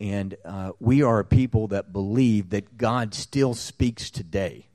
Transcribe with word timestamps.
And 0.00 0.36
uh, 0.44 0.72
we 0.78 1.02
are 1.02 1.20
a 1.20 1.24
people 1.24 1.68
that 1.68 1.92
believe 1.92 2.50
that 2.50 2.76
God 2.76 3.14
still 3.14 3.54
speaks 3.54 4.10
today. 4.10 4.66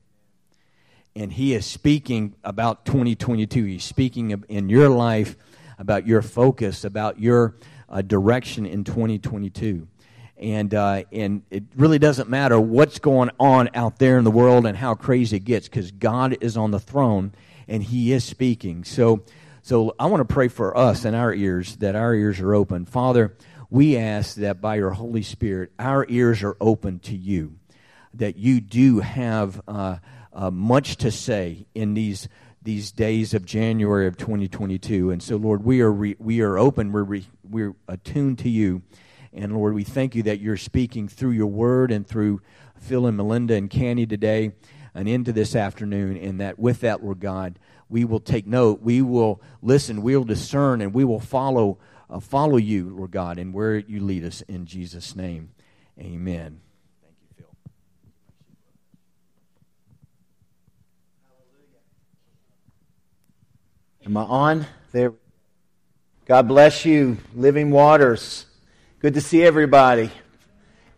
And 1.15 1.33
He 1.33 1.53
is 1.53 1.65
speaking 1.65 2.35
about 2.43 2.85
2022. 2.85 3.65
He's 3.65 3.83
speaking 3.83 4.43
in 4.49 4.69
your 4.69 4.89
life 4.89 5.35
about 5.77 6.07
your 6.07 6.21
focus, 6.21 6.83
about 6.83 7.19
your 7.19 7.55
uh, 7.89 8.01
direction 8.01 8.65
in 8.65 8.83
2022. 8.83 9.87
And, 10.37 10.73
uh, 10.73 11.03
and 11.11 11.43
it 11.51 11.63
really 11.75 11.99
doesn't 11.99 12.29
matter 12.29 12.59
what's 12.59 12.97
going 12.97 13.29
on 13.39 13.69
out 13.75 13.99
there 13.99 14.17
in 14.17 14.23
the 14.23 14.31
world 14.31 14.65
and 14.65 14.75
how 14.75 14.95
crazy 14.95 15.37
it 15.37 15.43
gets 15.43 15.67
because 15.67 15.91
God 15.91 16.37
is 16.41 16.57
on 16.57 16.71
the 16.71 16.79
throne 16.79 17.33
and 17.67 17.83
He 17.83 18.11
is 18.11 18.23
speaking. 18.23 18.83
So, 18.83 19.23
so 19.61 19.95
I 19.99 20.07
want 20.07 20.27
to 20.27 20.33
pray 20.33 20.47
for 20.47 20.75
us 20.75 21.05
and 21.05 21.15
our 21.15 21.33
ears 21.33 21.75
that 21.77 21.95
our 21.95 22.15
ears 22.15 22.39
are 22.39 22.55
open. 22.55 22.85
Father, 22.85 23.35
we 23.71 23.95
ask 23.95 24.35
that 24.35 24.59
by 24.59 24.75
your 24.75 24.91
Holy 24.91 25.23
Spirit, 25.23 25.71
our 25.79 26.05
ears 26.09 26.43
are 26.43 26.57
open 26.59 26.99
to 26.99 27.15
you, 27.15 27.55
that 28.13 28.35
you 28.35 28.59
do 28.59 28.99
have 28.99 29.61
uh, 29.65 29.97
uh, 30.33 30.51
much 30.51 30.97
to 30.97 31.09
say 31.09 31.65
in 31.73 31.95
these 31.95 32.27
these 32.63 32.91
days 32.91 33.33
of 33.33 33.43
January 33.43 34.05
of 34.05 34.17
2022. 34.17 35.09
And 35.09 35.23
so, 35.23 35.35
Lord, 35.35 35.63
we 35.63 35.81
are 35.81 35.91
re, 35.91 36.15
we 36.19 36.41
are 36.41 36.59
open. 36.59 36.91
We're 36.91 37.01
re, 37.03 37.25
we're 37.49 37.73
attuned 37.87 38.37
to 38.39 38.49
you, 38.49 38.83
and 39.33 39.55
Lord, 39.55 39.73
we 39.73 39.85
thank 39.85 40.15
you 40.15 40.23
that 40.23 40.41
you're 40.41 40.57
speaking 40.57 41.07
through 41.07 41.31
your 41.31 41.47
word 41.47 41.91
and 41.91 42.05
through 42.05 42.41
Phil 42.75 43.07
and 43.07 43.15
Melinda 43.15 43.55
and 43.55 43.69
Candy 43.69 44.05
today 44.05 44.51
and 44.93 45.07
into 45.07 45.31
this 45.31 45.55
afternoon. 45.55 46.17
And 46.17 46.41
that 46.41 46.59
with 46.59 46.81
that, 46.81 47.01
Lord 47.01 47.21
God, 47.21 47.57
we 47.87 48.03
will 48.03 48.19
take 48.19 48.45
note. 48.45 48.81
We 48.81 49.01
will 49.01 49.41
listen. 49.61 50.01
We 50.01 50.17
will 50.17 50.25
discern, 50.25 50.81
and 50.81 50.93
we 50.93 51.05
will 51.05 51.21
follow 51.21 51.79
uh, 52.11 52.19
follow 52.19 52.57
you, 52.57 52.89
Lord 52.89 53.11
God, 53.11 53.39
and 53.39 53.53
where 53.53 53.77
you 53.77 54.01
lead 54.01 54.25
us 54.25 54.41
in 54.41 54.65
Jesus' 54.65 55.15
name. 55.15 55.51
Amen. 55.97 56.59
Thank 57.01 57.15
you, 57.21 57.27
Phil. 57.37 57.47
Am 64.05 64.17
I 64.17 64.23
on? 64.23 64.65
There. 64.91 65.13
God 66.25 66.47
bless 66.47 66.85
you, 66.85 67.17
Living 67.33 67.71
Waters. 67.71 68.45
Good 68.99 69.13
to 69.13 69.21
see 69.21 69.43
everybody. 69.43 70.11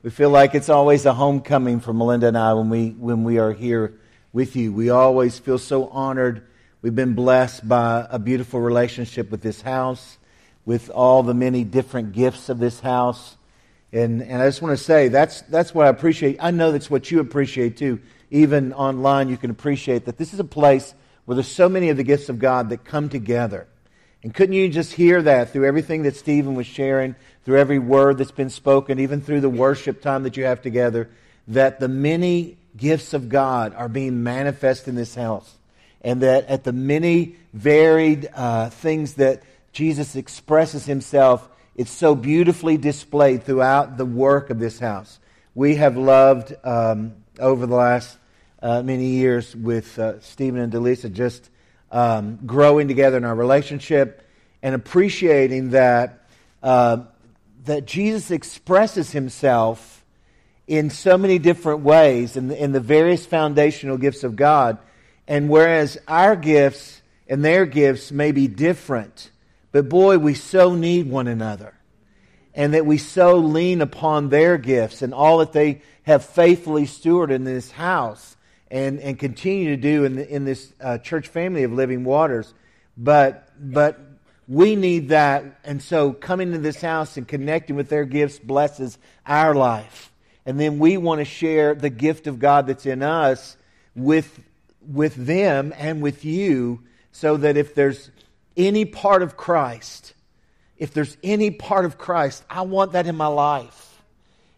We 0.01 0.09
feel 0.09 0.31
like 0.31 0.55
it's 0.55 0.69
always 0.69 1.05
a 1.05 1.13
homecoming 1.13 1.79
for 1.79 1.93
Melinda 1.93 2.27
and 2.27 2.37
I 2.37 2.53
when 2.53 2.69
we 2.69 2.89
when 2.89 3.23
we 3.23 3.37
are 3.37 3.53
here 3.53 3.99
with 4.33 4.55
you. 4.55 4.73
We 4.73 4.89
always 4.89 5.37
feel 5.39 5.59
so 5.59 5.87
honored. 5.89 6.47
We've 6.81 6.95
been 6.95 7.13
blessed 7.13 7.69
by 7.69 8.05
a 8.09 8.19
beautiful 8.19 8.59
relationship 8.59 9.31
with 9.31 9.41
this 9.41 9.61
house 9.61 10.17
with 10.65 10.89
all 10.89 11.23
the 11.23 11.33
many 11.33 11.63
different 11.63 12.13
gifts 12.13 12.49
of 12.49 12.59
this 12.59 12.79
house. 12.79 13.37
And, 13.91 14.21
and 14.23 14.41
I 14.41 14.47
just 14.47 14.61
want 14.61 14.77
to 14.77 14.83
say 14.83 15.09
that's, 15.09 15.41
that's 15.43 15.73
what 15.75 15.85
I 15.85 15.89
appreciate. 15.89 16.37
I 16.39 16.51
know 16.51 16.71
that's 16.71 16.89
what 16.89 17.11
you 17.11 17.19
appreciate 17.19 17.77
too. 17.77 17.99
Even 18.31 18.73
online, 18.73 19.29
you 19.29 19.37
can 19.37 19.51
appreciate 19.51 20.05
that 20.05 20.17
this 20.17 20.33
is 20.33 20.39
a 20.39 20.45
place 20.45 20.93
where 21.25 21.35
there's 21.35 21.47
so 21.47 21.69
many 21.69 21.89
of 21.89 21.97
the 21.97 22.03
gifts 22.03 22.29
of 22.29 22.39
God 22.39 22.69
that 22.69 22.83
come 22.83 23.09
together. 23.09 23.67
And 24.23 24.33
couldn't 24.33 24.55
you 24.55 24.69
just 24.69 24.93
hear 24.93 25.21
that 25.21 25.51
through 25.51 25.67
everything 25.67 26.03
that 26.03 26.15
Stephen 26.15 26.55
was 26.55 26.65
sharing, 26.65 27.15
through 27.43 27.59
every 27.59 27.79
word 27.79 28.17
that's 28.17 28.31
been 28.31 28.49
spoken, 28.49 28.99
even 28.99 29.21
through 29.21 29.41
the 29.41 29.49
worship 29.49 30.01
time 30.01 30.23
that 30.23 30.37
you 30.37 30.45
have 30.45 30.61
together, 30.61 31.09
that 31.49 31.79
the 31.79 31.89
many 31.89 32.57
gifts 32.75 33.13
of 33.13 33.29
God 33.29 33.75
are 33.75 33.89
being 33.89 34.23
manifest 34.23 34.87
in 34.87 34.95
this 34.95 35.13
house. 35.13 35.57
And 36.01 36.21
that 36.21 36.47
at 36.47 36.63
the 36.63 36.73
many 36.73 37.35
varied 37.53 38.29
uh, 38.33 38.69
things 38.69 39.15
that 39.15 39.43
Jesus 39.73 40.15
expresses 40.15 40.85
himself, 40.85 41.49
it's 41.75 41.91
so 41.91 42.15
beautifully 42.15 42.77
displayed 42.77 43.43
throughout 43.43 43.97
the 43.97 44.05
work 44.05 44.49
of 44.49 44.59
this 44.59 44.79
house. 44.79 45.19
We 45.55 45.75
have 45.75 45.97
loved 45.97 46.53
um, 46.63 47.15
over 47.39 47.65
the 47.65 47.75
last 47.75 48.17
uh, 48.61 48.81
many 48.81 49.07
years 49.07 49.55
with 49.55 49.99
uh, 49.99 50.19
Stephen 50.21 50.61
and 50.61 50.71
Delisa 50.71 51.11
just 51.11 51.49
um, 51.91 52.39
growing 52.45 52.87
together 52.87 53.17
in 53.17 53.25
our 53.25 53.35
relationship 53.35 54.27
and 54.61 54.73
appreciating 54.73 55.71
that 55.71 56.27
uh, 56.63 56.97
that 57.65 57.85
Jesus 57.85 58.31
expresses 58.31 59.11
himself 59.11 60.03
in 60.67 60.89
so 60.89 61.17
many 61.17 61.39
different 61.39 61.81
ways 61.81 62.37
in 62.37 62.47
the, 62.47 62.61
in 62.61 62.71
the 62.71 62.79
various 62.79 63.25
foundational 63.25 63.97
gifts 63.97 64.23
of 64.23 64.35
God. 64.35 64.77
And 65.27 65.49
whereas 65.49 65.97
our 66.07 66.35
gifts 66.35 67.01
and 67.27 67.43
their 67.43 67.65
gifts 67.65 68.11
may 68.11 68.31
be 68.31 68.47
different, 68.47 69.29
but 69.73 69.89
boy, 69.89 70.19
we 70.19 70.35
so 70.35 70.75
need 70.75 71.09
one 71.09 71.27
another. 71.27 71.73
And 72.53 72.75
that 72.75 72.85
we 72.85 72.99
so 72.99 73.37
lean 73.37 73.81
upon 73.81 74.29
their 74.29 74.59
gifts 74.59 75.01
and 75.01 75.13
all 75.13 75.39
that 75.39 75.51
they 75.51 75.81
have 76.03 76.23
faithfully 76.23 76.85
stewarded 76.85 77.31
in 77.31 77.43
this 77.43 77.71
house 77.71 78.37
and, 78.69 78.99
and 78.99 79.17
continue 79.17 79.75
to 79.75 79.81
do 79.81 80.05
in, 80.05 80.15
the, 80.15 80.29
in 80.29 80.45
this 80.45 80.71
uh, 80.79 80.99
church 80.99 81.27
family 81.27 81.63
of 81.63 81.73
living 81.73 82.03
waters. 82.03 82.53
But, 82.95 83.49
but 83.59 83.99
we 84.47 84.75
need 84.75 85.09
that. 85.09 85.59
And 85.63 85.81
so 85.81 86.13
coming 86.13 86.51
to 86.51 86.59
this 86.59 86.79
house 86.79 87.17
and 87.17 87.27
connecting 87.27 87.75
with 87.75 87.89
their 87.89 88.05
gifts 88.05 88.37
blesses 88.37 88.99
our 89.25 89.55
life. 89.55 90.11
And 90.45 90.59
then 90.59 90.77
we 90.77 90.97
want 90.97 91.19
to 91.19 91.25
share 91.25 91.73
the 91.73 91.89
gift 91.89 92.27
of 92.27 92.37
God 92.37 92.67
that's 92.67 92.85
in 92.85 93.01
us 93.01 93.57
with, 93.95 94.39
with 94.87 95.15
them 95.15 95.73
and 95.75 96.03
with 96.03 96.23
you 96.23 96.83
so 97.11 97.37
that 97.37 97.57
if 97.57 97.73
there's 97.73 98.11
any 98.55 98.85
part 98.85 99.21
of 99.21 99.37
Christ, 99.37 100.13
if 100.77 100.93
there's 100.93 101.17
any 101.23 101.51
part 101.51 101.85
of 101.85 101.97
Christ, 101.97 102.43
I 102.49 102.61
want 102.61 102.93
that 102.93 103.07
in 103.07 103.15
my 103.15 103.27
life. 103.27 104.01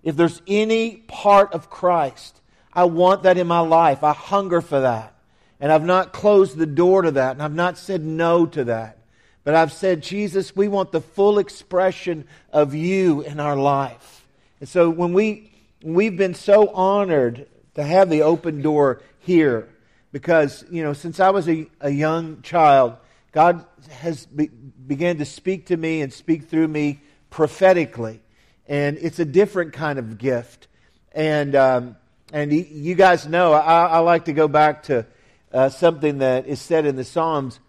If 0.03 0.16
there's 0.16 0.41
any 0.47 0.97
part 1.07 1.53
of 1.53 1.69
Christ, 1.69 2.39
I 2.73 2.85
want 2.85 3.23
that 3.23 3.38
in 3.38 3.47
my 3.47 3.59
life. 3.59 4.03
I 4.03 4.13
hunger 4.13 4.61
for 4.61 4.81
that. 4.81 5.13
And 5.59 5.72
I've 5.72 5.85
not 5.85 6.13
closed 6.13 6.57
the 6.57 6.66
door 6.66 7.03
to 7.03 7.11
that, 7.11 7.31
and 7.31 7.41
I've 7.41 7.56
not 7.56 7.78
said 7.78 8.03
no 8.03 8.45
to 8.45 8.66
that. 8.66 8.97
But 9.44 9.56
I've 9.56 9.72
said, 9.72 10.01
Jesus, 10.01 10.56
we 10.56 10.67
want 10.67 10.91
the 10.91 11.01
full 11.01 11.39
expression 11.39 12.27
of 12.51 12.73
you 12.73 13.22
in 13.22 13.39
our 13.39 13.56
life. 13.56 14.27
And 14.59 14.67
so 14.67 14.89
when 14.89 15.13
we, 15.13 15.51
we've 15.83 16.17
been 16.17 16.33
so 16.33 16.69
honored 16.69 17.47
to 17.75 17.83
have 17.83 18.09
the 18.09 18.23
open 18.23 18.62
door 18.62 19.01
here, 19.19 19.69
because, 20.12 20.66
you 20.72 20.83
know, 20.83 20.94
since 20.94 21.19
I 21.19 21.29
was 21.29 21.47
a, 21.47 21.67
a 21.79 21.89
young 21.89 22.41
child, 22.41 22.95
God 23.35 23.66
has 23.90 24.25
be, 24.25 24.47
began 24.47 25.18
to 25.18 25.25
speak 25.25 25.66
to 25.66 25.75
me 25.75 26.01
and 26.01 26.13
speak 26.13 26.46
through 26.46 26.69
me 26.69 27.01
prophetically. 27.29 28.22
And 28.66 28.97
it's 28.97 29.19
a 29.19 29.25
different 29.25 29.73
kind 29.73 30.00
of 30.00 30.18
gift. 30.18 30.69
And, 31.12 31.53
um, 31.53 31.97
and 32.31 32.53
you 32.53 32.95
guys 32.95 33.28
know, 33.28 33.51
I, 33.51 33.88
I, 33.88 34.00
like 34.00 34.25
to 34.25 34.34
go 34.34 34.47
back 34.47 34.84
to 34.84 35.06
uh, 35.51 35.68
something 35.68 36.19
that 36.19 36.47
is 36.47 36.62
said 36.62 36.85
in 36.85 36.95
the 36.95 37.03
Psalms. 37.03 37.59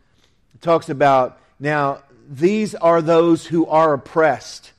It 0.54 0.62
talks 0.62 0.88
about, 0.88 1.40
now, 1.58 2.04
these 2.30 2.76
are 2.76 3.02
those 3.02 3.44
who 3.44 3.66
are 3.66 3.92
oppressed. 3.92 4.72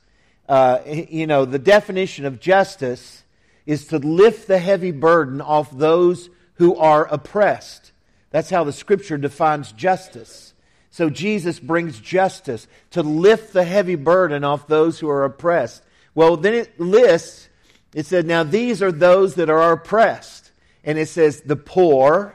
Uh, 0.48 0.78
you 0.86 1.26
know, 1.26 1.44
the 1.44 1.58
definition 1.58 2.24
of 2.24 2.40
justice 2.40 3.24
is 3.66 3.88
to 3.88 3.98
lift 3.98 4.48
the 4.48 4.58
heavy 4.58 4.92
burden 4.92 5.42
off 5.42 5.70
those 5.70 6.30
who 6.54 6.76
are 6.76 7.04
oppressed. 7.04 7.92
That's 8.30 8.48
how 8.48 8.64
the 8.64 8.72
scripture 8.72 9.18
defines 9.18 9.72
justice. 9.72 10.54
So 10.98 11.08
Jesus 11.08 11.60
brings 11.60 12.00
justice 12.00 12.66
to 12.90 13.04
lift 13.04 13.52
the 13.52 13.62
heavy 13.62 13.94
burden 13.94 14.42
off 14.42 14.66
those 14.66 14.98
who 14.98 15.08
are 15.08 15.24
oppressed. 15.24 15.84
Well, 16.12 16.36
then 16.36 16.54
it 16.54 16.80
lists, 16.80 17.48
it 17.94 18.04
said, 18.04 18.26
now 18.26 18.42
these 18.42 18.82
are 18.82 18.90
those 18.90 19.36
that 19.36 19.48
are 19.48 19.70
oppressed. 19.70 20.50
And 20.82 20.98
it 20.98 21.08
says, 21.08 21.42
the 21.42 21.54
poor, 21.54 22.34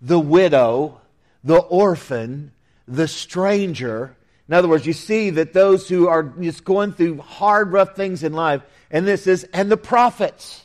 the 0.00 0.18
widow, 0.18 1.02
the 1.44 1.58
orphan, 1.58 2.52
the 2.88 3.06
stranger. 3.06 4.16
In 4.48 4.54
other 4.54 4.68
words, 4.68 4.86
you 4.86 4.94
see 4.94 5.28
that 5.28 5.52
those 5.52 5.86
who 5.86 6.08
are 6.08 6.22
just 6.22 6.64
going 6.64 6.92
through 6.92 7.18
hard, 7.18 7.70
rough 7.70 7.96
things 7.96 8.22
in 8.22 8.32
life, 8.32 8.62
and 8.90 9.06
this 9.06 9.26
is, 9.26 9.44
and 9.52 9.70
the 9.70 9.76
prophets. 9.76 10.62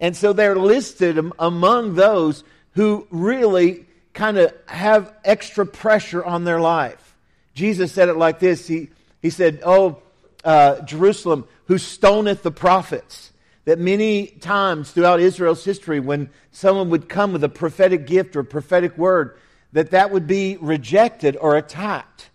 And 0.00 0.16
so 0.16 0.32
they're 0.32 0.56
listed 0.56 1.22
among 1.38 1.96
those 1.96 2.44
who 2.70 3.06
really 3.10 3.84
kind 4.14 4.38
of 4.38 4.52
have 4.66 5.12
extra 5.24 5.66
pressure 5.66 6.24
on 6.24 6.44
their 6.44 6.60
life. 6.60 7.16
Jesus 7.54 7.92
said 7.92 8.08
it 8.08 8.16
like 8.16 8.38
this 8.38 8.66
He, 8.66 8.90
he 9.20 9.30
said, 9.30 9.60
Oh, 9.64 10.02
uh, 10.44 10.80
Jerusalem, 10.82 11.46
who 11.66 11.74
stoneth 11.74 12.42
the 12.42 12.50
prophets. 12.50 13.30
That 13.64 13.78
many 13.78 14.26
times 14.26 14.90
throughout 14.90 15.20
Israel's 15.20 15.64
history, 15.64 16.00
when 16.00 16.30
someone 16.50 16.90
would 16.90 17.08
come 17.08 17.32
with 17.32 17.44
a 17.44 17.48
prophetic 17.48 18.08
gift 18.08 18.34
or 18.34 18.40
a 18.40 18.44
prophetic 18.44 18.98
word, 18.98 19.38
that 19.72 19.92
that 19.92 20.10
would 20.10 20.26
be 20.26 20.56
rejected 20.60 21.36
or 21.36 21.56
attacked. 21.56 22.30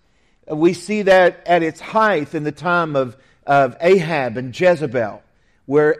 We 0.48 0.74
see 0.74 1.02
that 1.02 1.46
at 1.46 1.64
its 1.64 1.82
height 1.82 2.34
in 2.34 2.46
the 2.46 2.54
time 2.54 2.96
of, 2.96 3.18
of 3.46 3.76
Ahab 3.82 4.38
and 4.38 4.58
Jezebel, 4.58 5.22
where 5.66 5.98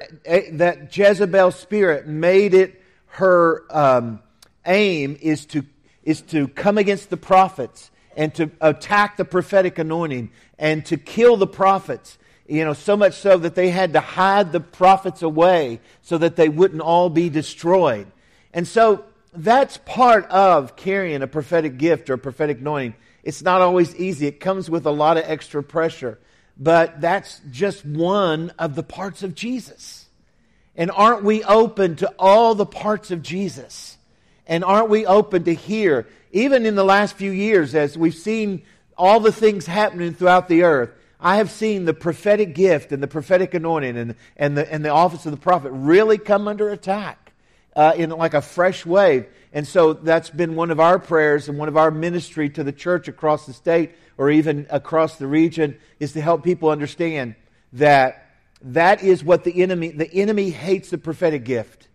that 0.54 0.96
Jezebel 0.96 1.52
spirit 1.52 2.08
made 2.08 2.54
it 2.54 2.82
her 3.08 3.66
um, 3.70 4.22
aim 4.68 5.18
is 5.22 5.46
to, 5.48 5.66
is 6.04 6.22
to 6.24 6.48
come 6.50 6.78
against 6.78 7.10
the 7.10 7.18
prophets 7.18 7.90
and 8.16 8.34
to 8.36 8.52
attack 8.62 9.18
the 9.18 9.26
prophetic 9.26 9.80
anointing 9.80 10.32
and 10.60 10.86
to 10.88 10.98
kill 10.98 11.38
the 11.38 11.48
prophets. 11.48 12.18
you 12.48 12.64
know, 12.64 12.74
so 12.74 12.96
much 12.96 13.14
so 13.14 13.38
that 13.38 13.56
they 13.56 13.70
had 13.70 13.94
to 13.94 14.00
hide 14.00 14.52
the 14.52 14.60
prophets 14.60 15.22
away 15.22 15.80
so 16.02 16.18
that 16.18 16.36
they 16.36 16.50
wouldn't 16.50 16.82
all 16.82 17.10
be 17.10 17.30
destroyed. 17.30 18.08
And 18.54 18.68
so 18.68 19.06
that's 19.34 19.78
part 19.78 20.26
of 20.28 20.76
carrying 20.76 21.22
a 21.22 21.28
prophetic 21.28 21.78
gift 21.78 22.10
or 22.10 22.14
a 22.14 22.18
prophetic 22.18 22.60
anointing. 22.60 22.96
It's 23.24 23.42
not 23.42 23.62
always 23.62 23.96
easy. 23.96 24.28
It 24.28 24.40
comes 24.40 24.70
with 24.70 24.86
a 24.86 24.92
lot 24.92 25.18
of 25.18 25.26
extra 25.28 25.62
pressure. 25.62 26.18
But 26.58 27.02
that's 27.02 27.42
just 27.52 27.86
one 27.86 28.52
of 28.58 28.76
the 28.76 28.84
parts 28.84 29.22
of 29.22 29.36
Jesus. 29.36 30.06
And 30.76 30.90
aren't 30.92 31.24
we 31.24 31.44
open 31.44 31.98
to 31.98 32.14
all 32.18 32.56
the 32.56 32.66
parts 32.66 33.12
of 33.12 33.22
Jesus? 33.22 33.97
And 34.48 34.64
aren't 34.64 34.90
we 34.90 35.06
open 35.06 35.44
to 35.44 35.54
hear, 35.54 36.08
even 36.32 36.66
in 36.66 36.76
the 36.76 36.84
last 36.84 37.16
few 37.16 37.32
years, 37.32 37.76
as 37.76 37.98
we've 37.98 38.16
seen 38.16 38.64
all 38.98 39.20
the 39.20 39.32
things 39.32 39.66
happening 39.66 40.14
throughout 40.14 40.48
the 40.48 40.64
earth, 40.64 40.92
I 41.20 41.38
have 41.38 41.52
seen 41.52 41.86
the 41.86 41.94
prophetic 41.94 42.56
gift 42.56 42.92
and 42.92 43.02
the 43.02 43.08
prophetic 43.08 43.54
anointing 43.54 43.98
and, 43.98 44.16
and, 44.36 44.58
the, 44.58 44.72
and 44.72 44.86
the 44.86 44.90
office 44.90 45.26
of 45.26 45.32
the 45.32 45.38
prophet 45.38 45.72
really 45.72 46.18
come 46.18 46.48
under 46.48 46.70
attack 46.70 47.34
uh, 47.76 47.94
in 47.96 48.10
like 48.12 48.34
a 48.34 48.42
fresh 48.42 48.86
wave. 48.86 49.28
And 49.52 49.68
so 49.68 49.94
that's 49.94 50.30
been 50.30 50.56
one 50.56 50.72
of 50.72 50.80
our 50.80 51.00
prayers 51.00 51.50
and 51.50 51.58
one 51.58 51.68
of 51.68 51.78
our 51.78 51.92
ministry 51.92 52.50
to 52.52 52.64
the 52.64 52.72
church 52.72 53.08
across 53.08 53.46
the 53.46 53.54
state 53.54 53.92
or 54.18 54.30
even 54.30 54.68
across 54.70 55.18
the 55.18 55.28
region 55.28 55.78
is 56.00 56.14
to 56.14 56.22
help 56.22 56.44
people 56.44 56.70
understand 56.70 57.36
that 57.74 58.26
that 58.62 59.04
is 59.04 59.24
what 59.24 59.44
the 59.44 59.62
enemy, 59.62 59.90
the 59.90 60.12
enemy 60.14 60.50
hates 60.50 60.90
the 60.90 60.98
prophetic 60.98 61.44
gift. 61.44 61.87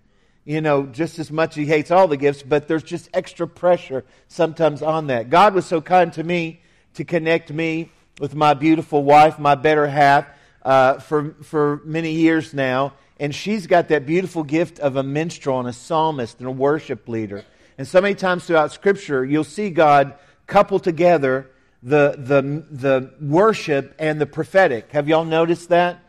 You 0.45 0.61
know, 0.61 0.87
just 0.87 1.19
as 1.19 1.31
much 1.31 1.55
he 1.55 1.67
hates 1.67 1.91
all 1.91 2.09
the 2.09 2.17
gifts, 2.17 2.43
but 2.43 2.67
there's 2.67 2.83
just 2.83 3.09
extra 3.15 3.47
pressure 3.47 4.05
sometimes 4.27 4.83
on 4.83 5.07
that. 5.07 5.31
God 5.31 5.55
was 5.55 5.67
so 5.67 5.81
kind 5.81 6.13
to 6.15 6.25
me 6.25 6.61
to 6.95 7.05
connect 7.05 7.53
me 7.53 7.91
with 8.19 8.35
my 8.35 8.55
beautiful 8.55 9.05
wife, 9.05 9.39
my 9.39 9.55
better 9.55 9.87
half, 9.87 10.27
uh, 10.65 10.99
for, 10.99 11.37
for 11.43 11.81
many 11.85 12.13
years 12.13 12.53
now. 12.53 12.95
And 13.21 13.33
she's 13.33 13.69
got 13.69 13.89
that 13.89 14.05
beautiful 14.05 14.43
gift 14.43 14.81
of 14.81 14.97
a 14.97 15.03
minstrel 15.03 15.61
and 15.61 15.69
a 15.69 15.73
psalmist 15.73 16.39
and 16.41 16.49
a 16.49 16.51
worship 16.51 17.09
leader. 17.09 17.45
And 17.79 17.87
so 17.87 18.01
many 18.01 18.17
times 18.17 18.45
throughout 18.45 18.73
Scripture, 18.73 19.25
you'll 19.25 19.45
see 19.45 19.71
God 19.71 20.15
couple 20.49 20.81
together 20.81 21.51
the, 21.83 22.15
the, 22.19 22.65
the 22.71 23.15
worship 23.21 23.95
and 23.99 24.21
the 24.21 24.27
prophetic. 24.27 24.93
Have 24.93 25.09
y'all 25.09 25.25
noticed 25.25 25.69
that? 25.71 26.03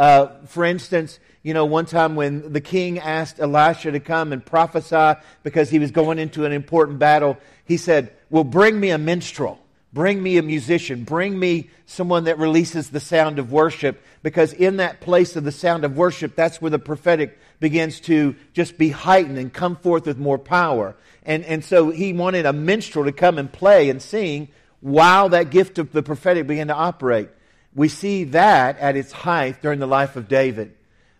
Uh, 0.00 0.30
for 0.46 0.64
instance, 0.64 1.20
you 1.42 1.52
know, 1.52 1.66
one 1.66 1.84
time 1.84 2.16
when 2.16 2.54
the 2.54 2.60
king 2.62 2.98
asked 2.98 3.38
Elisha 3.38 3.90
to 3.90 4.00
come 4.00 4.32
and 4.32 4.42
prophesy 4.42 5.20
because 5.42 5.68
he 5.68 5.78
was 5.78 5.90
going 5.90 6.18
into 6.18 6.46
an 6.46 6.52
important 6.52 6.98
battle, 6.98 7.36
he 7.66 7.76
said, 7.76 8.10
Well, 8.30 8.44
bring 8.44 8.80
me 8.80 8.88
a 8.88 8.96
minstrel. 8.96 9.60
Bring 9.92 10.22
me 10.22 10.38
a 10.38 10.42
musician. 10.42 11.04
Bring 11.04 11.38
me 11.38 11.68
someone 11.84 12.24
that 12.24 12.38
releases 12.38 12.88
the 12.88 12.98
sound 12.98 13.38
of 13.38 13.52
worship. 13.52 14.02
Because 14.22 14.54
in 14.54 14.78
that 14.78 15.02
place 15.02 15.36
of 15.36 15.44
the 15.44 15.52
sound 15.52 15.84
of 15.84 15.98
worship, 15.98 16.34
that's 16.34 16.62
where 16.62 16.70
the 16.70 16.78
prophetic 16.78 17.38
begins 17.58 18.00
to 18.00 18.36
just 18.54 18.78
be 18.78 18.88
heightened 18.88 19.36
and 19.36 19.52
come 19.52 19.76
forth 19.76 20.06
with 20.06 20.16
more 20.16 20.38
power. 20.38 20.96
And, 21.24 21.44
and 21.44 21.62
so 21.62 21.90
he 21.90 22.14
wanted 22.14 22.46
a 22.46 22.54
minstrel 22.54 23.04
to 23.04 23.12
come 23.12 23.36
and 23.36 23.52
play 23.52 23.90
and 23.90 24.00
sing 24.00 24.48
while 24.80 25.28
that 25.28 25.50
gift 25.50 25.78
of 25.78 25.92
the 25.92 26.02
prophetic 26.02 26.46
began 26.46 26.68
to 26.68 26.74
operate. 26.74 27.28
We 27.74 27.88
see 27.88 28.24
that 28.24 28.78
at 28.78 28.96
its 28.96 29.12
height 29.12 29.62
during 29.62 29.78
the 29.78 29.86
life 29.86 30.16
of 30.16 30.28
David, 30.28 30.74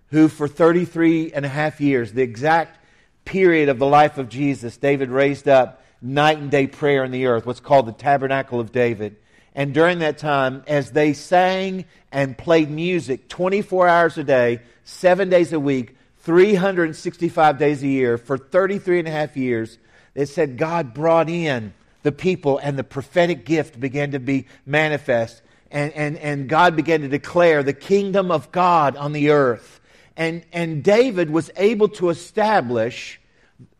who 0.08 0.28
for 0.28 0.48
33 0.48 1.32
and 1.32 1.44
a 1.44 1.48
half 1.48 1.80
years, 1.80 2.12
the 2.12 2.22
exact 2.22 2.78
period 3.24 3.68
of 3.68 3.78
the 3.78 3.86
life 3.86 4.18
of 4.18 4.28
Jesus, 4.28 4.76
David 4.76 5.10
raised 5.10 5.48
up 5.48 5.82
night 6.02 6.38
and 6.38 6.50
day 6.50 6.66
prayer 6.66 7.04
in 7.04 7.12
the 7.12 7.26
earth, 7.26 7.46
what's 7.46 7.60
called 7.60 7.86
the 7.86 7.92
Tabernacle 7.92 8.58
of 8.58 8.72
David. 8.72 9.16
And 9.54 9.74
during 9.74 10.00
that 10.00 10.18
time, 10.18 10.64
as 10.66 10.92
they 10.92 11.12
sang 11.12 11.84
and 12.10 12.36
played 12.36 12.70
music 12.70 13.28
24 13.28 13.88
hours 13.88 14.18
a 14.18 14.24
day, 14.24 14.60
seven 14.84 15.28
days 15.28 15.52
a 15.52 15.60
week, 15.60 15.96
365 16.20 17.58
days 17.58 17.82
a 17.82 17.88
year, 17.88 18.18
for 18.18 18.38
33 18.38 19.00
and 19.00 19.08
a 19.08 19.10
half 19.10 19.36
years, 19.36 19.78
it 20.14 20.26
said 20.26 20.58
God 20.58 20.94
brought 20.94 21.28
in 21.28 21.72
the 22.02 22.12
people 22.12 22.58
and 22.58 22.78
the 22.78 22.84
prophetic 22.84 23.44
gift 23.44 23.78
began 23.78 24.12
to 24.12 24.18
be 24.18 24.46
manifest. 24.64 25.42
And, 25.70 25.92
and, 25.92 26.16
and 26.18 26.48
God 26.48 26.74
began 26.76 27.02
to 27.02 27.08
declare 27.08 27.62
the 27.62 27.72
kingdom 27.72 28.30
of 28.30 28.50
God 28.50 28.96
on 28.96 29.12
the 29.12 29.30
earth. 29.30 29.80
And, 30.16 30.44
and 30.52 30.82
David 30.82 31.30
was 31.30 31.50
able 31.56 31.88
to 31.90 32.10
establish 32.10 33.20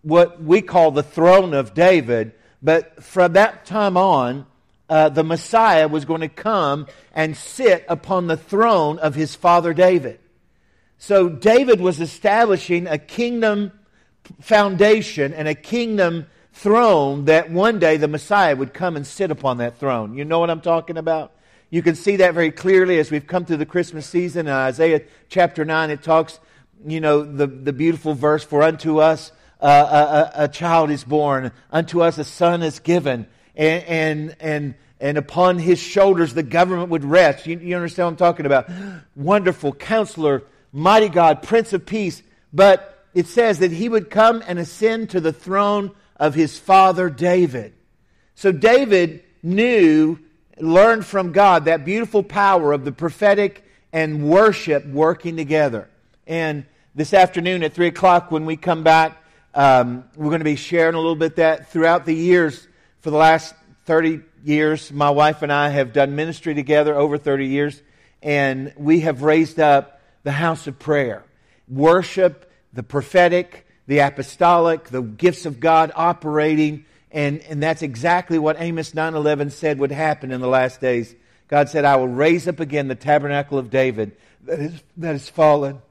what 0.02 0.42
we 0.42 0.62
call 0.62 0.90
the 0.90 1.02
throne 1.02 1.52
of 1.52 1.74
David. 1.74 2.32
But 2.62 3.02
from 3.02 3.34
that 3.34 3.66
time 3.66 3.96
on, 3.96 4.46
uh, 4.88 5.08
the 5.08 5.24
Messiah 5.24 5.88
was 5.88 6.04
going 6.04 6.20
to 6.20 6.28
come 6.28 6.86
and 7.14 7.36
sit 7.36 7.84
upon 7.88 8.26
the 8.26 8.36
throne 8.36 8.98
of 8.98 9.14
his 9.14 9.34
father 9.34 9.72
David. 9.72 10.20
So 10.98 11.28
David 11.28 11.80
was 11.80 12.00
establishing 12.00 12.86
a 12.86 12.98
kingdom 12.98 13.72
foundation 14.40 15.32
and 15.32 15.48
a 15.48 15.54
kingdom 15.54 16.26
throne 16.52 17.24
that 17.24 17.50
one 17.50 17.78
day 17.78 17.96
the 17.96 18.08
Messiah 18.08 18.54
would 18.54 18.74
come 18.74 18.96
and 18.96 19.06
sit 19.06 19.30
upon 19.30 19.58
that 19.58 19.78
throne. 19.78 20.14
You 20.14 20.24
know 20.24 20.38
what 20.38 20.50
I'm 20.50 20.60
talking 20.60 20.96
about? 20.96 21.32
You 21.70 21.82
can 21.82 21.94
see 21.94 22.16
that 22.16 22.34
very 22.34 22.50
clearly 22.50 22.98
as 22.98 23.12
we've 23.12 23.26
come 23.26 23.44
through 23.44 23.58
the 23.58 23.66
Christmas 23.66 24.04
season. 24.04 24.48
In 24.48 24.52
Isaiah 24.52 25.02
chapter 25.28 25.64
9, 25.64 25.90
it 25.90 26.02
talks, 26.02 26.40
you 26.84 27.00
know, 27.00 27.22
the, 27.22 27.46
the 27.46 27.72
beautiful 27.72 28.12
verse, 28.14 28.42
For 28.42 28.62
unto 28.64 28.98
us 28.98 29.30
uh, 29.60 30.30
a, 30.34 30.44
a, 30.44 30.48
child 30.48 30.90
is 30.90 31.04
born, 31.04 31.52
unto 31.70 32.02
us 32.02 32.18
a 32.18 32.24
son 32.24 32.64
is 32.64 32.80
given, 32.80 33.26
and, 33.54 33.84
and, 33.84 34.36
and, 34.40 34.74
and 34.98 35.16
upon 35.16 35.58
his 35.60 35.78
shoulders 35.78 36.34
the 36.34 36.42
government 36.42 36.88
would 36.90 37.04
rest. 37.04 37.46
You, 37.46 37.58
you 37.58 37.76
understand 37.76 38.06
what 38.06 38.10
I'm 38.12 38.16
talking 38.16 38.46
about? 38.46 38.68
Wonderful 39.14 39.72
counselor, 39.72 40.42
mighty 40.72 41.08
God, 41.08 41.42
Prince 41.42 41.72
of 41.72 41.86
Peace. 41.86 42.20
But 42.52 43.06
it 43.14 43.28
says 43.28 43.60
that 43.60 43.70
he 43.70 43.88
would 43.88 44.10
come 44.10 44.42
and 44.44 44.58
ascend 44.58 45.10
to 45.10 45.20
the 45.20 45.32
throne 45.32 45.92
of 46.16 46.34
his 46.34 46.58
father 46.58 47.08
David. 47.08 47.74
So 48.34 48.50
David 48.50 49.22
knew, 49.42 50.18
learned 50.60 51.06
from 51.06 51.32
God 51.32 51.64
that 51.66 51.84
beautiful 51.84 52.22
power 52.22 52.72
of 52.72 52.84
the 52.84 52.92
prophetic 52.92 53.64
and 53.92 54.28
worship 54.28 54.86
working 54.86 55.36
together. 55.36 55.88
And 56.26 56.64
this 56.94 57.14
afternoon 57.14 57.62
at 57.62 57.72
3 57.72 57.88
o'clock, 57.88 58.30
when 58.30 58.46
we 58.46 58.56
come 58.56 58.82
back, 58.82 59.22
um, 59.54 60.04
we're 60.16 60.28
going 60.28 60.40
to 60.40 60.44
be 60.44 60.56
sharing 60.56 60.94
a 60.94 60.98
little 60.98 61.16
bit 61.16 61.36
that 61.36 61.70
throughout 61.70 62.06
the 62.06 62.14
years. 62.14 62.68
For 63.00 63.10
the 63.10 63.16
last 63.16 63.54
30 63.86 64.20
years, 64.44 64.92
my 64.92 65.10
wife 65.10 65.42
and 65.42 65.52
I 65.52 65.70
have 65.70 65.92
done 65.92 66.14
ministry 66.14 66.54
together 66.54 66.94
over 66.94 67.18
30 67.18 67.46
years, 67.46 67.82
and 68.22 68.72
we 68.76 69.00
have 69.00 69.22
raised 69.22 69.58
up 69.58 70.00
the 70.22 70.32
house 70.32 70.66
of 70.66 70.78
prayer. 70.78 71.24
Worship, 71.68 72.50
the 72.72 72.82
prophetic, 72.82 73.66
the 73.86 73.98
apostolic, 73.98 74.84
the 74.84 75.02
gifts 75.02 75.46
of 75.46 75.58
God 75.58 75.92
operating, 75.96 76.84
and, 77.12 77.40
and 77.42 77.62
that's 77.62 77.82
exactly 77.82 78.38
what 78.38 78.60
Amos 78.60 78.92
9.11 78.92 79.52
said 79.52 79.78
would 79.78 79.92
happen 79.92 80.30
in 80.30 80.40
the 80.40 80.48
last 80.48 80.80
days. 80.80 81.14
God 81.48 81.68
said, 81.68 81.84
I 81.84 81.96
will 81.96 82.08
raise 82.08 82.46
up 82.46 82.60
again 82.60 82.88
the 82.88 82.94
tabernacle 82.94 83.58
of 83.58 83.70
David 83.70 84.16
that 84.44 84.60
is, 84.60 84.82
that 84.96 85.14
is 85.14 85.28
fallen. 85.28 85.82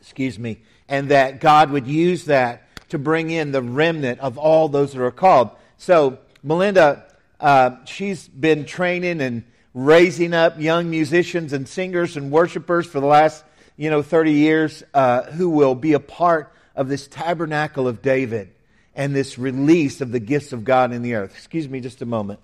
Excuse 0.00 0.38
me. 0.38 0.58
And 0.88 1.10
that 1.10 1.40
God 1.40 1.70
would 1.70 1.86
use 1.86 2.26
that 2.26 2.66
to 2.90 2.98
bring 2.98 3.30
in 3.30 3.52
the 3.52 3.62
remnant 3.62 4.20
of 4.20 4.38
all 4.38 4.68
those 4.68 4.92
that 4.92 5.02
are 5.02 5.10
called. 5.10 5.50
So, 5.76 6.18
Melinda, 6.42 7.04
uh, 7.40 7.84
she's 7.84 8.28
been 8.28 8.64
training 8.64 9.20
and 9.20 9.44
raising 9.74 10.32
up 10.32 10.58
young 10.58 10.88
musicians 10.88 11.52
and 11.52 11.68
singers 11.68 12.16
and 12.16 12.30
worshipers 12.30 12.86
for 12.86 13.00
the 13.00 13.06
last, 13.06 13.44
you 13.76 13.90
know, 13.90 14.02
30 14.02 14.32
years 14.32 14.82
uh, 14.94 15.24
who 15.24 15.50
will 15.50 15.74
be 15.74 15.92
a 15.92 16.00
part 16.00 16.52
of 16.74 16.88
this 16.88 17.06
tabernacle 17.06 17.86
of 17.86 18.00
David 18.00 18.50
and 18.98 19.14
this 19.14 19.38
release 19.38 20.00
of 20.00 20.10
the 20.10 20.18
gifts 20.18 20.52
of 20.52 20.64
God 20.64 20.92
in 20.92 21.02
the 21.02 21.14
earth. 21.14 21.32
Excuse 21.36 21.68
me 21.68 21.80
just 21.80 22.02
a 22.02 22.06
moment. 22.06 22.40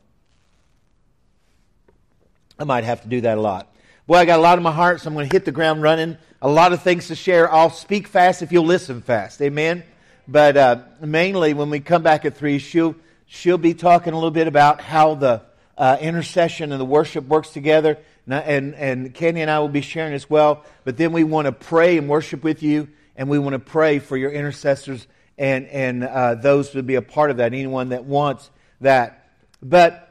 I 2.57 2.63
might 2.63 2.85
have 2.85 3.03
to 3.03 3.09
do 3.09 3.23
that 3.23 3.37
a 3.37 3.41
lot. 3.41 3.75
Boy, 4.07 4.19
I 4.19 4.25
got 4.25 4.39
a 4.39 4.43
lot 4.43 4.57
in 4.57 4.63
my 4.63 4.71
heart, 4.71 5.01
so 5.01 5.09
I'm 5.09 5.15
going 5.15 5.29
to 5.29 5.35
hit 5.35 5.45
the 5.45 5.53
ground 5.53 5.83
running. 5.83 6.17
A 6.41 6.49
lot 6.49 6.73
of 6.73 6.81
things 6.81 7.09
to 7.09 7.17
share. 7.17 7.53
I'll 7.53 7.71
speak 7.71 8.07
fast 8.07 8.41
if 8.41 8.53
you'll 8.53 8.67
listen 8.67 9.03
fast. 9.03 9.43
Amen. 9.43 9.83
But 10.29 10.57
uh, 10.57 10.83
mainly, 11.01 11.55
when 11.55 11.71
we 11.71 11.81
come 11.81 12.05
back 12.05 12.25
at 12.25 12.37
three, 12.37 12.61
she'll 12.61 12.95
she'll 13.27 13.59
be 13.59 13.75
talking 13.75 14.13
a 14.13 14.17
little 14.17 14.31
bit 14.31 14.47
about 14.47 14.81
how 14.81 15.17
the 15.17 15.43
uh, 15.77 15.99
intercession 16.01 16.71
and 16.71 16.81
the 16.81 16.85
worship 16.85 17.27
works 17.27 17.51
together, 17.51 17.99
and, 18.29 18.75
and 18.75 18.75
and 18.77 19.21
and 19.21 19.51
I 19.51 19.59
will 19.59 19.69
be 19.69 19.81
sharing 19.81 20.15
as 20.15 20.31
well. 20.31 20.65
But 20.85 20.97
then 20.99 21.11
we 21.13 21.25
want 21.25 21.47
to 21.47 21.53
pray 21.53 21.99
and 21.99 22.09
worship 22.09 22.45
with 22.45 22.63
you, 22.63 22.89
and 23.17 23.29
we 23.29 23.41
want 23.41 23.55
to 23.55 23.59
pray 23.59 23.99
for 23.99 24.17
your 24.17 24.31
intercessors 24.31 25.09
and 25.39 25.67
and 25.69 26.05
uh, 26.05 26.35
those 26.35 26.75
would 26.75 26.87
be 26.87 26.95
a 26.95 27.03
part 27.03 27.31
of 27.31 27.39
that. 27.39 27.53
Anyone 27.53 27.91
that 27.91 28.05
wants 28.05 28.51
that, 28.81 29.29
but 29.63 30.09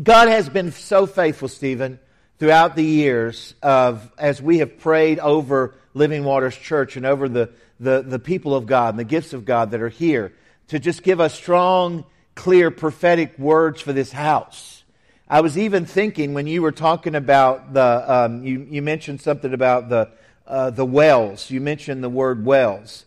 God 0.00 0.28
has 0.28 0.48
been 0.48 0.72
so 0.72 1.06
faithful, 1.06 1.48
Stephen, 1.48 1.98
throughout 2.38 2.76
the 2.76 2.84
years 2.84 3.54
of 3.62 4.10
as 4.18 4.40
we 4.40 4.58
have 4.58 4.78
prayed 4.78 5.18
over 5.18 5.74
Living 5.94 6.24
Waters 6.24 6.56
Church 6.56 6.96
and 6.96 7.04
over 7.04 7.28
the 7.28 7.50
the, 7.80 8.02
the 8.02 8.18
people 8.18 8.54
of 8.54 8.66
God 8.66 8.90
and 8.90 8.98
the 8.98 9.04
gifts 9.04 9.32
of 9.32 9.44
God 9.44 9.70
that 9.70 9.80
are 9.80 9.88
here 9.88 10.34
to 10.68 10.78
just 10.78 11.02
give 11.02 11.18
us 11.18 11.34
strong, 11.34 12.04
clear, 12.34 12.70
prophetic 12.70 13.38
words 13.38 13.80
for 13.80 13.92
this 13.92 14.12
house. 14.12 14.84
I 15.28 15.40
was 15.40 15.56
even 15.56 15.86
thinking 15.86 16.34
when 16.34 16.46
you 16.46 16.62
were 16.62 16.72
talking 16.72 17.14
about 17.14 17.72
the, 17.72 18.04
um, 18.06 18.44
you, 18.44 18.66
you 18.68 18.82
mentioned 18.82 19.20
something 19.20 19.54
about 19.54 19.88
the, 19.88 20.10
uh, 20.46 20.70
the 20.70 20.84
wells. 20.84 21.50
You 21.50 21.60
mentioned 21.60 22.04
the 22.04 22.10
word 22.10 22.44
wells. 22.44 23.04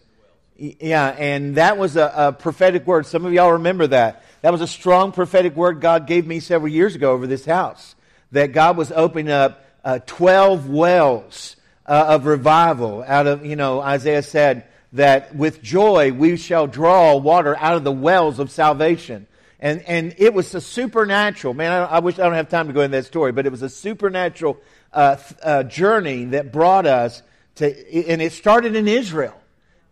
Yeah, 0.55 1.07
and 1.07 1.55
that 1.55 1.77
was 1.77 1.95
a, 1.95 2.13
a, 2.15 2.31
prophetic 2.31 2.85
word. 2.85 3.07
Some 3.07 3.25
of 3.25 3.33
y'all 3.33 3.53
remember 3.53 3.87
that. 3.87 4.23
That 4.41 4.51
was 4.51 4.61
a 4.61 4.67
strong 4.67 5.11
prophetic 5.11 5.55
word 5.55 5.81
God 5.81 6.05
gave 6.05 6.27
me 6.27 6.39
several 6.39 6.71
years 6.71 6.93
ago 6.93 7.11
over 7.11 7.25
this 7.25 7.43
house. 7.43 7.95
That 8.31 8.53
God 8.53 8.77
was 8.77 8.91
opening 8.91 9.31
up 9.31 9.65
uh, 9.83 9.99
12 10.05 10.69
wells 10.69 11.55
uh, 11.87 12.05
of 12.09 12.25
revival 12.25 13.03
out 13.05 13.25
of, 13.25 13.45
you 13.45 13.55
know, 13.55 13.81
Isaiah 13.81 14.21
said 14.21 14.65
that 14.93 15.35
with 15.35 15.63
joy 15.63 16.11
we 16.11 16.37
shall 16.37 16.67
draw 16.67 17.15
water 17.15 17.57
out 17.57 17.75
of 17.75 17.83
the 17.83 17.91
wells 17.91 18.37
of 18.37 18.51
salvation. 18.51 19.25
And, 19.59 19.81
and 19.83 20.13
it 20.17 20.33
was 20.33 20.53
a 20.53 20.61
supernatural, 20.61 21.53
man, 21.55 21.71
I, 21.71 21.85
I 21.85 21.99
wish 21.99 22.19
I 22.19 22.23
don't 22.23 22.33
have 22.33 22.49
time 22.49 22.67
to 22.67 22.73
go 22.73 22.81
into 22.81 22.97
that 22.97 23.05
story, 23.05 23.31
but 23.31 23.45
it 23.45 23.51
was 23.51 23.61
a 23.63 23.69
supernatural 23.69 24.59
uh, 24.91 25.17
uh 25.41 25.63
journey 25.63 26.25
that 26.25 26.51
brought 26.51 26.85
us 26.85 27.23
to, 27.55 27.65
and 28.07 28.21
it 28.21 28.33
started 28.33 28.75
in 28.75 28.87
Israel. 28.87 29.39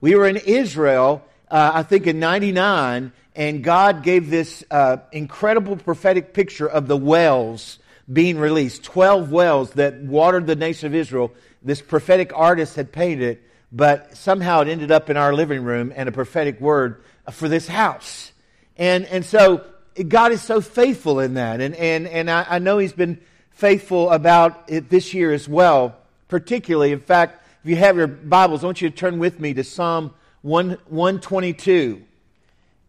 We 0.02 0.16
were 0.16 0.28
in 0.28 0.38
Israel, 0.38 1.24
uh, 1.50 1.72
I 1.76 1.84
think 1.84 2.08
in 2.08 2.20
99, 2.20 3.12
and 3.36 3.64
God 3.64 4.02
gave 4.02 4.32
this 4.32 4.64
uh, 4.72 4.98
incredible 5.12 5.78
prophetic 5.78 6.34
picture 6.34 6.68
of 6.68 6.88
the 6.88 6.98
wells 6.98 7.78
being 8.12 8.40
released 8.40 8.84
12 8.84 9.32
wells 9.32 9.72
that 9.74 10.02
watered 10.02 10.48
the 10.48 10.56
nation 10.56 10.88
of 10.88 10.96
Israel. 10.96 11.32
This 11.62 11.84
prophetic 11.84 12.32
artist 12.36 12.76
had 12.76 12.92
painted 12.92 13.22
it, 13.22 13.44
but 13.72 14.18
somehow 14.18 14.62
it 14.62 14.68
ended 14.68 14.92
up 14.92 15.12
in 15.12 15.18
our 15.18 15.34
living 15.34 15.64
room 15.64 15.94
and 15.96 16.10
a 16.10 16.12
prophetic 16.12 16.60
word 16.60 17.04
for 17.32 17.48
this 17.48 17.68
house. 17.68 18.32
And, 18.78 19.06
and 19.06 19.24
so 19.24 19.64
God 20.08 20.32
is 20.32 20.42
so 20.42 20.62
faithful 20.62 21.20
in 21.20 21.36
that. 21.36 21.62
And, 21.62 21.76
and, 21.76 22.08
and 22.08 22.30
I, 22.30 22.46
I 22.50 22.60
know 22.60 22.80
He's 22.80 22.92
been 22.92 23.22
faithful 23.52 24.10
about 24.10 24.64
it 24.68 24.90
this 24.90 25.14
year 25.14 25.32
as 25.32 25.48
well, 25.48 25.96
particularly. 26.28 26.92
In 26.92 27.00
fact, 27.00 27.41
if 27.64 27.70
you 27.70 27.76
have 27.76 27.96
your 27.96 28.08
Bibles, 28.08 28.64
I 28.64 28.66
want 28.66 28.82
you 28.82 28.90
to 28.90 28.96
turn 28.96 29.20
with 29.20 29.40
me 29.40 29.54
to 29.54 29.64
Psalm 29.64 30.16
1, 30.42 30.80
122. 30.88 32.02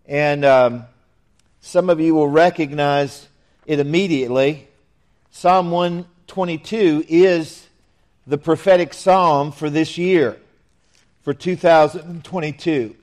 And 0.06 0.46
um, 0.46 0.84
some 1.60 1.90
of 1.90 2.00
you 2.00 2.14
will 2.14 2.28
recognize 2.28 3.28
it 3.66 3.80
immediately. 3.80 4.66
Psalm 5.30 5.70
122 5.70 7.04
is 7.06 7.68
the 8.26 8.38
prophetic 8.38 8.94
psalm 8.94 9.52
for 9.52 9.68
this 9.68 9.98
year, 9.98 10.38
for 11.20 11.34
2022. 11.34 12.96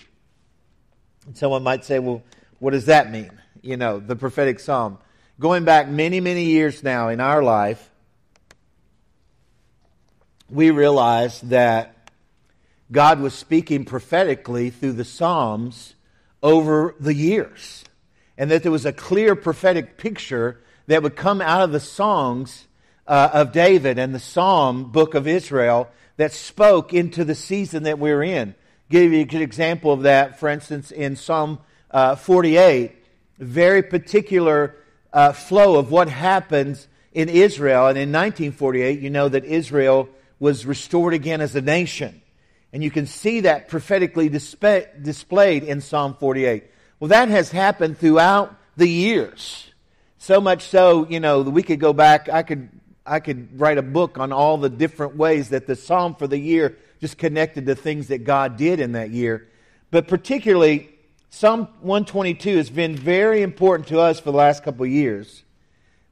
And 1.27 1.37
someone 1.37 1.61
might 1.61 1.85
say, 1.85 1.99
well, 1.99 2.23
what 2.57 2.71
does 2.71 2.85
that 2.85 3.11
mean? 3.11 3.29
You 3.61 3.77
know, 3.77 3.99
the 3.99 4.15
prophetic 4.15 4.59
psalm. 4.59 4.97
Going 5.39 5.65
back 5.65 5.87
many, 5.87 6.19
many 6.19 6.45
years 6.45 6.81
now 6.81 7.09
in 7.09 7.19
our 7.19 7.43
life, 7.43 7.88
we 10.49 10.71
realize 10.71 11.41
that 11.41 11.95
God 12.91 13.19
was 13.19 13.33
speaking 13.33 13.85
prophetically 13.85 14.69
through 14.69 14.93
the 14.93 15.05
Psalms 15.05 15.95
over 16.41 16.95
the 16.99 17.13
years. 17.13 17.83
And 18.37 18.49
that 18.51 18.63
there 18.63 18.71
was 18.71 18.85
a 18.85 18.93
clear 18.93 19.35
prophetic 19.35 19.97
picture 19.97 20.61
that 20.87 21.03
would 21.03 21.15
come 21.15 21.41
out 21.41 21.61
of 21.61 21.71
the 21.71 21.79
songs 21.79 22.65
uh, 23.05 23.29
of 23.33 23.51
David 23.51 23.99
and 23.99 24.15
the 24.15 24.19
Psalm 24.19 24.91
book 24.91 25.13
of 25.13 25.27
Israel 25.27 25.89
that 26.17 26.31
spoke 26.31 26.93
into 26.93 27.23
the 27.23 27.35
season 27.35 27.83
that 27.83 27.99
we're 27.99 28.23
in. 28.23 28.55
Give 28.89 29.13
you 29.13 29.21
a 29.21 29.25
good 29.25 29.41
example 29.41 29.91
of 29.91 30.03
that, 30.03 30.39
for 30.39 30.49
instance, 30.49 30.91
in 30.91 31.15
Psalm 31.15 31.59
uh, 31.91 32.15
48, 32.15 32.95
very 33.37 33.83
particular 33.83 34.75
uh, 35.13 35.31
flow 35.31 35.77
of 35.77 35.91
what 35.91 36.09
happens 36.09 36.87
in 37.13 37.29
Israel. 37.29 37.87
And 37.87 37.97
in 37.97 38.09
1948, 38.09 38.99
you 38.99 39.09
know 39.09 39.29
that 39.29 39.45
Israel 39.45 40.09
was 40.39 40.65
restored 40.65 41.13
again 41.13 41.41
as 41.41 41.55
a 41.55 41.61
nation. 41.61 42.21
And 42.71 42.83
you 42.83 42.91
can 42.91 43.05
see 43.05 43.41
that 43.41 43.67
prophetically 43.67 44.29
display, 44.29 44.87
displayed 45.01 45.63
in 45.63 45.81
Psalm 45.81 46.15
48. 46.19 46.63
Well, 46.99 47.09
that 47.09 47.29
has 47.29 47.51
happened 47.51 47.97
throughout 47.97 48.55
the 48.77 48.87
years. 48.87 49.71
So 50.17 50.39
much 50.39 50.63
so, 50.63 51.07
you 51.07 51.19
know, 51.19 51.41
we 51.41 51.63
could 51.63 51.79
go 51.79 51.93
back, 51.93 52.29
I 52.29 52.43
could, 52.43 52.69
I 53.05 53.19
could 53.19 53.59
write 53.59 53.77
a 53.77 53.81
book 53.81 54.17
on 54.17 54.31
all 54.31 54.57
the 54.57 54.69
different 54.69 55.15
ways 55.15 55.49
that 55.49 55.65
the 55.65 55.75
Psalm 55.75 56.15
for 56.15 56.27
the 56.27 56.37
year 56.37 56.77
just 56.99 57.17
connected 57.17 57.65
to 57.65 57.75
things 57.75 58.07
that 58.07 58.25
God 58.25 58.57
did 58.57 58.79
in 58.79 58.91
that 58.91 59.09
year. 59.09 59.47
But 59.91 60.07
particularly, 60.07 60.89
Psalm 61.29 61.67
122 61.81 62.57
has 62.57 62.69
been 62.69 62.95
very 62.95 63.41
important 63.41 63.87
to 63.89 63.99
us 63.99 64.19
for 64.19 64.31
the 64.31 64.37
last 64.37 64.63
couple 64.63 64.83
of 64.83 64.91
years 64.91 65.43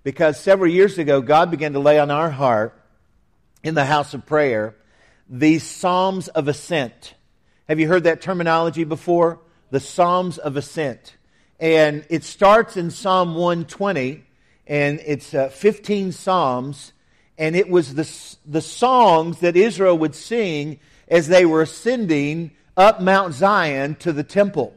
because 0.04 0.40
several 0.40 0.72
years 0.72 0.98
ago, 0.98 1.22
God 1.22 1.52
began 1.52 1.74
to 1.74 1.80
lay 1.80 2.00
on 2.00 2.10
our 2.10 2.30
heart 2.30 2.77
in 3.64 3.76
the 3.76 3.86
house 3.86 4.14
of 4.14 4.26
prayer 4.26 4.76
these 5.30 5.64
Psalms 5.64 6.28
of 6.30 6.48
Ascent. 6.48 7.14
Have 7.68 7.80
you 7.80 7.88
heard 7.88 8.06
that 8.06 8.22
terminology 8.22 8.84
before? 8.84 9.40
The 9.72 9.80
Psalms 9.80 10.38
of 10.38 10.56
Ascent. 10.56 11.18
And 11.60 12.06
it 12.10 12.24
starts 12.24 12.78
in 12.78 12.92
Psalm 12.92 13.36
120, 13.36 14.24
and 14.68 15.02
it's 15.06 15.34
uh, 15.34 15.50
15 15.50 16.12
Psalms, 16.12 16.94
and 17.38 17.56
it 17.56 17.70
was 17.70 17.96
the, 17.96 18.10
the 18.50 18.62
songs 18.62 19.40
that 19.40 19.56
Israel 19.56 19.98
would 19.98 20.16
sing 20.16 20.80
as 21.08 21.28
they 21.28 21.46
were 21.46 21.62
ascending 21.62 22.52
up 22.76 23.02
Mount 23.02 23.34
Zion 23.34 23.96
to 23.96 24.14
the 24.14 24.24
temple. 24.24 24.74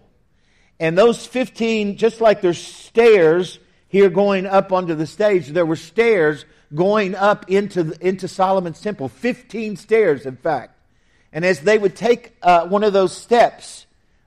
And 0.80 0.96
those 0.96 1.26
15, 1.26 1.96
just 1.96 2.20
like 2.20 2.40
there's 2.40 2.58
stairs 2.58 3.58
here 3.88 4.08
going 4.08 4.46
up 4.46 4.72
onto 4.72 4.94
the 4.94 5.06
stage, 5.06 5.48
there 5.48 5.66
were 5.66 5.76
stairs 5.76 6.44
going 6.74 7.14
up 7.14 7.50
into, 7.50 7.96
into 8.00 8.28
Solomon's 8.28 8.80
temple. 8.80 9.08
15 9.08 9.76
stairs, 9.76 10.26
in 10.26 10.36
fact. 10.36 10.76
And 11.32 11.44
as 11.44 11.60
they 11.60 11.78
would 11.78 11.96
take 11.96 12.36
uh, 12.42 12.66
one 12.66 12.84
of 12.84 12.92
those 12.92 13.16
steps 13.16 13.86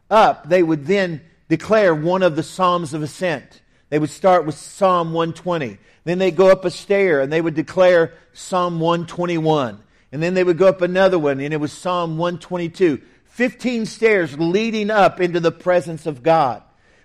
up, 0.09 0.47
they 0.47 0.63
would 0.63 0.85
then 0.85 1.21
declare 1.50 1.93
one 1.93 2.23
of 2.23 2.35
the 2.35 2.43
Psalms 2.43 2.93
of 2.93 3.03
Ascent. 3.03 3.62
They 3.89 4.00
would 4.00 4.09
start 4.09 4.45
with 4.45 4.55
Psalm 4.55 5.13
120. 5.13 5.77
Then 6.03 6.17
they'd 6.17 6.35
go 6.35 6.50
up 6.50 6.65
a 6.65 6.71
stair 6.71 7.21
and 7.21 7.31
they 7.31 7.41
would 7.41 7.55
declare 7.55 8.13
Psalm 8.33 8.79
121. 8.79 9.79
And 10.12 10.23
then 10.23 10.33
they 10.33 10.43
would 10.43 10.57
go 10.57 10.67
up 10.67 10.81
another 10.81 11.19
one 11.19 11.39
and 11.39 11.53
it 11.53 11.59
was 11.59 11.71
Psalm 11.71 12.17
122. 12.17 13.01
15 13.25 13.85
stairs 13.85 14.38
leading 14.38 14.91
up 14.91 15.19
into 15.19 15.39
the 15.39 15.51
presence 15.51 16.05
of 16.05 16.23
God. 16.23 16.62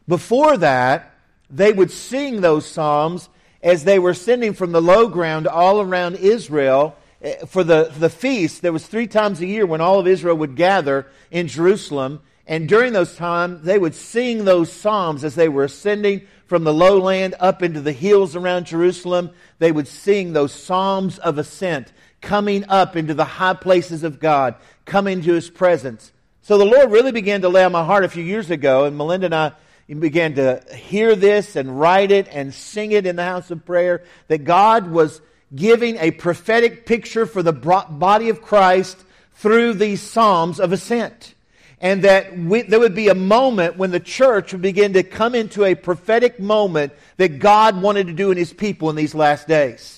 Before 0.06 0.56
that, 0.58 1.14
they 1.50 1.72
would 1.72 1.90
sing 1.90 2.40
those 2.40 2.66
Psalms 2.66 3.28
as 3.62 3.84
they 3.84 3.98
were 3.98 4.14
sending 4.14 4.52
from 4.52 4.72
the 4.72 4.82
low 4.82 5.08
ground 5.08 5.46
all 5.46 5.80
around 5.80 6.16
Israel 6.16 6.96
eh, 7.22 7.44
for 7.46 7.64
the, 7.64 7.92
the 7.98 8.10
feast. 8.10 8.62
There 8.62 8.72
was 8.72 8.86
three 8.86 9.06
times 9.06 9.40
a 9.40 9.46
year 9.46 9.66
when 9.66 9.80
all 9.80 9.98
of 9.98 10.06
Israel 10.06 10.36
would 10.36 10.56
gather 10.56 11.06
in 11.30 11.48
Jerusalem. 11.48 12.20
And 12.46 12.68
during 12.68 12.92
those 12.92 13.14
times, 13.14 13.62
they 13.62 13.78
would 13.78 13.94
sing 13.94 14.44
those 14.44 14.72
psalms 14.72 15.22
as 15.22 15.34
they 15.34 15.48
were 15.48 15.64
ascending 15.64 16.26
from 16.46 16.64
the 16.64 16.72
lowland 16.72 17.34
up 17.40 17.62
into 17.62 17.80
the 17.80 17.92
hills 17.92 18.34
around 18.34 18.64
Jerusalem. 18.64 19.30
They 19.58 19.70
would 19.70 19.86
sing 19.86 20.32
those 20.32 20.54
psalms 20.54 21.18
of 21.18 21.36
ascent, 21.36 21.92
coming 22.22 22.64
up 22.68 22.96
into 22.96 23.12
the 23.12 23.24
high 23.24 23.54
places 23.54 24.02
of 24.02 24.18
God, 24.18 24.54
coming 24.86 25.20
to 25.22 25.34
his 25.34 25.50
presence. 25.50 26.10
So 26.40 26.56
the 26.56 26.64
Lord 26.64 26.90
really 26.90 27.12
began 27.12 27.42
to 27.42 27.50
lay 27.50 27.64
on 27.64 27.72
my 27.72 27.84
heart 27.84 28.04
a 28.04 28.08
few 28.08 28.24
years 28.24 28.50
ago, 28.50 28.86
and 28.86 28.96
Melinda 28.96 29.26
and 29.26 29.34
I 29.34 29.52
began 29.88 30.34
to 30.34 30.62
hear 30.74 31.16
this 31.16 31.56
and 31.56 31.80
write 31.80 32.10
it 32.10 32.28
and 32.30 32.52
sing 32.52 32.92
it 32.92 33.06
in 33.06 33.16
the 33.16 33.24
house 33.24 33.50
of 33.50 33.64
prayer, 33.64 34.04
that 34.28 34.44
God 34.44 34.90
was 34.90 35.20
giving 35.54 35.96
a 35.96 36.10
prophetic 36.10 36.84
picture 36.84 37.24
for 37.24 37.42
the 37.42 37.52
body 37.52 38.28
of 38.28 38.42
Christ 38.42 38.98
through 39.34 39.74
these 39.74 40.02
Psalms 40.02 40.60
of 40.60 40.72
Ascent. 40.72 41.34
And 41.80 42.02
that 42.02 42.36
we, 42.36 42.62
there 42.62 42.80
would 42.80 42.94
be 42.94 43.08
a 43.08 43.14
moment 43.14 43.76
when 43.76 43.92
the 43.92 44.00
church 44.00 44.52
would 44.52 44.62
begin 44.62 44.94
to 44.94 45.02
come 45.02 45.34
into 45.34 45.64
a 45.64 45.74
prophetic 45.74 46.40
moment 46.40 46.92
that 47.18 47.38
God 47.38 47.80
wanted 47.80 48.08
to 48.08 48.12
do 48.12 48.30
in 48.30 48.36
His 48.36 48.52
people 48.52 48.90
in 48.90 48.96
these 48.96 49.14
last 49.14 49.46
days. 49.46 49.97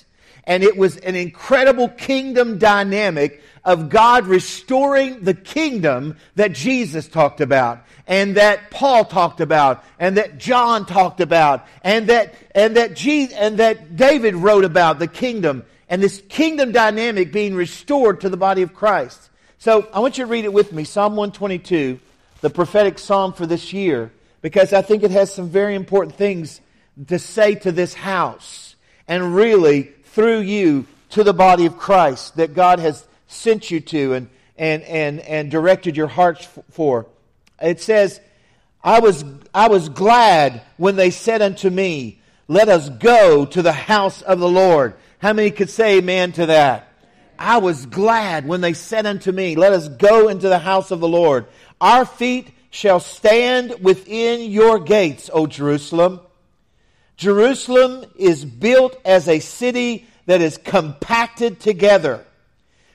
And 0.51 0.65
it 0.65 0.77
was 0.77 0.97
an 0.97 1.15
incredible 1.15 1.89
kingdom 1.89 2.59
dynamic 2.59 3.41
of 3.65 3.89
God 3.89 4.27
restoring 4.27 5.23
the 5.23 5.33
kingdom 5.33 6.17
that 6.35 6.51
Jesus 6.55 7.07
talked 7.07 7.41
about 7.41 7.85
and 8.09 8.35
that 8.35 8.69
Paul 8.69 9.05
talked 9.05 9.41
about 9.41 9.85
and 10.01 10.17
that 10.17 10.39
John 10.39 10.87
talked 10.87 11.21
about 11.21 11.69
and 11.85 12.09
that 12.09 12.35
and 12.53 12.77
that 12.77 12.97
Jesus, 12.97 13.33
and 13.37 13.59
that 13.59 13.95
David 13.95 14.35
wrote 14.35 14.65
about 14.65 14.99
the 14.99 15.07
kingdom 15.07 15.65
and 15.89 16.03
this 16.03 16.21
kingdom 16.29 16.73
dynamic 16.73 17.31
being 17.31 17.55
restored 17.55 18.23
to 18.23 18.29
the 18.29 18.37
body 18.37 18.63
of 18.63 18.75
Christ. 18.75 19.31
So 19.59 19.87
I 19.95 20.01
want 20.01 20.19
you 20.19 20.25
to 20.25 20.29
read 20.29 20.47
it 20.47 20.53
with 20.53 20.73
me 20.73 20.83
Psalm 20.83 21.15
122, 21.15 22.01
the 22.41 22.51
prophetic 22.51 22.99
psalm 22.99 23.35
for 23.35 23.47
this 23.47 23.73
year 23.73 24.11
because 24.43 24.73
I 24.73 24.83
think 24.83 25.05
it 25.05 25.13
has 25.13 25.33
some 25.33 25.49
very 25.49 25.77
important 25.77 26.17
things 26.17 26.61
to 27.07 27.21
say 27.21 27.55
to 27.55 27.71
this 27.71 27.95
house 27.95 28.75
and 29.07 29.37
really 29.37 29.93
through 30.13 30.41
you 30.41 30.87
to 31.11 31.25
the 31.25 31.35
body 31.35 31.67
of 31.67 31.79
Christ 31.79 32.37
that 32.37 32.55
God 32.55 32.79
has 32.79 33.07
sent 33.27 33.71
you 33.71 33.81
to 33.81 34.15
and, 34.15 34.29
and, 34.57 34.83
and, 34.85 35.21
and 35.21 35.51
directed 35.51 35.97
your 35.97 36.09
hearts 36.09 36.49
for. 36.71 37.07
It 37.61 37.81
says, 37.81 38.21
I 38.83 39.01
was, 39.01 39.25
I 39.53 39.69
was 39.69 39.89
glad 39.89 40.63
when 40.77 40.97
they 40.97 41.11
said 41.11 41.43
unto 41.43 41.69
me, 41.69 42.21
let 42.49 42.69
us 42.69 42.89
go 42.89 43.45
to 43.47 43.63
the 43.63 43.73
house 43.73 44.23
of 44.23 44.41
the 44.41 44.49
Lord. 44.49 44.95
How 45.19 45.33
many 45.33 45.51
could 45.51 45.71
say 45.71 45.99
amen 45.99 46.33
to 46.33 46.47
that? 46.47 46.91
I 47.39 47.57
was 47.59 47.87
glad 47.87 48.47
when 48.47 48.61
they 48.61 48.75
said 48.75 49.07
unto 49.07 49.33
me, 49.33 49.57
Let 49.57 49.73
us 49.73 49.89
go 49.89 50.29
into 50.29 50.49
the 50.49 50.59
house 50.59 50.91
of 50.91 51.01
the 51.01 51.09
Lord. 51.09 51.47
Our 51.81 52.05
feet 52.05 52.51
shall 52.69 53.01
stand 53.01 53.77
within 53.81 54.51
your 54.51 54.79
gates, 54.79 55.31
O 55.33 55.47
Jerusalem. 55.47 56.21
Jerusalem 57.21 58.07
is 58.17 58.47
built 58.47 58.97
as 59.05 59.29
a 59.29 59.41
city 59.41 60.07
that 60.25 60.41
is 60.41 60.57
compacted 60.57 61.61
together, 61.61 62.25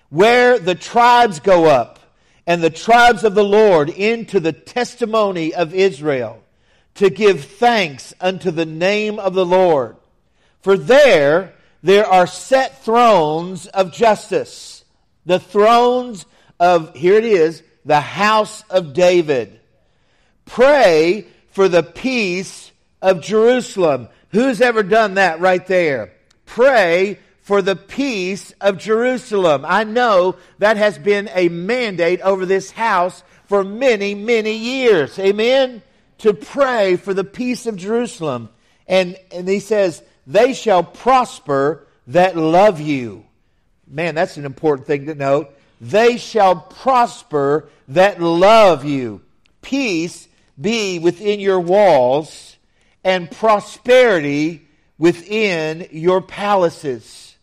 where 0.10 0.58
the 0.58 0.74
tribes 0.74 1.39
go 1.39 1.65
up 1.65 2.00
and 2.48 2.63
the 2.63 2.72
tribes 2.72 3.24
of 3.24 3.36
the 3.36 3.44
Lord 3.44 3.88
into 3.88 4.39
the 4.39 4.51
testimony 4.51 5.53
of 5.53 5.75
Israel 5.75 6.41
to 6.96 7.12
give 7.12 7.46
thanks 7.46 8.15
unto 8.20 8.50
the 8.50 8.65
name 8.65 9.20
of 9.20 9.36
the 9.36 9.46
Lord. 9.46 9.96
For 10.62 10.75
there, 10.75 11.53
there 11.84 12.08
are 12.08 12.25
set 12.25 12.84
thrones 12.84 13.67
of 13.67 13.94
justice. 13.94 14.84
The 15.27 15.39
thrones 15.39 16.25
of, 16.60 16.96
here 16.96 17.20
it 17.20 17.25
is, 17.25 17.62
the 17.86 18.01
house 18.01 18.63
of 18.72 18.94
David. 18.94 19.60
Pray 20.46 21.27
for 21.51 21.70
the 21.70 21.84
peace 21.84 22.72
of 23.03 23.22
Jerusalem. 23.22 24.08
Who's 24.36 24.60
ever 24.60 24.84
done 24.84 25.13
that 25.13 25.39
right 25.39 25.65
there? 25.65 26.12
Pray 26.46 27.20
for 27.39 27.62
the 27.62 27.77
peace 27.77 28.54
of 28.60 28.77
Jerusalem. 28.77 29.63
I 29.65 29.86
know 29.86 30.36
that 30.60 30.75
has 30.75 30.98
been 30.98 31.30
a 31.34 31.48
mandate 31.48 32.20
over 32.20 32.46
this 32.46 32.70
house 32.70 33.24
for 33.46 33.63
many, 33.63 34.13
many 34.13 34.58
years. 34.58 35.18
Amen? 35.20 35.82
To 36.18 36.34
pray 36.34 36.98
for 36.98 37.13
the 37.13 37.24
peace 37.24 37.65
of 37.65 37.77
Jerusalem. 37.77 38.50
And, 38.88 39.18
and 39.32 39.48
he 39.48 39.62
says, 39.62 40.04
they 40.27 40.51
shall 40.51 40.84
prosper 40.84 41.88
that 42.08 42.36
love 42.36 42.82
you. 42.82 43.25
Man, 43.88 44.15
that's 44.15 44.36
an 44.36 44.44
important 44.44 44.86
thing 44.86 45.06
to 45.06 45.15
note. 45.15 45.58
They 45.80 46.18
shall 46.18 46.58
prosper 46.58 47.70
that 47.88 48.22
love 48.22 48.84
you. 48.84 49.22
Peace 49.62 50.27
be 50.60 51.00
within 51.00 51.39
your 51.39 51.62
walls 51.62 52.54
and 53.05 53.29
prosperity 53.29 54.67
within 54.97 55.88
your 55.91 56.21
palaces. 56.21 57.35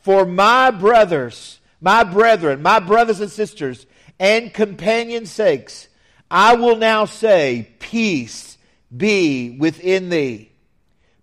For 0.00 0.26
my 0.26 0.70
brothers, 0.70 1.58
my 1.80 2.04
brethren, 2.04 2.60
my 2.62 2.78
brothers 2.78 3.20
and 3.20 3.30
sisters, 3.30 3.86
and 4.20 4.52
companions' 4.52 5.30
sakes, 5.30 5.88
I 6.30 6.56
will 6.56 6.76
now 6.76 7.06
say, 7.06 7.70
Peace 7.78 8.58
be 8.94 9.56
within 9.58 10.10
thee. 10.10 10.52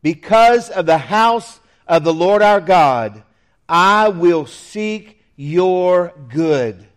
Because 0.02 0.70
of 0.70 0.86
the 0.86 0.98
house 0.98 1.60
of 1.88 2.04
the 2.04 2.14
Lord 2.14 2.42
our 2.42 2.62
God, 2.62 3.24
I 3.68 4.10
will 4.10 4.48
seek 4.48 5.22
your 5.36 6.14
good. 6.30 6.88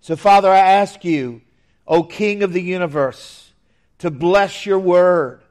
So, 0.00 0.14
Father, 0.16 0.50
I 0.50 0.58
ask 0.58 1.04
you, 1.04 1.42
O 1.86 2.04
King 2.04 2.42
of 2.42 2.52
the 2.52 2.62
universe, 2.62 3.52
to 3.98 4.10
bless 4.10 4.64
your 4.66 4.78
word. 4.78 5.41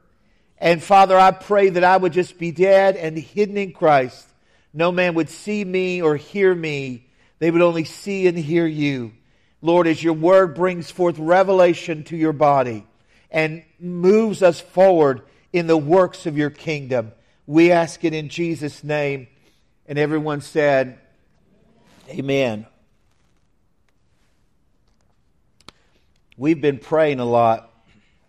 And 0.62 0.80
Father, 0.80 1.18
I 1.18 1.32
pray 1.32 1.70
that 1.70 1.82
I 1.82 1.96
would 1.96 2.12
just 2.12 2.38
be 2.38 2.52
dead 2.52 2.96
and 2.96 3.18
hidden 3.18 3.56
in 3.56 3.72
Christ. 3.72 4.28
No 4.72 4.92
man 4.92 5.14
would 5.14 5.28
see 5.28 5.64
me 5.64 6.00
or 6.00 6.14
hear 6.14 6.54
me. 6.54 7.04
They 7.40 7.50
would 7.50 7.62
only 7.62 7.82
see 7.82 8.28
and 8.28 8.38
hear 8.38 8.64
you. 8.64 9.12
Lord, 9.60 9.88
as 9.88 10.00
your 10.00 10.12
word 10.12 10.54
brings 10.54 10.88
forth 10.88 11.18
revelation 11.18 12.04
to 12.04 12.16
your 12.16 12.32
body 12.32 12.86
and 13.28 13.64
moves 13.80 14.40
us 14.40 14.60
forward 14.60 15.22
in 15.52 15.66
the 15.66 15.76
works 15.76 16.26
of 16.26 16.38
your 16.38 16.50
kingdom, 16.50 17.10
we 17.44 17.72
ask 17.72 18.04
it 18.04 18.14
in 18.14 18.28
Jesus' 18.28 18.84
name. 18.84 19.26
And 19.88 19.98
everyone 19.98 20.42
said, 20.42 21.00
Amen. 22.08 22.66
We've 26.36 26.60
been 26.60 26.78
praying 26.78 27.18
a 27.18 27.24
lot 27.24 27.68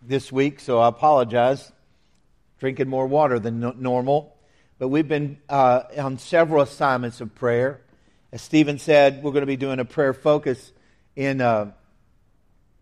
this 0.01 0.31
week, 0.31 0.59
so 0.59 0.79
I 0.79 0.87
apologize. 0.87 1.72
Drinking 2.63 2.87
more 2.87 3.07
water 3.07 3.39
than 3.39 3.59
no- 3.59 3.75
normal. 3.77 4.37
But 4.79 4.87
we've 4.87 5.05
been 5.05 5.37
uh, 5.49 5.81
on 5.97 6.17
several 6.17 6.63
assignments 6.63 7.19
of 7.19 7.35
prayer. 7.35 7.81
As 8.31 8.41
Stephen 8.41 8.79
said, 8.79 9.21
we're 9.21 9.33
going 9.33 9.41
to 9.41 9.47
be 9.47 9.57
doing 9.57 9.79
a 9.81 9.83
prayer 9.83 10.13
focus 10.13 10.71
in, 11.13 11.41
uh, 11.41 11.73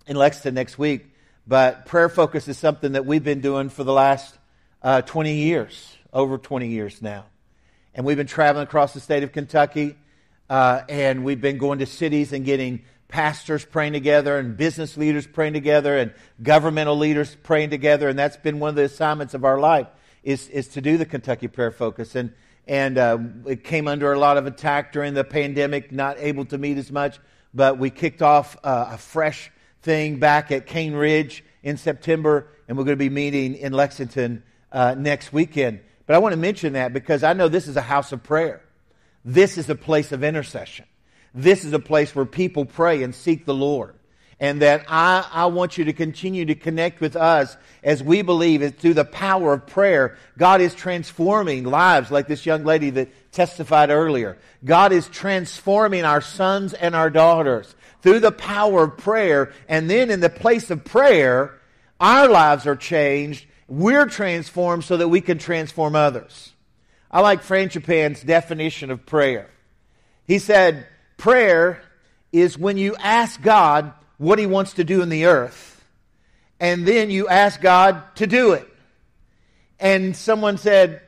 in 0.05 0.15
Lexington 0.15 0.53
next 0.53 0.77
week. 0.77 1.07
But 1.47 1.87
prayer 1.87 2.09
focus 2.09 2.47
is 2.47 2.59
something 2.59 2.91
that 2.91 3.07
we've 3.07 3.23
been 3.23 3.41
doing 3.41 3.69
for 3.69 3.83
the 3.83 3.91
last 3.91 4.37
uh, 4.83 5.01
20 5.01 5.33
years, 5.33 5.97
over 6.13 6.37
20 6.37 6.67
years 6.67 7.01
now. 7.01 7.25
And 7.95 8.05
we've 8.05 8.17
been 8.17 8.27
traveling 8.27 8.65
across 8.65 8.93
the 8.93 8.99
state 8.99 9.23
of 9.23 9.31
Kentucky, 9.31 9.95
uh, 10.47 10.81
and 10.89 11.23
we've 11.23 11.41
been 11.41 11.57
going 11.57 11.79
to 11.79 11.87
cities 11.87 12.33
and 12.33 12.45
getting 12.45 12.83
pastors 13.11 13.63
praying 13.63 13.93
together 13.93 14.37
and 14.37 14.57
business 14.57 14.97
leaders 14.97 15.27
praying 15.27 15.53
together 15.53 15.97
and 15.97 16.13
governmental 16.41 16.97
leaders 16.97 17.37
praying 17.43 17.69
together. 17.69 18.09
And 18.09 18.17
that's 18.17 18.37
been 18.37 18.59
one 18.59 18.69
of 18.69 18.75
the 18.75 18.83
assignments 18.83 19.33
of 19.33 19.45
our 19.45 19.59
life 19.59 19.87
is, 20.23 20.47
is 20.49 20.69
to 20.69 20.81
do 20.81 20.97
the 20.97 21.05
Kentucky 21.05 21.47
Prayer 21.47 21.71
Focus. 21.71 22.15
And, 22.15 22.33
and 22.67 22.97
uh, 22.97 23.19
it 23.45 23.63
came 23.63 23.87
under 23.87 24.11
a 24.13 24.19
lot 24.19 24.37
of 24.37 24.47
attack 24.47 24.93
during 24.93 25.13
the 25.13 25.23
pandemic, 25.23 25.91
not 25.91 26.17
able 26.19 26.45
to 26.45 26.57
meet 26.57 26.77
as 26.77 26.91
much. 26.91 27.19
But 27.53 27.77
we 27.77 27.89
kicked 27.89 28.21
off 28.21 28.57
uh, 28.63 28.91
a 28.91 28.97
fresh 28.97 29.51
thing 29.81 30.19
back 30.19 30.51
at 30.51 30.65
Cane 30.65 30.93
Ridge 30.93 31.43
in 31.63 31.77
September, 31.77 32.47
and 32.67 32.77
we're 32.77 32.85
going 32.85 32.97
to 32.97 33.03
be 33.03 33.09
meeting 33.09 33.55
in 33.55 33.73
Lexington 33.73 34.43
uh, 34.71 34.95
next 34.97 35.33
weekend. 35.33 35.81
But 36.05 36.15
I 36.15 36.19
want 36.19 36.33
to 36.33 36.37
mention 36.37 36.73
that 36.73 36.93
because 36.93 37.23
I 37.23 37.33
know 37.33 37.47
this 37.47 37.67
is 37.67 37.75
a 37.75 37.81
house 37.81 38.11
of 38.11 38.23
prayer. 38.23 38.61
This 39.25 39.57
is 39.57 39.69
a 39.69 39.75
place 39.75 40.11
of 40.11 40.23
intercession. 40.23 40.85
This 41.33 41.63
is 41.63 41.73
a 41.73 41.79
place 41.79 42.15
where 42.15 42.25
people 42.25 42.65
pray 42.65 43.03
and 43.03 43.15
seek 43.15 43.45
the 43.45 43.53
Lord. 43.53 43.95
And 44.39 44.63
that 44.63 44.85
I, 44.87 45.27
I 45.31 45.45
want 45.45 45.77
you 45.77 45.85
to 45.85 45.93
continue 45.93 46.45
to 46.45 46.55
connect 46.55 46.99
with 46.99 47.15
us 47.15 47.55
as 47.83 48.01
we 48.01 48.23
believe 48.23 48.61
that 48.61 48.79
through 48.79 48.95
the 48.95 49.05
power 49.05 49.53
of 49.53 49.67
prayer, 49.67 50.17
God 50.35 50.61
is 50.61 50.73
transforming 50.73 51.63
lives 51.63 52.09
like 52.09 52.27
this 52.27 52.43
young 52.43 52.63
lady 52.63 52.89
that 52.89 53.31
testified 53.31 53.91
earlier. 53.91 54.39
God 54.65 54.93
is 54.93 55.07
transforming 55.09 56.05
our 56.05 56.21
sons 56.21 56.73
and 56.73 56.95
our 56.95 57.11
daughters 57.11 57.75
through 58.01 58.19
the 58.21 58.31
power 58.31 58.85
of 58.85 58.97
prayer. 58.97 59.53
And 59.69 59.87
then 59.87 60.09
in 60.09 60.21
the 60.21 60.29
place 60.29 60.71
of 60.71 60.83
prayer, 60.85 61.53
our 61.99 62.27
lives 62.27 62.65
are 62.65 62.75
changed. 62.75 63.45
We're 63.67 64.07
transformed 64.07 64.85
so 64.85 64.97
that 64.97 65.07
we 65.07 65.21
can 65.21 65.37
transform 65.37 65.95
others. 65.95 66.51
I 67.11 67.21
like 67.21 67.43
Frangipane's 67.43 68.23
definition 68.23 68.89
of 68.89 69.05
prayer. 69.05 69.51
He 70.25 70.39
said, 70.39 70.87
Prayer 71.21 71.79
is 72.31 72.57
when 72.57 72.77
you 72.77 72.95
ask 72.95 73.39
God 73.39 73.93
what 74.17 74.39
He 74.39 74.47
wants 74.47 74.73
to 74.73 74.83
do 74.83 75.03
in 75.03 75.09
the 75.09 75.25
earth, 75.25 75.85
and 76.59 76.83
then 76.83 77.11
you 77.11 77.27
ask 77.27 77.61
God 77.61 78.01
to 78.15 78.25
do 78.25 78.53
it. 78.53 78.67
And 79.79 80.15
someone 80.15 80.57
said, 80.57 80.99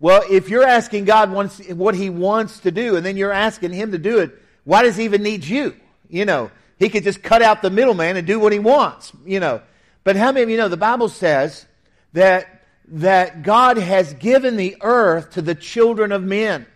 Well, 0.00 0.24
if 0.28 0.48
you're 0.48 0.66
asking 0.66 1.04
God 1.04 1.30
what 1.30 1.94
He 1.94 2.10
wants 2.10 2.58
to 2.60 2.72
do, 2.72 2.96
and 2.96 3.06
then 3.06 3.16
you're 3.16 3.30
asking 3.30 3.72
Him 3.72 3.92
to 3.92 3.98
do 3.98 4.18
it, 4.18 4.36
why 4.64 4.82
does 4.82 4.96
He 4.96 5.04
even 5.04 5.22
need 5.22 5.44
you? 5.44 5.76
You 6.08 6.24
know, 6.24 6.50
He 6.80 6.88
could 6.88 7.04
just 7.04 7.22
cut 7.22 7.40
out 7.40 7.62
the 7.62 7.70
middleman 7.70 8.16
and 8.16 8.26
do 8.26 8.40
what 8.40 8.52
He 8.52 8.58
wants, 8.58 9.12
you 9.24 9.38
know. 9.38 9.62
But 10.02 10.16
how 10.16 10.32
many 10.32 10.42
of 10.42 10.50
you 10.50 10.56
know 10.56 10.68
the 10.68 10.76
Bible 10.76 11.08
says 11.08 11.64
that, 12.12 12.64
that 12.88 13.44
God 13.44 13.78
has 13.78 14.14
given 14.14 14.56
the 14.56 14.78
earth 14.80 15.30
to 15.34 15.42
the 15.42 15.54
children 15.54 16.10
of 16.10 16.24
men? 16.24 16.66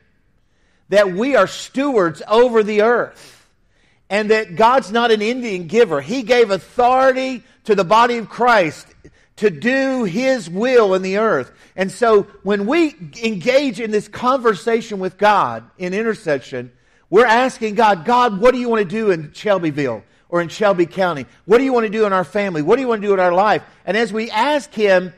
That 0.89 1.13
we 1.13 1.37
are 1.37 1.47
stewards 1.47 2.23
over 2.29 2.63
the 2.63 2.83
earth 2.83 3.47
and 4.11 4.31
that 4.31 4.57
God's 4.57 4.93
not 4.93 5.11
an 5.11 5.23
Indian 5.23 5.67
giver. 5.67 6.01
He 6.01 6.23
gave 6.23 6.51
authority 6.51 7.43
to 7.65 7.75
the 7.75 7.85
body 7.85 8.19
of 8.19 8.29
Christ 8.29 8.87
to 9.37 9.51
do 9.51 10.05
His 10.05 10.49
will 10.49 10.95
in 10.95 11.03
the 11.03 11.19
earth. 11.19 11.51
And 11.75 11.91
so 11.91 12.23
when 12.43 12.67
we 12.67 12.95
engage 13.23 13.81
in 13.81 13.91
this 13.91 14.07
conversation 14.07 15.01
with 15.01 15.19
God 15.19 15.69
in 15.79 15.95
intercession, 15.95 16.71
we're 17.11 17.27
asking 17.27 17.75
God, 17.75 18.05
God, 18.05 18.41
what 18.41 18.55
do 18.55 18.61
you 18.61 18.69
want 18.69 18.83
to 18.83 18.89
do 18.89 19.11
in 19.11 19.33
Shelbyville 19.33 20.05
or 20.29 20.41
in 20.41 20.49
Shelby 20.49 20.87
County? 20.87 21.27
What 21.45 21.59
do 21.59 21.65
you 21.65 21.73
want 21.73 21.85
to 21.85 21.91
do 21.91 22.07
in 22.07 22.13
our 22.13 22.25
family? 22.25 22.63
What 22.63 22.77
do 22.77 22.83
you 22.83 22.89
want 22.89 23.03
to 23.03 23.09
do 23.09 23.15
in 23.15 23.21
our 23.21 23.33
life? 23.33 23.63
And 23.85 23.97
as 23.97 24.13
we 24.13 24.31
ask 24.31 24.73
Him, 24.73 25.13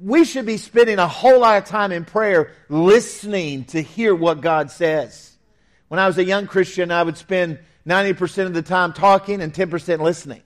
we 0.00 0.24
should 0.24 0.46
be 0.46 0.56
spending 0.56 0.98
a 0.98 1.08
whole 1.08 1.40
lot 1.40 1.58
of 1.62 1.68
time 1.68 1.92
in 1.92 2.04
prayer 2.04 2.52
listening 2.68 3.64
to 3.66 3.80
hear 3.80 4.14
what 4.14 4.40
God 4.40 4.70
says. 4.70 5.36
When 5.88 5.98
I 5.98 6.06
was 6.06 6.18
a 6.18 6.24
young 6.24 6.46
Christian, 6.46 6.92
I 6.92 7.02
would 7.02 7.16
spend 7.16 7.58
90% 7.86 8.46
of 8.46 8.54
the 8.54 8.62
time 8.62 8.92
talking 8.92 9.40
and 9.40 9.52
10% 9.52 10.00
listening. 10.00 10.42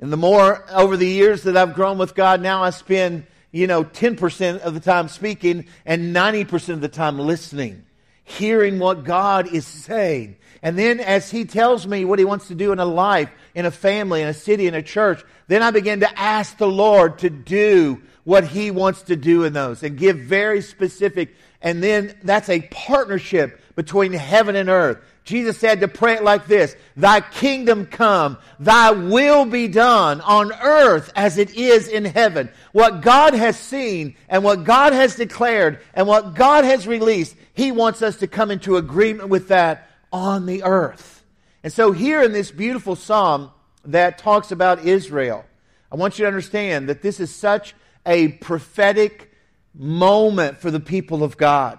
And 0.00 0.12
the 0.12 0.16
more 0.16 0.64
over 0.70 0.96
the 0.96 1.06
years 1.06 1.42
that 1.42 1.56
I've 1.56 1.74
grown 1.74 1.98
with 1.98 2.14
God, 2.14 2.40
now 2.40 2.62
I 2.62 2.70
spend, 2.70 3.26
you 3.50 3.66
know, 3.66 3.84
10% 3.84 4.60
of 4.60 4.74
the 4.74 4.80
time 4.80 5.08
speaking 5.08 5.66
and 5.84 6.14
90% 6.14 6.70
of 6.70 6.80
the 6.80 6.88
time 6.88 7.18
listening, 7.18 7.84
hearing 8.22 8.78
what 8.78 9.04
God 9.04 9.52
is 9.52 9.66
saying. 9.66 10.36
And 10.62 10.78
then 10.78 11.00
as 11.00 11.30
he 11.30 11.44
tells 11.44 11.86
me 11.86 12.04
what 12.04 12.18
he 12.18 12.24
wants 12.24 12.48
to 12.48 12.54
do 12.54 12.72
in 12.72 12.78
a 12.78 12.84
life, 12.84 13.30
in 13.54 13.66
a 13.66 13.70
family, 13.70 14.22
in 14.22 14.28
a 14.28 14.34
city, 14.34 14.66
in 14.66 14.74
a 14.74 14.82
church, 14.82 15.22
then 15.48 15.62
I 15.62 15.72
begin 15.72 16.00
to 16.00 16.18
ask 16.18 16.56
the 16.56 16.68
Lord 16.68 17.18
to 17.18 17.30
do 17.30 18.00
what 18.28 18.44
he 18.44 18.70
wants 18.70 19.00
to 19.00 19.16
do 19.16 19.44
in 19.44 19.54
those 19.54 19.82
and 19.82 19.96
give 19.96 20.18
very 20.18 20.60
specific. 20.60 21.34
And 21.62 21.82
then 21.82 22.14
that's 22.22 22.50
a 22.50 22.60
partnership 22.60 23.58
between 23.74 24.12
heaven 24.12 24.54
and 24.54 24.68
earth. 24.68 24.98
Jesus 25.24 25.56
said 25.56 25.80
to 25.80 25.88
pray 25.88 26.16
it 26.16 26.22
like 26.22 26.46
this 26.46 26.76
Thy 26.94 27.22
kingdom 27.22 27.86
come, 27.86 28.36
thy 28.60 28.90
will 28.90 29.46
be 29.46 29.66
done 29.66 30.20
on 30.20 30.52
earth 30.52 31.10
as 31.16 31.38
it 31.38 31.54
is 31.54 31.88
in 31.88 32.04
heaven. 32.04 32.50
What 32.72 33.00
God 33.00 33.32
has 33.32 33.58
seen 33.58 34.14
and 34.28 34.44
what 34.44 34.62
God 34.62 34.92
has 34.92 35.16
declared 35.16 35.80
and 35.94 36.06
what 36.06 36.34
God 36.34 36.64
has 36.64 36.86
released, 36.86 37.34
He 37.54 37.72
wants 37.72 38.02
us 38.02 38.16
to 38.16 38.26
come 38.26 38.50
into 38.50 38.76
agreement 38.76 39.30
with 39.30 39.48
that 39.48 39.88
on 40.12 40.44
the 40.44 40.64
earth. 40.64 41.24
And 41.62 41.72
so, 41.72 41.92
here 41.92 42.22
in 42.22 42.32
this 42.32 42.50
beautiful 42.50 42.94
psalm 42.94 43.52
that 43.86 44.18
talks 44.18 44.52
about 44.52 44.84
Israel, 44.84 45.46
I 45.90 45.96
want 45.96 46.18
you 46.18 46.24
to 46.24 46.28
understand 46.28 46.90
that 46.90 47.00
this 47.00 47.20
is 47.20 47.34
such 47.34 47.74
a 48.08 48.28
prophetic 48.28 49.32
moment 49.74 50.58
for 50.58 50.72
the 50.72 50.80
people 50.80 51.22
of 51.22 51.36
God. 51.36 51.78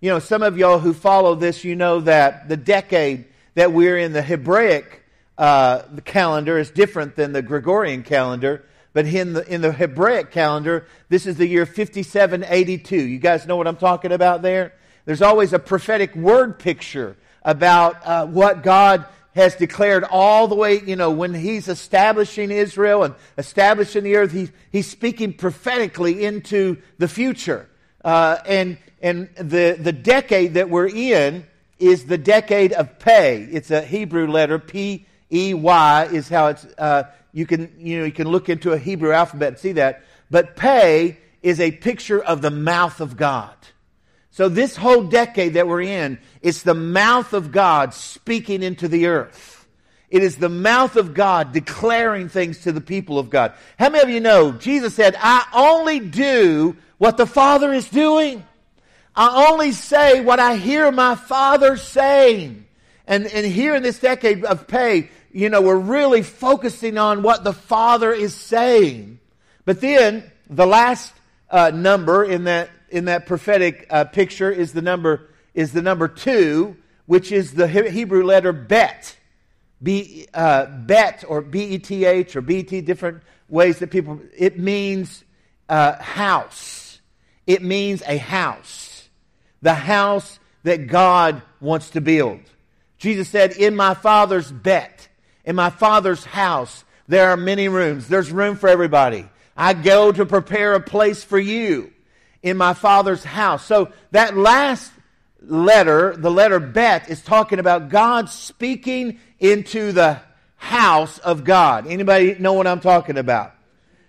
You 0.00 0.10
know, 0.10 0.18
some 0.20 0.42
of 0.42 0.56
y'all 0.56 0.78
who 0.78 0.94
follow 0.94 1.34
this, 1.34 1.64
you 1.64 1.76
know 1.76 2.00
that 2.00 2.48
the 2.48 2.56
decade 2.56 3.26
that 3.54 3.72
we're 3.72 3.98
in, 3.98 4.12
the 4.12 4.22
Hebraic 4.22 5.02
uh, 5.36 5.82
the 5.92 6.00
calendar, 6.00 6.58
is 6.58 6.70
different 6.70 7.16
than 7.16 7.32
the 7.32 7.42
Gregorian 7.42 8.04
calendar. 8.04 8.64
But 8.92 9.06
in 9.06 9.32
the, 9.32 9.46
in 9.52 9.60
the 9.60 9.72
Hebraic 9.72 10.30
calendar, 10.30 10.86
this 11.08 11.26
is 11.26 11.36
the 11.36 11.46
year 11.46 11.66
5782. 11.66 12.96
You 12.96 13.18
guys 13.18 13.46
know 13.46 13.56
what 13.56 13.66
I'm 13.66 13.76
talking 13.76 14.12
about 14.12 14.42
there? 14.42 14.74
There's 15.04 15.22
always 15.22 15.52
a 15.52 15.58
prophetic 15.58 16.14
word 16.14 16.60
picture 16.60 17.16
about 17.42 18.06
uh, 18.06 18.26
what 18.26 18.62
God 18.62 19.06
has 19.34 19.56
declared 19.56 20.04
all 20.04 20.48
the 20.48 20.54
way, 20.54 20.80
you 20.80 20.96
know, 20.96 21.10
when 21.10 21.34
he's 21.34 21.68
establishing 21.68 22.50
Israel 22.50 23.02
and 23.02 23.14
establishing 23.36 24.04
the 24.04 24.16
earth, 24.16 24.32
he, 24.32 24.48
he's 24.70 24.88
speaking 24.88 25.32
prophetically 25.32 26.24
into 26.24 26.76
the 26.98 27.08
future. 27.08 27.68
Uh, 28.04 28.38
and 28.46 28.78
and 29.02 29.28
the, 29.36 29.76
the 29.78 29.92
decade 29.92 30.54
that 30.54 30.70
we're 30.70 30.88
in 30.88 31.46
is 31.78 32.06
the 32.06 32.16
decade 32.16 32.72
of 32.72 32.98
Pey. 32.98 33.42
It's 33.50 33.70
a 33.70 33.82
Hebrew 33.82 34.26
letter, 34.28 34.58
P 34.58 35.06
E 35.30 35.52
Y 35.52 36.08
is 36.12 36.28
how 36.28 36.46
it's, 36.48 36.64
uh, 36.78 37.04
you, 37.32 37.44
can, 37.44 37.74
you, 37.78 37.98
know, 37.98 38.04
you 38.04 38.12
can 38.12 38.28
look 38.28 38.48
into 38.48 38.72
a 38.72 38.78
Hebrew 38.78 39.12
alphabet 39.12 39.48
and 39.48 39.58
see 39.58 39.72
that. 39.72 40.04
But 40.30 40.56
Pey 40.56 41.18
is 41.42 41.60
a 41.60 41.70
picture 41.72 42.22
of 42.22 42.40
the 42.40 42.50
mouth 42.50 43.00
of 43.00 43.16
God. 43.16 43.54
So 44.34 44.48
this 44.48 44.74
whole 44.74 45.04
decade 45.04 45.54
that 45.54 45.68
we're 45.68 45.82
in, 45.82 46.18
it's 46.42 46.64
the 46.64 46.74
mouth 46.74 47.34
of 47.34 47.52
God 47.52 47.94
speaking 47.94 48.64
into 48.64 48.88
the 48.88 49.06
earth. 49.06 49.64
It 50.10 50.24
is 50.24 50.34
the 50.34 50.48
mouth 50.48 50.96
of 50.96 51.14
God 51.14 51.52
declaring 51.52 52.28
things 52.28 52.62
to 52.62 52.72
the 52.72 52.80
people 52.80 53.20
of 53.20 53.30
God. 53.30 53.52
How 53.78 53.90
many 53.90 54.02
of 54.02 54.10
you 54.10 54.18
know 54.18 54.50
Jesus 54.50 54.96
said, 54.96 55.14
I 55.20 55.46
only 55.54 56.00
do 56.00 56.76
what 56.98 57.16
the 57.16 57.26
Father 57.26 57.72
is 57.72 57.88
doing? 57.88 58.44
I 59.14 59.46
only 59.52 59.70
say 59.70 60.20
what 60.20 60.40
I 60.40 60.56
hear 60.56 60.90
my 60.90 61.14
father 61.14 61.76
saying. 61.76 62.66
And, 63.06 63.28
and 63.28 63.46
here 63.46 63.76
in 63.76 63.84
this 63.84 64.00
decade 64.00 64.44
of 64.44 64.66
Pey, 64.66 65.10
you 65.30 65.48
know, 65.48 65.62
we're 65.62 65.76
really 65.78 66.22
focusing 66.22 66.98
on 66.98 67.22
what 67.22 67.44
the 67.44 67.52
father 67.52 68.12
is 68.12 68.34
saying. 68.34 69.20
But 69.64 69.80
then 69.80 70.28
the 70.50 70.66
last 70.66 71.12
uh, 71.50 71.70
number 71.72 72.24
in 72.24 72.44
that 72.44 72.70
in 72.94 73.06
that 73.06 73.26
prophetic 73.26 73.86
uh, 73.90 74.04
picture 74.04 74.50
is 74.50 74.72
the 74.72 74.82
number 74.82 75.28
is 75.52 75.72
the 75.72 75.82
number 75.82 76.08
two, 76.08 76.76
which 77.06 77.30
is 77.30 77.54
the 77.54 77.68
Hebrew 77.68 78.24
letter 78.24 78.52
bet, 78.52 79.16
b 79.82 80.26
uh, 80.32 80.66
bet 80.66 81.24
or 81.28 81.42
b 81.42 81.64
e 81.74 81.78
t 81.78 82.04
h 82.04 82.34
or 82.36 82.40
b 82.40 82.62
t 82.62 82.80
different 82.80 83.22
ways 83.48 83.78
that 83.80 83.90
people. 83.90 84.20
It 84.36 84.58
means 84.58 85.24
uh, 85.68 86.00
house. 86.00 87.00
It 87.46 87.62
means 87.62 88.02
a 88.06 88.16
house 88.16 88.94
the 89.64 89.74
house 89.74 90.38
that 90.62 90.86
God 90.86 91.42
wants 91.60 91.90
to 91.90 92.00
build. 92.00 92.40
Jesus 92.98 93.28
said, 93.28 93.52
In 93.52 93.74
my 93.74 93.94
Father's 93.94 94.52
bet, 94.52 95.08
in 95.44 95.56
my 95.56 95.70
Father's 95.70 96.24
house, 96.24 96.84
there 97.08 97.30
are 97.30 97.36
many 97.36 97.68
rooms. 97.68 98.06
There's 98.06 98.30
room 98.30 98.56
for 98.56 98.68
everybody. 98.68 99.26
I 99.56 99.72
go 99.72 100.12
to 100.12 100.26
prepare 100.26 100.74
a 100.74 100.80
place 100.80 101.24
for 101.24 101.38
you 101.38 101.93
in 102.44 102.58
my 102.58 102.74
Father's 102.74 103.24
house. 103.24 103.64
So 103.64 103.90
that 104.10 104.36
last 104.36 104.92
letter, 105.40 106.14
the 106.14 106.30
letter 106.30 106.60
bet, 106.60 107.10
is 107.10 107.22
talking 107.22 107.58
about 107.58 107.88
God 107.88 108.28
speaking 108.28 109.18
into 109.40 109.92
the 109.92 110.20
house 110.56 111.18
of 111.18 111.42
God. 111.42 111.86
Anybody 111.86 112.36
know 112.38 112.52
what 112.52 112.66
I'm 112.66 112.80
talking 112.80 113.16
about? 113.16 113.54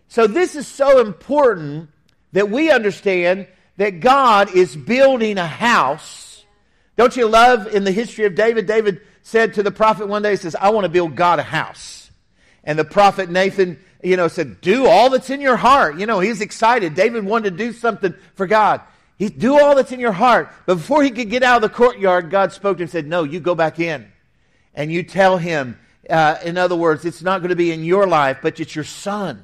So 0.10 0.28
this 0.28 0.56
is 0.56 0.68
so 0.68 1.00
important 1.00 1.90
that 2.34 2.50
we 2.50 2.70
understand 2.70 3.48
that 3.78 4.02
God 4.02 4.54
is 4.54 4.76
building 4.76 5.38
a 5.38 5.48
house. 5.48 6.44
Don't 6.98 7.16
you 7.16 7.28
love 7.28 7.68
in 7.68 7.86
the 7.86 7.92
history 7.92 8.26
of 8.26 8.36
David? 8.36 8.68
David 8.68 9.00
said 9.24 9.54
to 9.54 9.64
the 9.64 9.72
prophet 9.72 10.10
one 10.10 10.22
day, 10.22 10.32
he 10.32 10.36
says, 10.36 10.56
I 10.56 10.72
want 10.72 10.84
to 10.84 10.90
build 10.90 11.16
God 11.16 11.40
a 11.40 11.44
house. 11.44 12.12
And 12.66 12.78
the 12.78 12.86
prophet 12.86 13.30
Nathan, 13.30 13.80
you 14.06 14.18
know, 14.18 14.28
said, 14.28 14.62
do 14.62 14.86
all 14.86 15.10
that's 15.10 15.30
in 15.30 15.42
your 15.42 15.58
heart. 15.58 15.98
You 15.98 16.06
know, 16.06 16.20
he's 16.20 16.42
excited. 16.42 16.94
David 16.94 17.26
wanted 17.26 17.52
to 17.52 17.58
do 17.58 17.74
something 17.74 18.14
for 18.36 18.46
God. 18.46 18.82
He 19.18 19.30
do 19.30 19.60
all 19.60 19.76
that's 19.76 19.92
in 19.92 20.00
your 20.00 20.12
heart. 20.12 20.52
But 20.66 20.76
before 20.76 21.02
he 21.04 21.10
could 21.10 21.30
get 21.30 21.42
out 21.42 21.58
of 21.58 21.62
the 21.64 21.76
courtyard, 21.76 22.30
God 22.30 22.52
spoke 22.52 22.78
to 22.78 22.82
him 22.82 22.86
and 22.86 22.92
said, 22.92 23.08
no, 23.08 23.24
you 23.24 23.40
go 23.40 23.56
back 23.56 23.80
in. 23.80 24.12
And 24.74 24.92
you 24.92 25.04
tell 25.04 25.38
him, 25.38 25.80
uh, 26.10 26.38
in 26.44 26.58
other 26.58 26.76
words, 26.76 27.04
it's 27.04 27.24
not 27.24 27.40
going 27.40 27.50
to 27.50 27.56
be 27.56 27.72
in 27.72 27.84
your 27.84 28.06
life, 28.06 28.40
but 28.42 28.60
it's 28.60 28.76
your 28.76 28.84
son. 28.84 29.44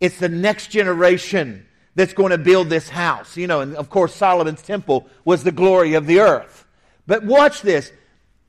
It's 0.00 0.18
the 0.18 0.28
next 0.28 0.68
generation 0.68 1.66
that's 1.94 2.14
going 2.14 2.30
to 2.30 2.38
build 2.38 2.70
this 2.70 2.88
house. 2.88 3.36
You 3.36 3.46
know, 3.46 3.60
and 3.60 3.76
of 3.76 3.90
course, 3.90 4.14
Solomon's 4.14 4.62
temple 4.62 5.06
was 5.24 5.44
the 5.44 5.52
glory 5.52 5.94
of 5.94 6.06
the 6.06 6.20
earth. 6.20 6.66
But 7.06 7.24
watch 7.24 7.62
this. 7.62 7.92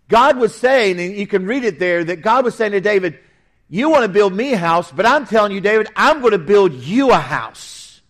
God 0.08 0.38
was 0.38 0.56
saying, 0.56 1.00
and 1.00 1.16
you 1.16 1.28
can 1.28 1.46
read 1.46 1.64
it 1.66 1.78
there, 1.78 2.04
that 2.04 2.22
God 2.22 2.46
was 2.46 2.56
saying 2.56 2.72
to 2.72 2.82
David, 2.82 3.20
You 3.68 3.90
want 3.90 4.04
to 4.04 4.10
build 4.10 4.34
me 4.34 4.54
a 4.54 4.58
house, 4.58 4.92
but 4.92 5.06
I'm 5.06 5.26
telling 5.26 5.52
you, 5.52 5.62
David, 5.62 5.88
I'm 5.96 6.20
going 6.20 6.32
to 6.32 6.38
build 6.38 6.74
you 6.74 7.12
a 7.12 7.18
house. 7.18 8.02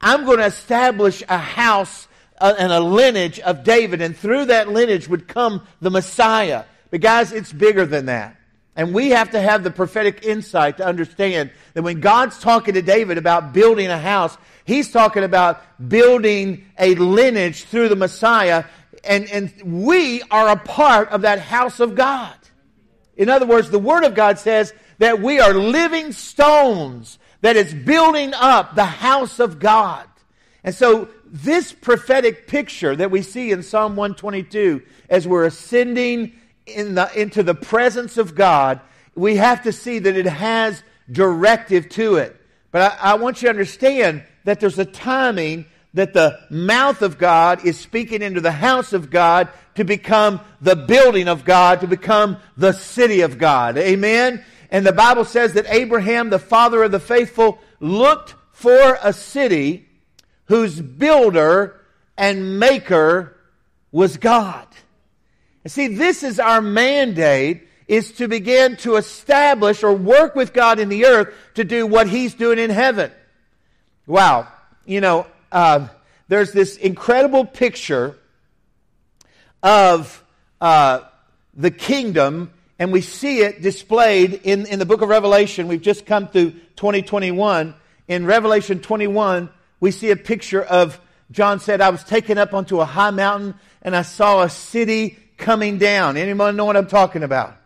I'm 0.00 0.24
going 0.24 0.38
to 0.38 0.46
establish 0.46 1.22
a 1.28 1.38
house 1.38 2.08
uh, 2.40 2.54
and 2.58 2.72
a 2.72 2.80
lineage 2.80 3.38
of 3.40 3.62
David, 3.62 4.00
and 4.00 4.16
through 4.16 4.46
that 4.46 4.68
lineage 4.68 5.08
would 5.08 5.28
come 5.28 5.66
the 5.80 5.90
Messiah. 5.90 6.64
But 6.90 7.00
guys, 7.00 7.32
it's 7.32 7.52
bigger 7.52 7.86
than 7.86 8.06
that. 8.06 8.36
And 8.74 8.94
we 8.94 9.10
have 9.10 9.30
to 9.32 9.40
have 9.40 9.62
the 9.62 9.70
prophetic 9.70 10.24
insight 10.24 10.78
to 10.78 10.86
understand 10.86 11.50
that 11.74 11.82
when 11.82 12.00
God's 12.00 12.38
talking 12.38 12.74
to 12.74 12.82
David 12.82 13.18
about 13.18 13.52
building 13.52 13.88
a 13.88 13.98
house, 13.98 14.36
he's 14.64 14.90
talking 14.90 15.24
about 15.24 15.62
building 15.88 16.64
a 16.78 16.94
lineage 16.94 17.64
through 17.64 17.90
the 17.90 17.96
Messiah. 17.96 18.64
And, 19.04 19.30
and 19.30 19.82
we 19.84 20.22
are 20.30 20.48
a 20.48 20.56
part 20.56 21.10
of 21.10 21.22
that 21.22 21.38
house 21.38 21.80
of 21.80 21.94
God. 21.94 22.34
In 23.14 23.28
other 23.28 23.46
words, 23.46 23.70
the 23.70 23.78
Word 23.78 24.04
of 24.04 24.14
God 24.14 24.38
says 24.38 24.72
that 25.02 25.20
we 25.20 25.40
are 25.40 25.52
living 25.52 26.12
stones 26.12 27.18
that 27.40 27.56
is 27.56 27.74
building 27.74 28.32
up 28.34 28.76
the 28.76 28.84
house 28.84 29.40
of 29.40 29.58
God. 29.58 30.06
And 30.62 30.72
so 30.72 31.08
this 31.26 31.72
prophetic 31.72 32.46
picture 32.46 32.94
that 32.94 33.10
we 33.10 33.22
see 33.22 33.50
in 33.50 33.64
Psalm 33.64 33.96
122 33.96 34.80
as 35.10 35.26
we're 35.26 35.46
ascending 35.46 36.34
in 36.66 36.94
the, 36.94 37.10
into 37.20 37.42
the 37.42 37.56
presence 37.56 38.16
of 38.16 38.36
God, 38.36 38.80
we 39.16 39.34
have 39.34 39.64
to 39.64 39.72
see 39.72 39.98
that 39.98 40.16
it 40.16 40.26
has 40.26 40.84
directive 41.10 41.88
to 41.88 42.14
it. 42.14 42.40
But 42.70 42.92
I, 42.92 43.10
I 43.10 43.14
want 43.14 43.42
you 43.42 43.46
to 43.46 43.50
understand 43.50 44.22
that 44.44 44.60
there's 44.60 44.78
a 44.78 44.84
timing 44.84 45.66
that 45.94 46.14
the 46.14 46.38
mouth 46.48 47.02
of 47.02 47.18
God 47.18 47.66
is 47.66 47.76
speaking 47.76 48.22
into 48.22 48.40
the 48.40 48.52
house 48.52 48.92
of 48.92 49.10
God 49.10 49.48
to 49.74 49.82
become 49.82 50.40
the 50.60 50.76
building 50.76 51.26
of 51.26 51.44
God, 51.44 51.80
to 51.80 51.88
become 51.88 52.36
the 52.56 52.70
city 52.70 53.22
of 53.22 53.36
God. 53.36 53.76
Amen? 53.78 54.44
And 54.72 54.86
the 54.86 54.92
Bible 54.92 55.26
says 55.26 55.52
that 55.52 55.66
Abraham, 55.68 56.30
the 56.30 56.38
father 56.38 56.82
of 56.82 56.90
the 56.90 56.98
faithful, 56.98 57.60
looked 57.78 58.34
for 58.52 58.98
a 59.02 59.12
city 59.12 59.86
whose 60.46 60.80
builder 60.80 61.78
and 62.16 62.58
maker 62.58 63.36
was 63.92 64.16
God. 64.16 64.66
And 65.62 65.70
see, 65.70 65.88
this 65.88 66.22
is 66.22 66.40
our 66.40 66.62
mandate 66.62 67.68
is 67.86 68.12
to 68.12 68.26
begin 68.26 68.76
to 68.78 68.96
establish 68.96 69.82
or 69.82 69.92
work 69.92 70.34
with 70.34 70.54
God 70.54 70.78
in 70.78 70.88
the 70.88 71.04
earth 71.04 71.34
to 71.54 71.64
do 71.64 71.86
what 71.86 72.08
He's 72.08 72.32
doing 72.32 72.58
in 72.58 72.70
heaven. 72.70 73.12
Wow. 74.06 74.48
You 74.86 75.02
know, 75.02 75.26
uh, 75.52 75.88
there's 76.28 76.52
this 76.52 76.78
incredible 76.78 77.44
picture 77.44 78.16
of 79.62 80.24
uh, 80.62 81.00
the 81.54 81.70
kingdom, 81.70 82.50
and 82.82 82.90
we 82.90 83.00
see 83.00 83.42
it 83.42 83.62
displayed 83.62 84.40
in, 84.42 84.66
in 84.66 84.80
the 84.80 84.84
book 84.84 85.02
of 85.02 85.08
Revelation. 85.08 85.68
We've 85.68 85.80
just 85.80 86.04
come 86.04 86.26
through 86.26 86.50
2021. 86.74 87.76
In 88.08 88.26
Revelation 88.26 88.80
21, 88.80 89.50
we 89.78 89.92
see 89.92 90.10
a 90.10 90.16
picture 90.16 90.64
of 90.64 91.00
John 91.30 91.60
said, 91.60 91.80
I 91.80 91.90
was 91.90 92.02
taken 92.02 92.38
up 92.38 92.54
onto 92.54 92.80
a 92.80 92.84
high 92.84 93.12
mountain 93.12 93.54
and 93.82 93.94
I 93.94 94.02
saw 94.02 94.42
a 94.42 94.50
city 94.50 95.16
coming 95.36 95.78
down. 95.78 96.16
Anyone 96.16 96.56
know 96.56 96.64
what 96.64 96.76
I'm 96.76 96.88
talking 96.88 97.22
about? 97.22 97.56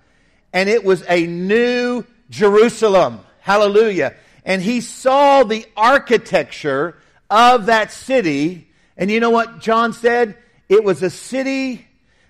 And 0.53 0.69
it 0.69 0.85
was 0.85 1.03
a 1.09 1.27
new 1.27 2.05
Jerusalem. 2.29 3.21
Hallelujah. 3.41 4.17
And 4.45 4.61
he 4.61 4.83
saw 4.83 5.45
the 5.45 5.65
architecture 5.79 6.95
of 7.31 7.65
that 7.67 7.91
city. 7.91 8.69
And 8.99 9.11
you 9.11 9.21
know 9.21 9.31
what 9.31 9.61
John 9.61 9.95
said? 9.95 10.37
It 10.69 10.85
was 10.85 11.03
a 11.03 11.09
city 11.09 11.87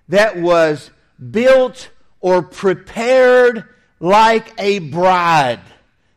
that 0.08 0.36
was 0.36 0.88
built 1.32 1.90
or 2.26 2.42
prepared 2.42 3.62
like 4.00 4.52
a 4.58 4.80
bride. 4.80 5.60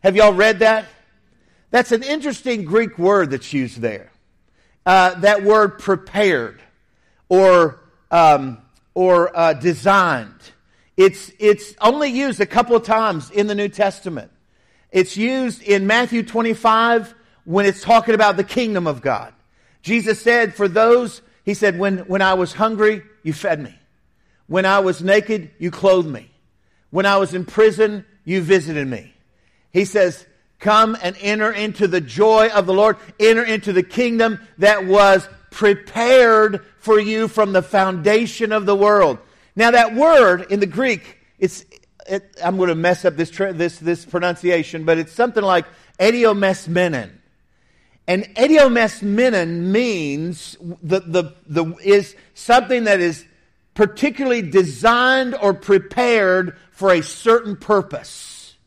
Have 0.02 0.16
y'all 0.16 0.34
read 0.34 0.58
that? 0.58 0.86
That's 1.70 1.92
an 1.92 2.02
interesting 2.02 2.66
Greek 2.66 2.98
word 2.98 3.30
that's 3.30 3.54
used 3.54 3.80
there. 3.80 4.12
Uh, 4.88 5.14
that 5.20 5.44
word 5.44 5.78
prepared 5.78 6.64
or, 7.30 7.80
um, 8.10 8.58
or 8.96 9.38
uh, 9.38 9.54
designed. 9.54 10.34
It's, 10.98 11.32
it's 11.38 11.76
only 11.80 12.10
used 12.10 12.42
a 12.42 12.48
couple 12.48 12.76
of 12.76 12.82
times 12.82 13.30
in 13.30 13.46
the 13.46 13.54
New 13.54 13.70
Testament. 13.70 14.32
It's 14.92 15.16
used 15.16 15.62
in 15.62 15.86
Matthew 15.86 16.24
25 16.24 17.14
when 17.46 17.68
it's 17.68 17.84
talking 17.84 18.16
about 18.16 18.36
the 18.36 18.44
kingdom 18.44 18.88
of 18.88 19.04
God. 19.04 19.32
Jesus 19.84 20.20
said, 20.20 20.56
For 20.56 20.68
those, 20.68 21.22
he 21.46 21.54
said, 21.54 21.78
when, 21.78 22.00
when 22.00 22.24
I 22.24 22.34
was 22.34 22.54
hungry, 22.54 23.04
you 23.22 23.32
fed 23.32 23.62
me. 23.62 23.79
When 24.50 24.66
I 24.66 24.80
was 24.80 25.02
naked, 25.02 25.52
you 25.60 25.70
clothed 25.70 26.10
me. 26.10 26.30
When 26.90 27.06
I 27.06 27.18
was 27.18 27.36
in 27.36 27.46
prison, 27.46 28.04
you 28.26 28.42
visited 28.42 28.88
me. 28.88 29.14
He 29.72 29.86
says, 29.86 30.26
Come 30.60 30.98
and 31.02 31.16
enter 31.22 31.52
into 31.52 31.88
the 31.88 32.02
joy 32.02 32.50
of 32.50 32.66
the 32.66 32.74
Lord. 32.74 32.98
Enter 33.20 33.44
into 33.44 33.72
the 33.72 33.84
kingdom 33.84 34.42
that 34.58 34.86
was 34.86 35.30
prepared 35.52 36.66
for 36.80 37.00
you 37.00 37.28
from 37.28 37.54
the 37.54 37.62
foundation 37.62 38.52
of 38.52 38.66
the 38.66 38.76
world. 38.76 39.20
Now, 39.56 39.72
that 39.72 39.94
word 39.94 40.48
in 40.52 40.60
the 40.60 40.66
Greek, 40.66 41.20
it's, 41.38 41.64
it, 42.08 42.36
I'm 42.44 42.58
going 42.58 42.70
to 42.70 42.76
mess 42.76 43.06
up 43.06 43.16
this, 43.16 43.30
this, 43.30 43.78
this 43.78 44.04
pronunciation, 44.04 44.84
but 44.84 44.98
it's 44.98 45.14
something 45.14 45.44
like 45.44 45.66
idiomesmenon. 46.00 47.12
And 48.08 48.24
idiomesmenon 48.36 49.62
means 49.62 50.58
the, 50.82 51.02
the, 51.02 51.36
the, 51.46 51.76
is 51.84 52.16
something 52.34 52.86
that 52.86 53.00
is 53.00 53.24
particularly 53.80 54.42
designed 54.42 55.34
or 55.36 55.54
prepared 55.54 56.58
for 56.70 56.92
a 56.92 57.02
certain 57.02 57.56
purpose. 57.56 58.58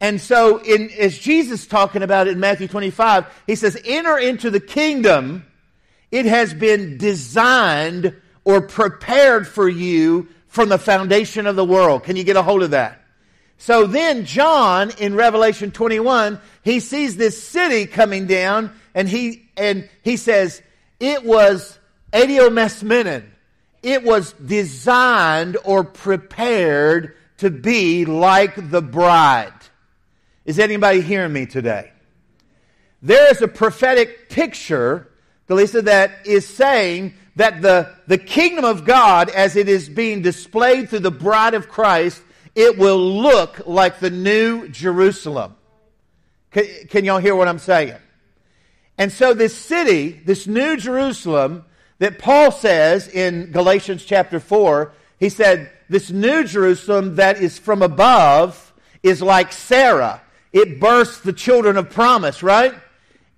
And 0.00 0.20
so, 0.20 0.58
in, 0.58 0.90
as 0.98 1.16
Jesus 1.16 1.64
talking 1.64 2.02
about 2.02 2.26
it 2.26 2.32
in 2.32 2.40
Matthew 2.40 2.66
25, 2.66 3.24
he 3.46 3.54
says, 3.54 3.80
enter 3.84 4.18
into 4.18 4.50
the 4.50 4.58
kingdom. 4.58 5.46
It 6.10 6.26
has 6.26 6.52
been 6.54 6.98
designed 6.98 8.16
or 8.44 8.62
prepared 8.62 9.46
for 9.46 9.68
you 9.68 10.26
from 10.48 10.70
the 10.70 10.78
foundation 10.78 11.46
of 11.46 11.54
the 11.54 11.64
world. 11.64 12.02
Can 12.02 12.16
you 12.16 12.24
get 12.24 12.34
a 12.34 12.42
hold 12.42 12.64
of 12.64 12.72
that? 12.72 13.00
So 13.58 13.86
then 13.86 14.24
John 14.24 14.90
in 14.98 15.14
Revelation 15.14 15.70
21, 15.70 16.40
he 16.64 16.80
sees 16.80 17.16
this 17.16 17.40
city 17.40 17.86
coming 17.86 18.26
down 18.26 18.72
and 18.92 19.08
he, 19.08 19.48
and 19.56 19.88
he 20.02 20.16
says, 20.16 20.60
it 20.98 21.24
was 21.24 21.78
Adiomesmenon 22.12 23.31
it 23.82 24.04
was 24.04 24.32
designed 24.34 25.56
or 25.64 25.84
prepared 25.84 27.16
to 27.38 27.50
be 27.50 28.04
like 28.04 28.70
the 28.70 28.82
bride. 28.82 29.52
Is 30.44 30.58
anybody 30.58 31.00
hearing 31.00 31.32
me 31.32 31.46
today? 31.46 31.92
There 33.02 33.30
is 33.32 33.42
a 33.42 33.48
prophetic 33.48 34.28
picture, 34.28 35.08
Delisa, 35.48 35.84
that 35.84 36.26
is 36.26 36.46
saying 36.46 37.14
that 37.36 37.62
the, 37.62 37.92
the 38.06 38.18
kingdom 38.18 38.64
of 38.64 38.84
God, 38.84 39.28
as 39.30 39.56
it 39.56 39.68
is 39.68 39.88
being 39.88 40.22
displayed 40.22 40.88
through 40.88 41.00
the 41.00 41.10
bride 41.10 41.54
of 41.54 41.68
Christ, 41.68 42.22
it 42.54 42.78
will 42.78 42.98
look 42.98 43.66
like 43.66 43.98
the 43.98 44.10
new 44.10 44.68
Jerusalem. 44.68 45.56
Can, 46.50 46.66
can 46.88 47.04
y'all 47.04 47.18
hear 47.18 47.34
what 47.34 47.48
I'm 47.48 47.58
saying? 47.58 47.96
And 48.98 49.10
so 49.10 49.34
this 49.34 49.56
city, 49.56 50.20
this 50.24 50.46
new 50.46 50.76
Jerusalem, 50.76 51.64
that 52.02 52.18
Paul 52.18 52.50
says 52.50 53.06
in 53.06 53.52
Galatians 53.52 54.04
chapter 54.04 54.40
4. 54.40 54.92
He 55.20 55.28
said, 55.28 55.70
This 55.88 56.10
new 56.10 56.42
Jerusalem 56.42 57.14
that 57.14 57.40
is 57.40 57.60
from 57.60 57.80
above 57.80 58.72
is 59.04 59.22
like 59.22 59.52
Sarah. 59.52 60.20
It 60.52 60.80
bursts 60.80 61.20
the 61.20 61.32
children 61.32 61.76
of 61.76 61.90
promise, 61.90 62.42
right? 62.42 62.74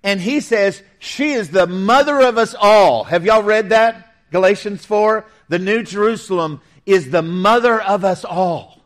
And 0.01 0.19
he 0.19 0.39
says, 0.39 0.81
She 0.97 1.33
is 1.33 1.51
the 1.51 1.67
mother 1.67 2.19
of 2.19 2.39
us 2.39 2.55
all. 2.59 3.03
Have 3.03 3.23
y'all 3.23 3.43
read 3.43 3.69
that? 3.69 4.15
Galatians 4.31 4.83
4. 4.83 5.23
The 5.47 5.59
new 5.59 5.83
Jerusalem 5.83 6.59
is 6.87 7.11
the 7.11 7.21
mother 7.21 7.79
of 7.79 8.03
us 8.03 8.25
all. 8.25 8.81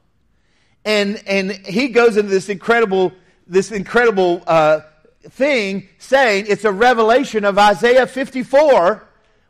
And, 0.83 1.23
and 1.25 1.53
he 1.53 1.87
goes 1.87 2.17
into 2.17 2.31
this 2.31 2.49
incredible, 2.49 3.13
this 3.47 3.71
incredible 3.71 4.43
uh, 4.45 4.81
thing 5.29 5.87
saying 5.99 6.47
it's 6.49 6.65
a 6.65 6.71
revelation 6.73 7.45
of 7.45 7.57
Isaiah 7.57 8.07
54 8.07 9.05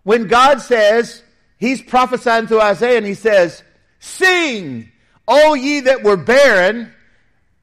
when 0.10 0.26
God 0.26 0.60
says, 0.60 1.22
He's 1.60 1.84
prophesying 1.84 2.48
to 2.48 2.60
Isaiah 2.60 2.98
and 2.98 3.06
He 3.06 3.14
says, 3.14 3.62
Sing, 4.00 4.92
O 5.28 5.54
ye 5.54 5.82
that 5.82 6.02
were 6.02 6.18
barren, 6.18 6.92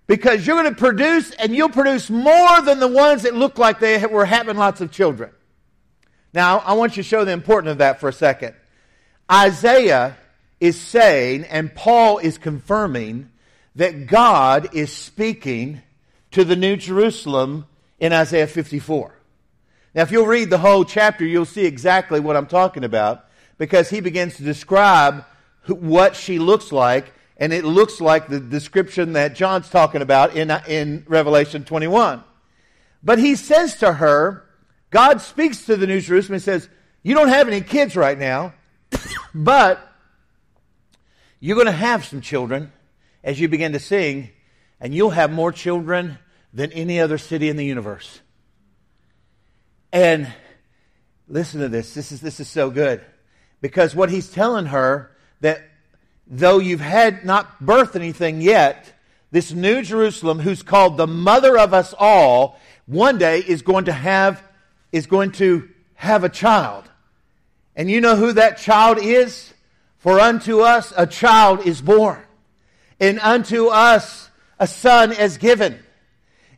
because 0.06 0.46
you're 0.46 0.62
going 0.62 0.72
to 0.72 0.78
produce 0.78 1.32
and 1.32 1.56
you'll 1.56 1.70
produce 1.70 2.08
more 2.08 2.62
than 2.62 2.78
the 2.78 2.86
ones 2.86 3.22
that 3.22 3.34
look 3.34 3.58
like 3.58 3.80
they 3.80 4.06
were 4.06 4.24
having 4.24 4.56
lots 4.56 4.80
of 4.80 4.92
children. 4.92 5.32
Now, 6.32 6.58
I 6.58 6.74
want 6.74 6.96
you 6.96 7.02
to 7.02 7.08
show 7.08 7.24
the 7.24 7.32
importance 7.32 7.72
of 7.72 7.78
that 7.78 7.98
for 7.98 8.08
a 8.08 8.12
second. 8.12 8.54
Isaiah 9.28 10.16
is 10.60 10.80
saying, 10.80 11.46
and 11.46 11.74
Paul 11.74 12.18
is 12.18 12.38
confirming, 12.38 13.28
that 13.74 14.06
God 14.06 14.72
is 14.72 14.92
speaking 14.92 15.82
to 16.30 16.44
the 16.44 16.54
New 16.54 16.76
Jerusalem 16.76 17.66
in 17.98 18.12
Isaiah 18.12 18.46
54. 18.46 19.15
Now, 19.96 20.02
if 20.02 20.12
you'll 20.12 20.26
read 20.26 20.50
the 20.50 20.58
whole 20.58 20.84
chapter, 20.84 21.24
you'll 21.24 21.46
see 21.46 21.64
exactly 21.64 22.20
what 22.20 22.36
I'm 22.36 22.46
talking 22.46 22.84
about 22.84 23.24
because 23.56 23.88
he 23.88 24.00
begins 24.00 24.36
to 24.36 24.42
describe 24.42 25.24
what 25.66 26.14
she 26.14 26.38
looks 26.38 26.70
like, 26.70 27.14
and 27.38 27.50
it 27.50 27.64
looks 27.64 27.98
like 27.98 28.28
the 28.28 28.38
description 28.38 29.14
that 29.14 29.34
John's 29.34 29.70
talking 29.70 30.02
about 30.02 30.36
in, 30.36 30.52
in 30.68 31.06
Revelation 31.08 31.64
21. 31.64 32.22
But 33.02 33.18
he 33.18 33.36
says 33.36 33.76
to 33.76 33.94
her, 33.94 34.44
God 34.90 35.22
speaks 35.22 35.64
to 35.64 35.76
the 35.76 35.86
New 35.86 36.02
Jerusalem 36.02 36.34
and 36.34 36.42
says, 36.42 36.68
You 37.02 37.14
don't 37.14 37.28
have 37.28 37.48
any 37.48 37.62
kids 37.62 37.96
right 37.96 38.18
now, 38.18 38.52
but 39.34 39.80
you're 41.40 41.56
going 41.56 41.66
to 41.68 41.72
have 41.72 42.04
some 42.04 42.20
children 42.20 42.70
as 43.24 43.40
you 43.40 43.48
begin 43.48 43.72
to 43.72 43.80
sing, 43.80 44.28
and 44.78 44.94
you'll 44.94 45.08
have 45.08 45.32
more 45.32 45.52
children 45.52 46.18
than 46.52 46.70
any 46.72 47.00
other 47.00 47.16
city 47.16 47.48
in 47.48 47.56
the 47.56 47.64
universe. 47.64 48.20
And 49.96 50.30
listen 51.26 51.60
to 51.60 51.70
this. 51.70 51.94
This 51.94 52.12
is, 52.12 52.20
this 52.20 52.38
is 52.38 52.50
so 52.50 52.68
good. 52.68 53.00
Because 53.62 53.94
what 53.94 54.10
he's 54.10 54.28
telling 54.28 54.66
her 54.66 55.10
that 55.40 55.62
though 56.26 56.58
you've 56.58 56.82
had 56.82 57.24
not 57.24 57.64
birthed 57.64 57.96
anything 57.96 58.42
yet, 58.42 58.92
this 59.30 59.52
new 59.52 59.80
Jerusalem, 59.80 60.38
who's 60.38 60.62
called 60.62 60.98
the 60.98 61.06
mother 61.06 61.56
of 61.56 61.72
us 61.72 61.94
all, 61.98 62.60
one 62.84 63.16
day 63.16 63.38
is 63.38 63.62
going 63.62 63.86
to 63.86 63.92
have, 63.94 64.42
is 64.92 65.06
going 65.06 65.32
to 65.32 65.66
have 65.94 66.24
a 66.24 66.28
child. 66.28 66.84
And 67.74 67.90
you 67.90 68.02
know 68.02 68.16
who 68.16 68.32
that 68.32 68.58
child 68.58 68.98
is? 69.00 69.54
For 69.96 70.20
unto 70.20 70.60
us 70.60 70.92
a 70.94 71.06
child 71.06 71.66
is 71.66 71.80
born, 71.80 72.22
and 73.00 73.18
unto 73.20 73.68
us 73.68 74.28
a 74.58 74.66
son 74.66 75.12
is 75.12 75.38
given, 75.38 75.78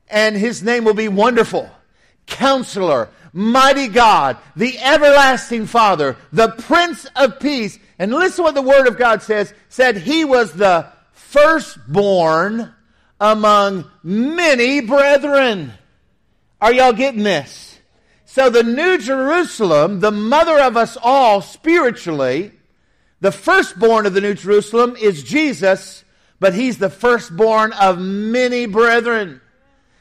and 0.09 0.35
his 0.35 0.61
name 0.61 0.83
will 0.83 0.93
be 0.93 1.07
wonderful, 1.07 1.71
counselor, 2.27 3.11
mighty 3.33 3.89
God, 3.89 4.37
the 4.57 4.79
everlasting 4.79 5.67
Father, 5.67 6.17
the 6.33 6.49
Prince 6.49 7.07
of 7.17 7.41
Peace. 7.41 7.79
And 7.99 8.13
listen 8.13 8.45
what 8.45 8.55
the 8.55 8.63
Word 8.63 8.87
of 8.87 8.99
God 8.99 9.23
says. 9.23 9.53
Said 9.69 9.97
he 9.97 10.25
was 10.25 10.53
the 10.53 10.87
firstborn 11.13 12.73
among 13.21 13.91
many 14.03 14.81
brethren. 14.81 15.73
Are 16.61 16.73
y'all 16.73 16.93
getting 16.93 17.23
this? 17.23 17.79
So 18.25 18.51
the 18.51 18.63
New 18.63 18.99
Jerusalem, 18.99 20.01
the 20.01 20.13
mother 20.13 20.61
of 20.61 20.77
us 20.77 20.97
all 21.03 21.41
spiritually, 21.41 22.53
the 23.21 23.33
firstborn 23.33 24.07
of 24.07 24.15
the 24.15 24.21
New 24.21 24.35
Jerusalem 24.35 24.97
is 24.97 25.23
Jesus, 25.23 26.05
but 26.39 26.55
he's 26.55 26.79
the 26.79 26.91
firstborn 26.91 27.73
of 27.73 27.99
many 27.99 28.67
brethren. 28.67 29.41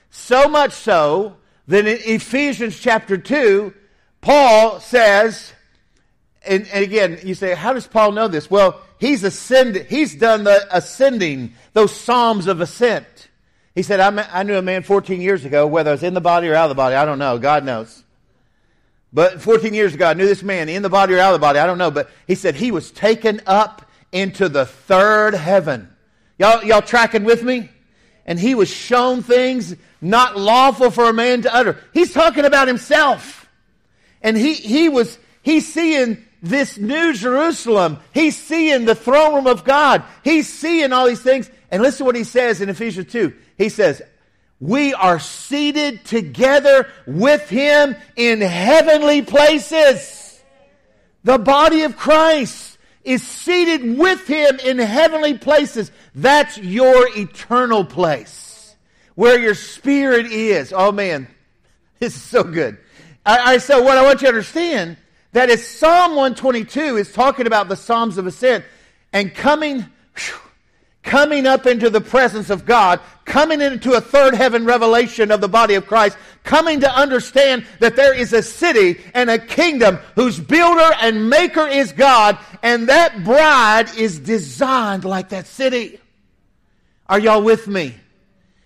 So 0.09 0.47
much 0.47 0.73
so 0.73 1.37
then 1.67 1.87
in 1.87 1.97
Ephesians 2.05 2.79
chapter 2.79 3.17
2, 3.17 3.73
Paul 4.21 4.79
says, 4.79 5.53
and, 6.45 6.67
and, 6.73 6.83
again, 6.83 7.19
you 7.23 7.35
say, 7.35 7.53
how 7.53 7.73
does 7.73 7.87
Paul 7.87 8.13
know 8.13 8.27
this? 8.27 8.49
Well, 8.49 8.81
he's 8.99 9.23
ascended, 9.23 9.87
he's 9.87 10.15
done 10.15 10.45
the 10.45 10.65
ascending, 10.75 11.53
those 11.73 11.93
psalms 11.93 12.47
of 12.47 12.61
ascent. 12.61 13.27
He 13.75 13.83
said, 13.83 13.99
I, 13.99 14.43
knew 14.43 14.55
a 14.55 14.61
man 14.61 14.81
14 14.81 15.21
years 15.21 15.45
ago, 15.45 15.67
whether 15.67 15.91
I 15.91 15.93
was 15.93 16.03
in 16.03 16.13
the 16.13 16.21
body 16.21 16.47
or 16.47 16.55
out 16.55 16.65
of 16.65 16.69
the 16.69 16.75
body, 16.75 16.95
I 16.95 17.05
don't 17.05 17.19
know, 17.19 17.37
God 17.37 17.63
knows. 17.63 18.03
But 19.13 19.41
14 19.41 19.73
years 19.73 19.93
ago, 19.93 20.07
I 20.07 20.13
knew 20.13 20.25
this 20.25 20.43
man 20.43 20.69
in 20.69 20.83
the 20.83 20.89
body 20.89 21.13
or 21.13 21.19
out 21.19 21.33
of 21.33 21.39
the 21.39 21.45
body. 21.45 21.59
I 21.59 21.65
don't 21.65 21.77
know. 21.77 21.91
But 21.91 22.09
he 22.27 22.35
said 22.35 22.55
he 22.55 22.71
was 22.71 22.91
taken 22.91 23.41
up 23.47 23.89
into 24.11 24.49
the 24.49 24.65
third 24.65 25.33
heaven. 25.33 25.89
Y'all, 26.37 26.63
y'all 26.63 26.81
tracking 26.81 27.23
with 27.23 27.43
me? 27.43 27.69
And 28.27 28.37
he 28.37 28.53
was 28.53 28.69
shown 28.69 29.23
things 29.23 29.75
not 30.01 30.37
lawful 30.37 30.91
for 30.91 31.09
a 31.09 31.13
man 31.13 31.43
to 31.43 31.55
utter. 31.55 31.81
He's 31.93 32.13
talking 32.13 32.45
about 32.45 32.67
himself. 32.67 33.49
And 34.21 34.35
he, 34.35 34.53
he 34.53 34.89
was, 34.89 35.17
he's 35.41 35.71
seeing 35.71 36.23
this 36.43 36.77
new 36.77 37.13
Jerusalem. 37.13 37.99
He's 38.13 38.37
seeing 38.37 38.85
the 38.85 38.95
throne 38.95 39.35
room 39.35 39.47
of 39.47 39.63
God. 39.63 40.03
He's 40.23 40.51
seeing 40.51 40.91
all 40.91 41.07
these 41.07 41.21
things. 41.21 41.49
And 41.71 41.81
listen 41.81 41.99
to 41.99 42.05
what 42.05 42.15
he 42.15 42.25
says 42.25 42.61
in 42.61 42.69
Ephesians 42.69 43.11
2. 43.11 43.33
He 43.57 43.69
says, 43.69 44.01
we 44.59 44.93
are 44.93 45.19
seated 45.19 46.03
together 46.05 46.89
with 47.05 47.47
him 47.49 47.95
in 48.15 48.41
heavenly 48.41 49.21
places. 49.21 50.41
The 51.23 51.37
body 51.37 51.83
of 51.83 51.95
Christ 51.95 52.76
is 53.07 53.25
seated 53.25 53.97
with 53.97 54.27
him 54.27 54.59
in 54.59 54.77
heavenly 54.77 55.37
places. 55.37 55.91
That's 56.13 56.57
your 56.57 57.07
eternal 57.17 57.85
place 57.85 58.75
where 59.15 59.39
your 59.39 59.55
spirit 59.55 60.25
is. 60.25 60.73
Oh 60.75 60.91
man, 60.91 61.27
this 61.99 62.15
is 62.15 62.21
so 62.21 62.43
good. 62.43 62.77
I, 63.25 63.53
I 63.53 63.57
so 63.59 63.81
what 63.81 63.97
I 63.97 64.03
want 64.03 64.21
you 64.21 64.27
to 64.27 64.33
understand 64.33 64.97
that 65.31 65.49
is 65.49 65.65
Psalm 65.65 66.11
122 66.11 66.97
is 66.97 67.13
talking 67.13 67.47
about 67.47 67.69
the 67.69 67.77
Psalms 67.77 68.17
of 68.17 68.27
Ascent 68.27 68.65
and 69.13 69.33
coming, 69.33 69.79
whew, 69.79 70.46
coming 71.07 71.47
up 71.47 71.65
into 71.65 71.89
the 71.89 72.01
presence 72.01 72.49
of 72.49 72.65
God, 72.65 72.99
coming 73.25 73.61
into 73.61 73.93
a 73.93 74.01
third 74.01 74.35
heaven 74.35 74.65
revelation 74.65 75.31
of 75.31 75.41
the 75.41 75.47
body 75.47 75.73
of 75.75 75.87
Christ, 75.87 76.17
coming 76.43 76.81
to 76.81 76.95
understand 76.95 77.65
that 77.79 77.95
there 77.95 78.13
is 78.13 78.33
a 78.33 78.43
city 78.43 79.01
and 79.13 79.29
a 79.29 79.39
kingdom 79.39 79.99
whose 80.15 80.39
builder 80.39 80.91
and 81.01 81.29
maker 81.29 81.65
is 81.65 81.93
God, 81.93 82.37
and 82.61 82.89
that 82.89 83.23
bride 83.23 83.95
is 83.97 84.19
designed 84.19 85.05
like 85.05 85.29
that 85.29 85.47
city. 85.47 85.99
Are 87.07 87.19
y'all 87.19 87.41
with 87.41 87.67
me? 87.67 87.95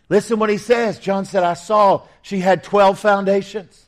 Listen 0.10 0.40
what 0.40 0.50
he 0.50 0.58
says. 0.58 1.00
John 1.00 1.26
said, 1.26 1.44
I 1.44 1.54
saw 1.54 2.02
she 2.24 2.40
had 2.40 2.64
12 2.64 3.00
foundations 3.00 3.86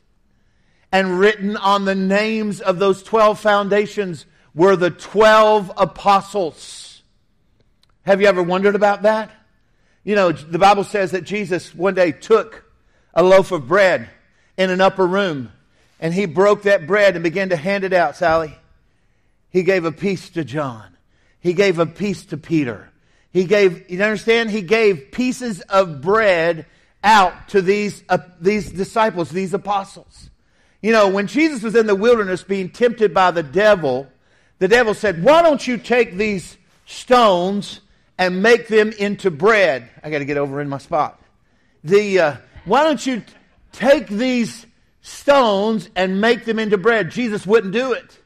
and 0.92 1.18
written 1.18 1.56
on 1.56 1.84
the 1.86 1.94
names 1.96 2.60
of 2.60 2.78
those 2.78 3.02
12 3.02 3.40
foundations 3.40 4.26
were 4.54 4.76
the 4.76 4.90
12 4.90 5.72
apostles. 5.76 6.83
Have 8.04 8.20
you 8.20 8.26
ever 8.26 8.42
wondered 8.42 8.74
about 8.74 9.02
that? 9.02 9.30
You 10.04 10.14
know, 10.14 10.32
the 10.32 10.58
Bible 10.58 10.84
says 10.84 11.12
that 11.12 11.24
Jesus 11.24 11.74
one 11.74 11.94
day 11.94 12.12
took 12.12 12.64
a 13.14 13.22
loaf 13.22 13.52
of 13.52 13.66
bread 13.66 14.08
in 14.56 14.70
an 14.70 14.80
upper 14.80 15.06
room 15.06 15.50
and 15.98 16.12
he 16.12 16.26
broke 16.26 16.62
that 16.62 16.86
bread 16.86 17.16
and 17.16 17.22
began 17.22 17.48
to 17.48 17.56
hand 17.56 17.84
it 17.84 17.92
out, 17.92 18.16
Sally. 18.16 18.54
He 19.50 19.62
gave 19.62 19.84
a 19.84 19.92
piece 19.92 20.30
to 20.30 20.44
John. 20.44 20.96
He 21.40 21.54
gave 21.54 21.78
a 21.78 21.86
piece 21.86 22.26
to 22.26 22.36
Peter. 22.36 22.90
He 23.32 23.44
gave, 23.44 23.90
you 23.90 24.02
understand? 24.02 24.50
He 24.50 24.62
gave 24.62 25.12
pieces 25.12 25.60
of 25.62 26.02
bread 26.02 26.66
out 27.02 27.48
to 27.48 27.62
these, 27.62 28.02
uh, 28.08 28.18
these 28.40 28.70
disciples, 28.70 29.30
these 29.30 29.54
apostles. 29.54 30.30
You 30.82 30.92
know, 30.92 31.08
when 31.08 31.26
Jesus 31.26 31.62
was 31.62 31.74
in 31.74 31.86
the 31.86 31.94
wilderness 31.94 32.42
being 32.42 32.68
tempted 32.68 33.14
by 33.14 33.30
the 33.30 33.42
devil, 33.42 34.06
the 34.58 34.68
devil 34.68 34.92
said, 34.92 35.22
Why 35.22 35.40
don't 35.42 35.66
you 35.66 35.78
take 35.78 36.16
these 36.16 36.56
stones 36.86 37.80
and 38.18 38.42
make 38.42 38.68
them 38.68 38.90
into 38.92 39.30
bread? 39.30 39.88
I 40.02 40.10
got 40.10 40.18
to 40.18 40.24
get 40.24 40.36
over 40.36 40.60
in 40.60 40.68
my 40.68 40.78
spot. 40.78 41.20
The, 41.82 42.20
uh, 42.20 42.36
why 42.64 42.84
don't 42.84 43.04
you 43.04 43.22
take 43.72 44.08
these 44.08 44.66
stones 45.02 45.90
and 45.94 46.20
make 46.20 46.44
them 46.44 46.58
into 46.58 46.78
bread? 46.78 47.10
Jesus 47.10 47.46
wouldn't 47.46 47.72
do 47.72 47.92
it. 47.92 48.18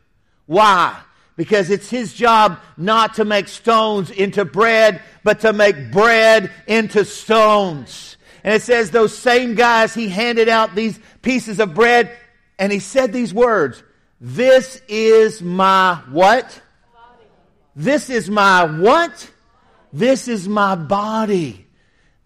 Why? 0.46 0.98
Because 1.37 1.70
it's 1.70 1.90
his 1.90 2.14
job 2.14 2.59
not 2.77 3.14
to 3.14 3.24
make 3.24 3.48
stones 3.48 4.11
into 4.11 4.44
bread, 4.44 5.03
but 5.24 5.40
to 5.40 5.53
make 5.53 5.90
bread 5.92 6.51
into 6.66 7.05
stones. 7.05 8.16
And 8.44 8.55
it 8.55 8.62
says 8.62 8.90
those 8.90 9.16
same 9.16 9.55
guys, 9.55 9.94
he 9.94 10.09
handed 10.09 10.48
out 10.48 10.74
these 10.74 10.98
pieces 11.22 11.61
of 11.61 11.74
bread 11.74 12.16
and 12.59 12.72
he 12.72 12.81
said 12.81 13.12
these 13.12 13.33
words, 13.33 13.83
this 14.20 14.83
is 14.88 15.40
my 15.42 15.96
what? 16.11 16.61
This 17.77 18.11
is 18.11 18.29
my 18.29 18.64
what? 18.64 19.31
This 19.92 20.29
is 20.29 20.48
my 20.48 20.74
body 20.74 21.66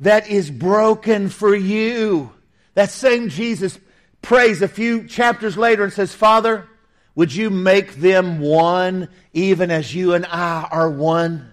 that 0.01 0.29
is 0.29 0.51
broken 0.51 1.29
for 1.29 1.55
you. 1.55 2.33
That 2.75 2.91
same 2.91 3.29
Jesus 3.29 3.79
prays 4.21 4.63
a 4.63 4.69
few 4.69 5.07
chapters 5.07 5.57
later 5.57 5.85
and 5.85 5.93
says, 5.93 6.15
Father, 6.15 6.69
would 7.15 7.35
you 7.35 7.51
make 7.51 7.97
them 7.97 8.41
one 8.41 9.09
even 9.33 9.71
as 9.71 9.95
you 9.95 10.15
and 10.15 10.25
I 10.27 10.67
are 10.71 10.91
one? 10.91 11.53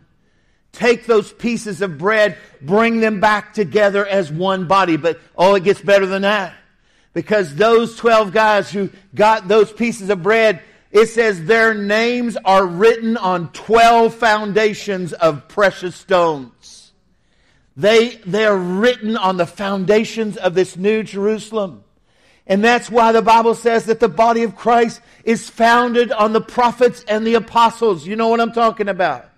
Take 0.71 1.05
those 1.05 1.33
pieces 1.33 1.81
of 1.81 1.97
bread, 1.97 2.37
bring 2.61 2.99
them 3.01 3.19
back 3.19 3.53
together 3.53 4.05
as 4.05 4.31
one 4.31 4.67
body. 4.67 4.97
But 4.97 5.19
oh, 5.35 5.55
it 5.55 5.63
gets 5.63 5.81
better 5.81 6.05
than 6.05 6.21
that 6.21 6.53
because 7.13 7.55
those 7.55 7.95
12 7.97 8.31
guys 8.31 8.71
who 8.71 8.89
got 9.13 9.47
those 9.47 9.71
pieces 9.71 10.09
of 10.09 10.23
bread, 10.23 10.61
it 10.91 11.07
says 11.07 11.45
their 11.45 11.73
names 11.73 12.35
are 12.43 12.65
written 12.65 13.15
on 13.15 13.51
12 13.51 14.15
foundations 14.15 15.13
of 15.13 15.47
precious 15.47 15.95
stones. 15.95 16.91
They, 17.77 18.15
they're 18.25 18.57
written 18.57 19.15
on 19.15 19.37
the 19.37 19.45
foundations 19.45 20.35
of 20.35 20.55
this 20.55 20.75
new 20.75 21.03
Jerusalem. 21.03 21.83
And 22.47 22.63
that's 22.63 22.89
why 22.89 23.11
the 23.11 23.21
Bible 23.21 23.53
says 23.53 23.85
that 23.85 23.99
the 23.99 24.09
body 24.09 24.41
of 24.41 24.55
Christ 24.55 25.01
is 25.23 25.47
founded 25.47 26.11
on 26.11 26.33
the 26.33 26.41
prophets 26.41 27.05
and 27.07 27.25
the 27.25 27.35
apostles. 27.35 28.07
You 28.07 28.15
know 28.15 28.27
what 28.27 28.41
I'm 28.41 28.51
talking 28.51 28.89
about. 28.89 29.29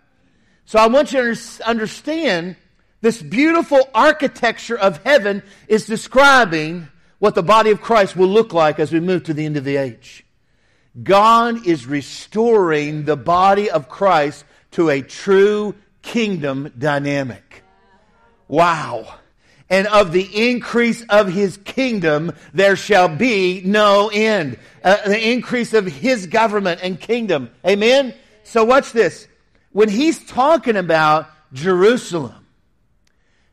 So 0.65 0.79
I 0.79 0.87
want 0.87 1.11
you 1.11 1.35
to 1.35 1.67
understand 1.67 2.55
this 3.01 3.21
beautiful 3.21 3.89
architecture 3.93 4.77
of 4.77 5.03
heaven 5.03 5.43
is 5.67 5.85
describing 5.85 6.87
what 7.19 7.35
the 7.35 7.43
body 7.43 7.71
of 7.71 7.81
Christ 7.81 8.15
will 8.15 8.29
look 8.29 8.53
like 8.53 8.79
as 8.79 8.93
we 8.93 9.01
move 9.01 9.25
to 9.25 9.33
the 9.33 9.45
end 9.45 9.57
of 9.57 9.65
the 9.65 9.75
age. 9.75 10.23
God 11.01 11.65
is 11.65 11.85
restoring 11.85 13.05
the 13.05 13.15
body 13.15 13.69
of 13.69 13.87
Christ 13.87 14.43
to 14.71 14.89
a 14.89 15.01
true 15.01 15.75
kingdom 16.01 16.71
dynamic. 16.77 17.63
Wow. 18.47 19.15
And 19.69 19.87
of 19.87 20.11
the 20.11 20.49
increase 20.49 21.03
of 21.03 21.31
his 21.31 21.55
kingdom, 21.57 22.33
there 22.53 22.75
shall 22.75 23.07
be 23.07 23.61
no 23.63 24.09
end. 24.13 24.57
Uh, 24.83 24.97
the 25.07 25.31
increase 25.31 25.73
of 25.73 25.85
his 25.85 26.27
government 26.27 26.81
and 26.83 26.99
kingdom. 26.99 27.49
Amen? 27.65 28.13
So 28.43 28.65
watch 28.65 28.91
this. 28.91 29.27
When 29.71 29.87
he's 29.87 30.25
talking 30.25 30.75
about 30.75 31.29
Jerusalem, 31.53 32.45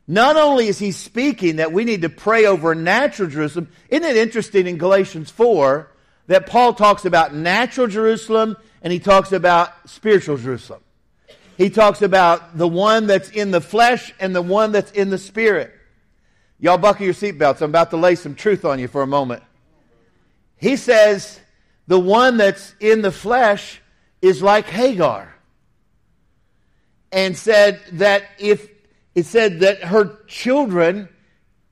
not 0.07 0.35
only 0.35 0.67
is 0.67 0.79
he 0.79 0.91
speaking 0.91 1.57
that 1.57 1.71
we 1.71 1.85
need 1.85 2.01
to 2.01 2.09
pray 2.09 2.45
over 2.45 2.75
natural 2.75 3.29
Jerusalem, 3.29 3.69
isn't 3.87 4.03
it 4.03 4.17
interesting 4.17 4.67
in 4.67 4.77
Galatians 4.77 5.29
4 5.29 5.88
that 6.29 6.45
Paul 6.45 6.75
talks 6.75 7.05
about 7.05 7.33
natural 7.33 7.87
Jerusalem 7.87 8.55
and 8.83 8.93
he 8.93 8.99
talks 8.99 9.31
about 9.31 9.73
spiritual 9.89 10.37
Jerusalem? 10.37 10.81
He 11.57 11.69
talks 11.69 12.03
about 12.03 12.55
the 12.55 12.67
one 12.67 13.07
that's 13.07 13.29
in 13.31 13.51
the 13.51 13.59
flesh 13.59 14.13
and 14.19 14.35
the 14.35 14.41
one 14.41 14.71
that's 14.71 14.91
in 14.91 15.09
the 15.09 15.17
spirit. 15.17 15.73
Y'all 16.59 16.77
buckle 16.77 17.05
your 17.05 17.15
seatbelts. 17.15 17.61
I'm 17.61 17.71
about 17.71 17.89
to 17.89 17.97
lay 17.97 18.13
some 18.13 18.35
truth 18.35 18.63
on 18.63 18.77
you 18.77 18.87
for 18.87 19.01
a 19.01 19.07
moment. 19.07 19.41
He 20.55 20.75
says 20.75 21.39
the 21.87 21.99
one 21.99 22.37
that's 22.37 22.75
in 22.79 23.01
the 23.01 23.11
flesh 23.11 23.81
is 24.21 24.43
like 24.43 24.67
Hagar. 24.67 25.33
And 27.11 27.35
said 27.35 27.81
that 27.93 28.23
if 28.37 28.69
it 29.15 29.25
said 29.25 29.61
that 29.61 29.83
her 29.85 30.19
children 30.27 31.09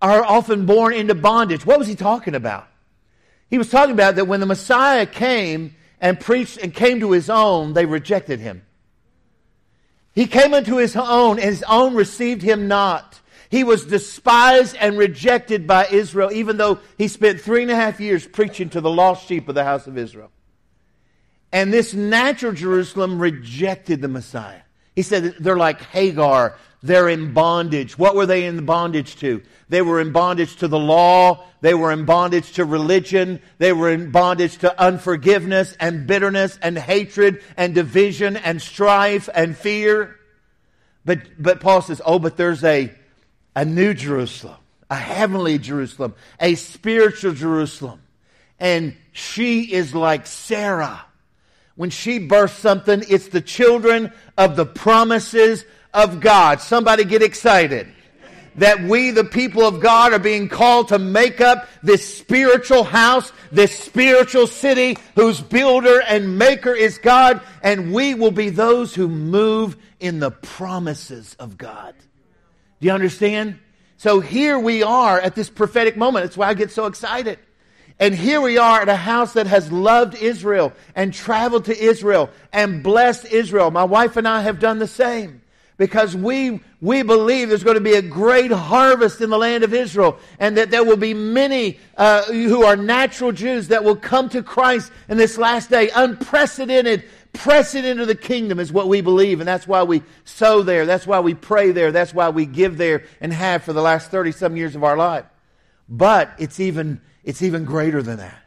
are 0.02 0.24
often 0.24 0.65
born 0.65 0.93
into 0.93 1.13
bondage. 1.13 1.63
What 1.65 1.78
was 1.78 1.88
he 1.88 1.96
talking 1.96 2.34
about? 2.34 2.67
He 3.49 3.57
was 3.57 3.69
talking 3.69 3.93
about 3.93 4.15
that 4.15 4.27
when 4.27 4.39
the 4.39 4.45
Messiah 4.45 5.05
came 5.05 5.75
and 5.99 6.19
preached 6.19 6.57
and 6.57 6.73
came 6.73 6.99
to 6.99 7.12
his 7.12 7.29
own, 7.29 7.73
they 7.73 7.86
rejected 7.86 8.39
him. 8.39 8.63
He 10.13 10.27
came 10.27 10.53
unto 10.53 10.77
his 10.77 10.95
own, 10.95 11.39
and 11.39 11.49
his 11.49 11.63
own 11.63 11.93
received 11.93 12.41
him 12.41 12.67
not. 12.67 13.21
He 13.49 13.63
was 13.63 13.86
despised 13.86 14.75
and 14.77 14.97
rejected 14.97 15.67
by 15.67 15.88
Israel, 15.88 16.31
even 16.31 16.57
though 16.57 16.79
he 16.97 17.07
spent 17.07 17.39
three 17.39 17.62
and 17.62 17.71
a 17.71 17.75
half 17.75 17.99
years 17.99 18.27
preaching 18.27 18.69
to 18.71 18.81
the 18.81 18.89
lost 18.89 19.27
sheep 19.27 19.47
of 19.47 19.55
the 19.55 19.63
house 19.63 19.88
of 19.88 19.97
Israel. 19.97 20.31
And 21.51 21.71
this 21.71 21.93
natural 21.93 22.52
Jerusalem 22.52 23.19
rejected 23.19 24.02
the 24.02 24.08
Messiah. 24.08 24.62
He 24.98 25.04
said 25.04 25.35
they're 25.39 25.56
like 25.56 25.79
Hagar 25.81 26.58
they're 26.83 27.10
in 27.10 27.33
bondage. 27.33 27.98
What 27.98 28.15
were 28.15 28.25
they 28.25 28.45
in 28.45 28.65
bondage 28.65 29.15
to? 29.17 29.41
They 29.69 29.81
were 29.81 30.00
in 30.00 30.12
bondage 30.12 30.58
to 30.58 30.67
the 30.67 30.79
law. 30.79 31.43
They 31.62 31.73
were 31.73 31.91
in 31.91 32.06
bondage 32.06 32.54
to 32.54 32.65
religion. 32.65 33.41
They 33.58 33.73
were 33.73 33.89
in 33.89 34.12
bondage 34.12 34.60
to 34.60 34.79
unforgiveness 34.79 35.75
and 35.79 36.06
bitterness 36.06 36.58
and 36.62 36.77
hatred 36.77 37.43
and 37.58 37.73
division 37.73 38.37
and 38.37 38.62
strife 38.62 39.27
and 39.33 39.58
fear. 39.58 40.15
But, 41.04 41.21
but 41.39 41.62
Paul 41.62 41.81
says, 41.81 42.02
oh, 42.06 42.19
but 42.19 42.37
there's 42.37 42.63
a, 42.63 42.93
a 43.56 43.65
new 43.65 43.93
Jerusalem, 43.93 44.58
a 44.89 44.95
heavenly 44.95 45.58
Jerusalem, 45.58 46.13
a 46.39 46.56
spiritual 46.56 47.33
Jerusalem. 47.33 48.02
and 48.60 48.95
she 49.13 49.73
is 49.73 49.95
like 49.95 50.27
Sarah. 50.27 51.06
When 51.78 51.92
she 51.92 52.19
births 52.19 52.58
something, 52.58 53.04
it's 53.08 53.30
the 53.30 53.40
children 53.40 54.12
of 54.38 54.56
the 54.56 54.65
promises 54.65 55.63
of 55.94 56.19
God. 56.19 56.60
Somebody 56.60 57.06
get 57.06 57.21
excited 57.21 57.88
that 58.56 58.82
we, 58.82 59.12
the 59.12 59.23
people 59.23 59.63
of 59.63 59.80
God, 59.80 60.12
are 60.12 60.19
being 60.19 60.50
called 60.50 60.88
to 60.88 60.98
make 60.98 61.40
up 61.40 61.69
this 61.84 62.17
spiritual 62.17 62.84
house, 62.84 63.32
this 63.52 63.78
spiritual 63.78 64.48
city 64.48 64.98
whose 65.15 65.40
builder 65.40 66.02
and 66.02 66.40
maker 66.40 66.73
is 66.73 66.98
God, 66.98 67.42
and 67.62 67.94
we 67.94 68.15
will 68.15 68.32
be 68.32 68.50
those 68.50 68.96
who 68.96 69.08
move 69.08 69.78
in 70.00 70.19
the 70.19 70.32
promises 70.32 71.36
of 71.40 71.58
God. 71.58 71.94
Do 72.80 72.88
you 72.88 72.94
understand? 72.94 73.60
So 73.98 74.19
here 74.19 74.58
we 74.60 74.82
are 74.82 75.19
at 75.19 75.36
this 75.36 75.50
prophetic 75.50 75.96
moment. 75.96 76.25
That's 76.25 76.38
why 76.38 76.48
I 76.48 76.56
get 76.56 76.71
so 76.71 76.88
excited. 76.88 77.38
And 78.00 78.13
here 78.13 78.39
we 78.41 78.58
are 78.58 78.81
at 78.81 78.89
a 78.89 78.95
house 78.95 79.33
that 79.33 79.48
has 79.48 79.71
loved 79.71 80.15
Israel 80.15 80.73
and 80.95 81.13
traveled 81.13 81.65
to 81.65 81.77
Israel 81.77 82.29
and 82.54 82.83
blessed 82.83 83.25
Israel. 83.25 83.71
My 83.71 83.85
wife 83.85 84.17
and 84.17 84.27
I 84.27 84.41
have 84.41 84.60
done 84.60 84.77
the 84.77 84.87
same 84.87 85.41
because 85.77 86.15
we, 86.15 86.60
we 86.79 87.02
believe 87.02 87.50
there's 87.50 87.63
going 87.63 87.75
to 87.75 87.81
be 87.81 87.93
a 87.93 88.02
great 88.02 88.52
harvest 88.52 89.21
in 89.21 89.31
the 89.31 89.37
land 89.37 89.63
of 89.63 89.73
Israel 89.73 90.19
and 90.39 90.58
that 90.58 90.69
there 90.69 90.83
will 90.83 90.98
be 90.98 91.15
many 91.15 91.79
uh, 91.95 92.23
who 92.23 92.63
are 92.63 92.75
natural 92.75 93.31
Jews 93.31 93.69
that 93.69 93.83
will 93.83 93.95
come 93.95 94.29
to 94.29 94.43
Christ 94.43 94.91
in 95.10 95.17
this 95.17 95.37
last 95.37 95.71
day. 95.71 95.89
Unprecedented, 95.95 97.04
press 97.33 97.73
it 97.73 97.85
into 97.85 98.06
the 98.06 98.15
kingdom 98.15 98.60
is 98.60 98.71
what 98.71 98.87
we 98.87 99.02
believe. 99.02 99.39
And 99.39 99.48
that's 99.48 99.67
why 99.67 99.83
we 99.83 100.04
sow 100.23 100.62
there. 100.62 100.85
That's 100.85 101.08
why 101.08 101.19
we 101.19 101.33
pray 101.33 101.71
there. 101.71 101.91
That's 101.91 102.13
why 102.13 102.29
we 102.29 102.45
give 102.45 102.77
there 102.77 103.06
and 103.21 103.33
have 103.33 103.63
for 103.63 103.73
the 103.73 103.81
last 103.81 104.12
30 104.12 104.33
some 104.33 104.56
years 104.56 104.75
of 104.75 104.83
our 104.83 104.98
life. 104.98 105.25
But 105.89 106.33
it's 106.37 106.60
even, 106.60 107.02
it's 107.28 107.42
even 107.42 107.65
greater 107.65 108.02
than 108.02 108.17
that. 108.17 108.42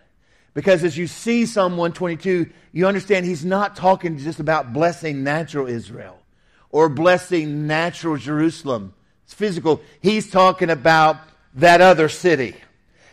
Because 0.55 0.83
as 0.85 0.97
you 0.97 1.07
see 1.07 1.45
Psalm 1.45 1.73
122, 1.73 2.51
you 2.73 2.87
understand 2.87 3.27
he's 3.27 3.45
not 3.45 3.77
talking 3.77 4.17
just 4.17 4.41
about 4.41 4.73
blessing 4.73 5.23
natural 5.23 5.67
Israel 5.67 6.19
or 6.71 6.89
blessing 6.89 7.67
natural 7.67 8.17
Jerusalem. 8.17 8.95
It's 9.27 9.35
physical. 9.35 9.83
He's 10.01 10.31
talking 10.31 10.71
about 10.71 11.19
that 11.57 11.83
other 11.83 12.09
city. 12.09 12.57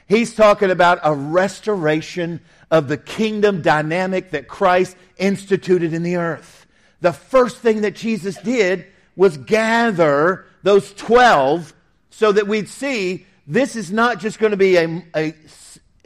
He's 0.08 0.34
talking 0.34 0.72
about 0.72 1.00
a 1.04 1.14
restoration 1.14 2.40
of 2.72 2.88
the 2.88 2.98
kingdom 2.98 3.62
dynamic 3.62 4.32
that 4.32 4.48
Christ 4.48 4.96
instituted 5.18 5.94
in 5.94 6.02
the 6.02 6.16
earth. 6.16 6.66
The 7.02 7.12
first 7.12 7.58
thing 7.58 7.82
that 7.82 7.94
Jesus 7.94 8.38
did 8.38 8.86
was 9.18 9.36
gather 9.36 10.46
those 10.64 10.94
12 10.94 11.74
so 12.10 12.32
that 12.32 12.48
we'd 12.48 12.70
see 12.70 13.26
this 13.48 13.76
is 13.76 13.92
not 13.92 14.20
just 14.20 14.40
going 14.40 14.52
to 14.52 14.58
be 14.58 14.76
a, 14.76 15.04
a 15.16 15.34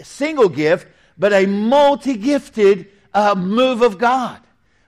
single 0.02 0.48
gift, 0.48 0.88
but 1.18 1.34
a 1.34 1.46
multi 1.46 2.16
gifted 2.16 2.88
uh, 3.14 3.36
move 3.36 3.82
of 3.82 3.98
God 3.98 4.40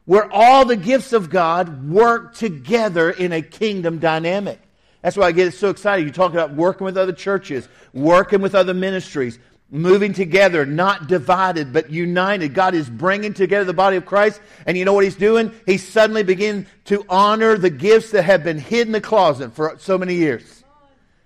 where 0.05 0.31
all 0.31 0.65
the 0.65 0.75
gifts 0.75 1.13
of 1.13 1.29
God 1.29 1.89
work 1.89 2.35
together 2.35 3.09
in 3.09 3.31
a 3.31 3.41
kingdom 3.41 3.99
dynamic. 3.99 4.59
That's 5.01 5.17
why 5.17 5.27
I 5.27 5.31
get 5.31 5.53
so 5.53 5.69
excited. 5.69 6.05
You 6.05 6.11
talk 6.11 6.31
about 6.31 6.53
working 6.53 6.85
with 6.85 6.97
other 6.97 7.13
churches, 7.13 7.67
working 7.93 8.41
with 8.41 8.55
other 8.55 8.73
ministries, 8.73 9.39
moving 9.69 10.13
together, 10.13 10.65
not 10.65 11.07
divided, 11.07 11.73
but 11.73 11.89
united. 11.89 12.53
God 12.53 12.73
is 12.73 12.89
bringing 12.89 13.33
together 13.33 13.65
the 13.65 13.73
body 13.73 13.97
of 13.97 14.05
Christ. 14.05 14.39
And 14.65 14.77
you 14.77 14.85
know 14.85 14.93
what 14.93 15.03
he's 15.03 15.15
doing? 15.15 15.51
He's 15.65 15.85
suddenly 15.87 16.23
beginning 16.23 16.67
to 16.85 17.05
honor 17.09 17.57
the 17.57 17.69
gifts 17.69 18.11
that 18.11 18.23
have 18.23 18.43
been 18.43 18.59
hid 18.59 18.87
in 18.87 18.93
the 18.93 19.01
closet 19.01 19.53
for 19.53 19.75
so 19.79 19.97
many 19.97 20.15
years. 20.15 20.62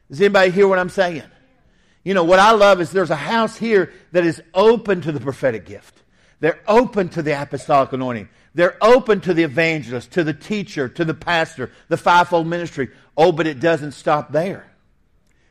Does 0.09 0.21
anybody 0.21 0.51
hear 0.51 0.67
what 0.67 0.79
I'm 0.79 0.89
saying? 0.89 1.23
You 2.03 2.13
know, 2.13 2.23
what 2.23 2.39
I 2.39 2.51
love 2.51 2.79
is 2.79 2.91
there's 2.91 3.09
a 3.09 3.15
house 3.15 3.57
here 3.57 3.91
that 4.13 4.25
is 4.25 4.41
open 4.53 5.01
to 5.01 5.11
the 5.11 5.19
prophetic 5.19 5.65
gift. 5.65 6.01
They're 6.39 6.59
open 6.67 7.09
to 7.09 7.21
the 7.21 7.41
apostolic 7.41 7.91
anointing. 7.91 8.29
They're 8.53 8.77
open 8.81 9.21
to 9.21 9.33
the 9.33 9.43
evangelist, 9.43 10.11
to 10.11 10.23
the 10.23 10.33
teacher, 10.33 10.87
to 10.89 11.05
the 11.05 11.13
pastor, 11.13 11.71
the 11.89 11.97
fivefold 11.97 12.47
ministry. 12.47 12.89
Oh, 13.17 13.31
but 13.31 13.47
it 13.47 13.59
doesn't 13.59 13.91
stop 13.91 14.31
there. 14.31 14.65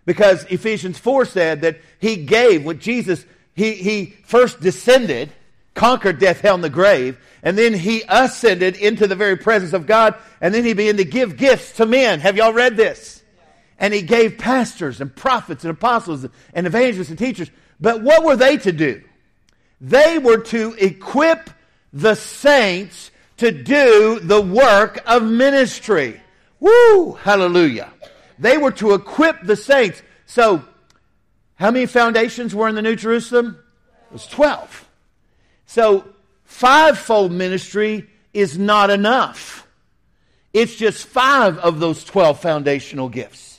Because 0.07 0.45
Ephesians 0.45 0.99
4 0.99 1.25
said 1.27 1.61
that 1.63 1.81
he 1.99 2.25
gave, 2.25 2.65
when 2.65 2.79
Jesus, 2.79 3.27
he, 3.55 3.75
he 3.75 4.17
first 4.25 4.61
descended, 4.61 5.33
conquered 5.75 6.19
death, 6.19 6.41
hell, 6.41 6.55
and 6.55 6.65
the 6.65 6.71
grave, 6.71 7.19
and 7.43 7.59
then 7.59 7.75
he 7.75 8.03
ascended 8.09 8.77
into 8.77 9.07
the 9.07 9.17
very 9.17 9.37
presence 9.37 9.73
of 9.73 9.87
God, 9.87 10.15
and 10.41 10.55
then 10.55 10.65
he 10.65 10.73
began 10.73 10.97
to 10.97 11.05
give 11.05 11.37
gifts 11.37 11.73
to 11.73 11.87
men. 11.87 12.21
Have 12.21 12.37
y'all 12.37 12.53
read 12.53 12.77
this? 12.77 13.16
And 13.79 13.93
he 13.93 14.03
gave 14.03 14.39
pastors 14.39 15.01
and 15.01 15.15
prophets 15.15 15.65
and 15.65 15.71
apostles 15.71 16.27
and 16.55 16.67
evangelists 16.67 17.11
and 17.11 17.19
teachers. 17.19 17.51
But 17.81 18.03
what 18.03 18.25
were 18.25 18.37
they 18.37 18.57
to 18.59 18.73
do? 18.73 19.03
They 19.81 20.19
were 20.19 20.39
to 20.39 20.75
equip 20.75 21.51
the 21.93 22.15
saints 22.15 23.11
to 23.39 23.51
do 23.51 24.19
the 24.21 24.41
work 24.41 25.03
of 25.07 25.23
ministry. 25.23 26.21
Woo! 26.61 27.13
Hallelujah. 27.13 27.93
They 28.39 28.59
were 28.59 28.73
to 28.73 28.95
equip 28.95 29.43
the 29.43 29.57
saints. 29.57 30.03
So, 30.27 30.65
how 31.57 31.71
many 31.71 31.87
foundations 31.87 32.55
were 32.55 32.69
in 32.69 32.75
the 32.75 32.83
New 32.83 32.97
Jerusalem? 32.97 33.59
It 34.11 34.13
was 34.13 34.27
12. 34.27 34.89
So, 35.67 36.07
fivefold 36.45 37.33
ministry 37.33 38.09
is 38.33 38.59
not 38.59 38.91
enough. 38.91 39.67
It's 40.53 40.77
just 40.77 41.07
five 41.07 41.59
of 41.59 41.81
those 41.81 42.05
12 42.05 42.41
foundational 42.41 43.09
gifts. 43.09 43.56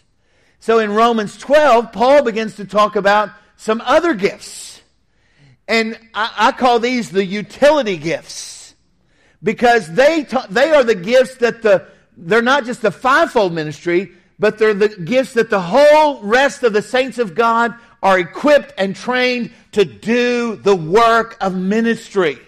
So, 0.67 0.79
in 0.79 0.91
Romans 0.91 1.37
12, 1.37 1.93
Paul 1.93 2.23
begins 2.23 2.57
to 2.57 2.65
talk 2.65 2.97
about 2.97 3.29
some 3.55 3.81
other 3.85 4.13
gifts. 4.13 4.81
And 5.65 5.97
I, 6.13 6.33
I 6.37 6.51
call 6.51 6.81
these 6.81 7.09
the 7.09 7.23
utility 7.23 7.95
gifts 7.95 8.75
because 9.41 9.89
they, 9.93 10.27
they 10.49 10.71
are 10.71 10.83
the 10.83 10.93
gifts 10.93 11.35
that 11.35 11.61
the, 11.61 11.87
they're 12.17 12.41
not 12.41 12.65
just 12.65 12.81
the 12.81 12.91
fivefold 12.91 13.53
ministry, 13.53 14.11
but 14.39 14.57
they're 14.57 14.73
the 14.73 14.89
gifts 14.89 15.35
that 15.35 15.49
the 15.49 15.61
whole 15.61 16.21
rest 16.21 16.63
of 16.63 16.73
the 16.73 16.81
saints 16.81 17.17
of 17.17 17.33
God 17.33 17.73
are 18.03 18.19
equipped 18.19 18.73
and 18.77 18.93
trained 18.93 19.53
to 19.71 19.85
do 19.85 20.57
the 20.57 20.75
work 20.75 21.37
of 21.39 21.55
ministry. 21.55 22.39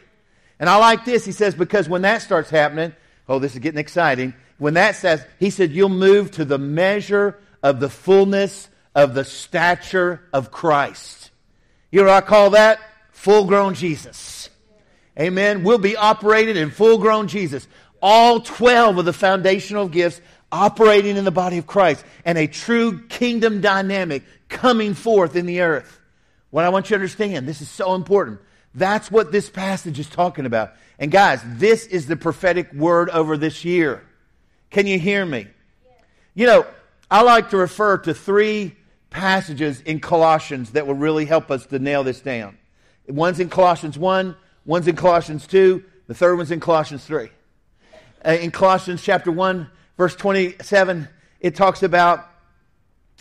And 0.59 0.69
I 0.69 0.75
like 0.75 1.05
this. 1.05 1.23
He 1.23 1.31
says, 1.31 1.55
because 1.55 1.87
when 1.87 2.01
that 2.01 2.21
starts 2.21 2.49
happening, 2.49 2.91
oh, 3.29 3.39
this 3.39 3.53
is 3.53 3.59
getting 3.59 3.79
exciting. 3.79 4.33
When 4.57 4.73
that 4.73 4.97
says, 4.97 5.25
he 5.39 5.51
said, 5.51 5.71
you'll 5.71 5.87
move 5.87 6.31
to 6.31 6.43
the 6.43 6.57
measure 6.57 7.39
of 7.63 7.79
the 7.79 7.89
fullness 7.89 8.69
of 8.95 9.13
the 9.13 9.23
stature 9.23 10.21
of 10.33 10.51
Christ. 10.51 11.31
You 11.91 12.01
know 12.01 12.07
what 12.07 12.23
I 12.23 12.27
call 12.27 12.51
that? 12.51 12.79
full 13.19 13.43
grown 13.43 13.73
Jesus. 13.73 14.49
Amen. 15.19 15.63
We'll 15.63 15.77
be 15.77 15.97
operated 15.97 16.55
in 16.55 16.71
full 16.71 16.97
grown 16.97 17.27
Jesus. 17.27 17.67
All 18.01 18.39
12 18.39 18.97
of 18.97 19.03
the 19.03 19.11
foundational 19.11 19.89
gifts 19.89 20.21
operating 20.53 21.17
in 21.17 21.25
the 21.25 21.31
body 21.31 21.57
of 21.57 21.67
Christ 21.67 22.05
and 22.23 22.37
a 22.37 22.47
true 22.47 23.01
kingdom 23.07 23.59
dynamic 23.59 24.23
coming 24.47 24.93
forth 24.93 25.35
in 25.35 25.45
the 25.45 25.59
earth. 25.59 25.99
What 26.49 26.63
I 26.63 26.69
want 26.69 26.89
you 26.89 26.95
to 26.95 26.95
understand, 26.95 27.45
this 27.45 27.61
is 27.61 27.69
so 27.69 27.93
important. 27.93 28.39
That's 28.73 29.11
what 29.11 29.33
this 29.33 29.49
passage 29.49 29.99
is 29.99 30.07
talking 30.07 30.45
about. 30.45 30.73
And 30.97 31.11
guys, 31.11 31.41
this 31.45 31.87
is 31.87 32.07
the 32.07 32.15
prophetic 32.15 32.71
word 32.71 33.09
over 33.09 33.35
this 33.35 33.65
year. 33.65 34.07
Can 34.69 34.87
you 34.87 34.97
hear 34.97 35.25
me? 35.25 35.47
You 36.35 36.45
know, 36.45 36.65
I 37.11 37.23
like 37.23 37.49
to 37.49 37.57
refer 37.57 37.97
to 37.99 38.13
three 38.13 38.75
passages 39.09 39.81
in 39.81 39.99
Colossians 39.99 40.71
that 40.71 40.85
will 40.85 40.95
really 40.95 41.25
help 41.25 41.49
us 41.49 41.65
to 41.67 41.79
nail 41.79 42.03
this 42.03 42.21
down. 42.21 42.57
One's 43.07 43.39
in 43.39 43.49
Colossians 43.49 43.97
1, 43.97 44.35
one's 44.65 44.87
in 44.87 44.95
Colossians 44.95 45.47
2, 45.47 45.83
the 46.07 46.13
third 46.13 46.35
one's 46.35 46.51
in 46.51 46.59
Colossians 46.59 47.03
3. 47.05 47.29
Uh, 48.23 48.31
in 48.31 48.51
Colossians 48.51 49.01
chapter 49.01 49.31
1, 49.31 49.69
verse 49.97 50.15
27, 50.15 51.07
it 51.39 51.55
talks 51.55 51.81
about 51.81 52.29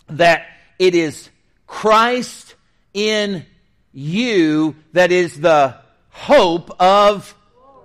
that 0.09 0.45
it 0.77 0.93
is 0.93 1.29
Christ 1.65 2.55
in 2.93 3.45
you 3.91 4.75
that 4.93 5.11
is 5.11 5.39
the 5.39 5.77
hope 6.09 6.79
of 6.79 7.33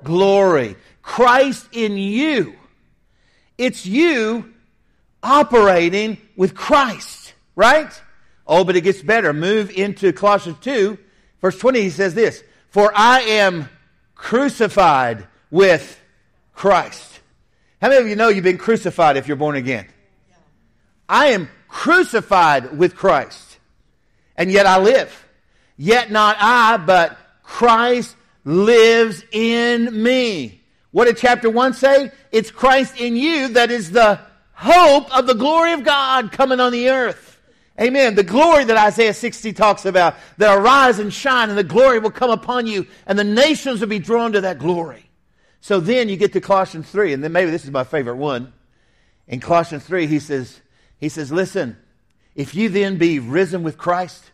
glory. 0.03 0.77
Christ 1.03 1.69
in 1.73 1.97
you. 1.97 2.55
It's 3.57 3.87
you 3.87 4.54
operating 5.25 6.19
with 6.37 6.55
Christ, 6.55 7.35
right? 7.57 7.91
Oh, 8.47 8.63
but 8.63 8.77
it 8.77 8.83
gets 8.83 9.03
better. 9.03 9.33
Move 9.33 9.71
into 9.71 10.13
Colossians 10.13 10.59
2 10.61 10.99
Verse 11.45 11.59
20, 11.59 11.83
he 11.83 11.91
says 11.91 12.15
this 12.15 12.43
For 12.71 12.91
I 12.97 13.21
am 13.21 13.69
crucified 14.15 15.27
with 15.51 16.01
Christ. 16.55 17.21
How 17.83 17.91
many 17.91 18.01
of 18.01 18.09
you 18.09 18.17
know 18.17 18.29
you've 18.29 18.45
been 18.45 18.57
crucified 18.57 19.19
if 19.19 19.29
you're 19.29 19.37
born 19.37 19.55
again? 19.55 19.87
I 21.07 21.33
am 21.33 21.51
crucified 21.69 22.79
with 22.79 22.97
Christ, 22.97 23.59
and 24.39 24.51
yet 24.51 24.65
I 24.65 24.79
live. 24.79 25.27
Yet 25.77 26.11
not 26.11 26.39
I, 26.41 26.79
but 26.79 27.19
Christ 27.43 28.17
lives 28.47 29.23
in 29.31 30.03
me. 30.03 30.63
What 30.93 31.05
did 31.05 31.19
chapter 31.19 31.51
1 31.51 31.75
say? 31.75 32.11
It's 32.33 32.51
Christ 32.51 32.99
in 32.99 33.17
you 33.17 33.49
that 33.49 33.71
is 33.71 33.91
the 33.91 34.19
hope 34.55 35.17
of 35.17 35.27
the 35.27 35.35
glory 35.35 35.73
of 35.73 35.85
God 35.85 36.33
coming 36.33 36.61
on 36.61 36.73
the 36.73 36.89
earth. 36.91 37.41
Amen. 37.81 38.15
The 38.15 38.23
glory 38.23 38.65
that 38.65 38.77
Isaiah 38.77 39.15
60 39.15 39.53
talks 39.53 39.85
about, 39.85 40.15
that 40.39 40.57
arise 40.57 41.01
and 41.01 41.13
shine, 41.13 41.49
and 41.49 41.59
the 41.59 41.65
glory 41.65 41.99
will 41.99 42.11
come 42.11 42.31
upon 42.31 42.67
you, 42.67 42.87
and 43.07 43.19
the 43.19 43.25
nations 43.25 43.81
will 43.81 43.89
be 43.89 43.99
drawn 43.99 44.33
to 44.33 44.43
that 44.43 44.61
glory. 44.61 45.11
So 45.61 45.81
then 45.81 46.09
you 46.09 46.17
get 46.17 46.33
to 46.35 46.41
Colossians 46.41 46.89
3, 46.91 47.15
and 47.15 47.25
then 47.25 47.33
maybe 47.33 47.51
this 47.51 47.65
is 47.65 47.71
my 47.71 47.85
favorite 47.85 48.17
one. 48.17 48.53
In 49.27 49.41
Colossians 49.41 49.85
3, 49.85 50.07
he 50.07 50.19
says, 50.19 50.61
he 50.99 51.09
says, 51.09 51.33
Listen, 51.33 51.77
if 52.35 52.55
you 52.55 52.69
then 52.69 52.97
be 52.97 53.19
risen 53.19 53.63
with 53.63 53.77
Christ, 53.77 54.31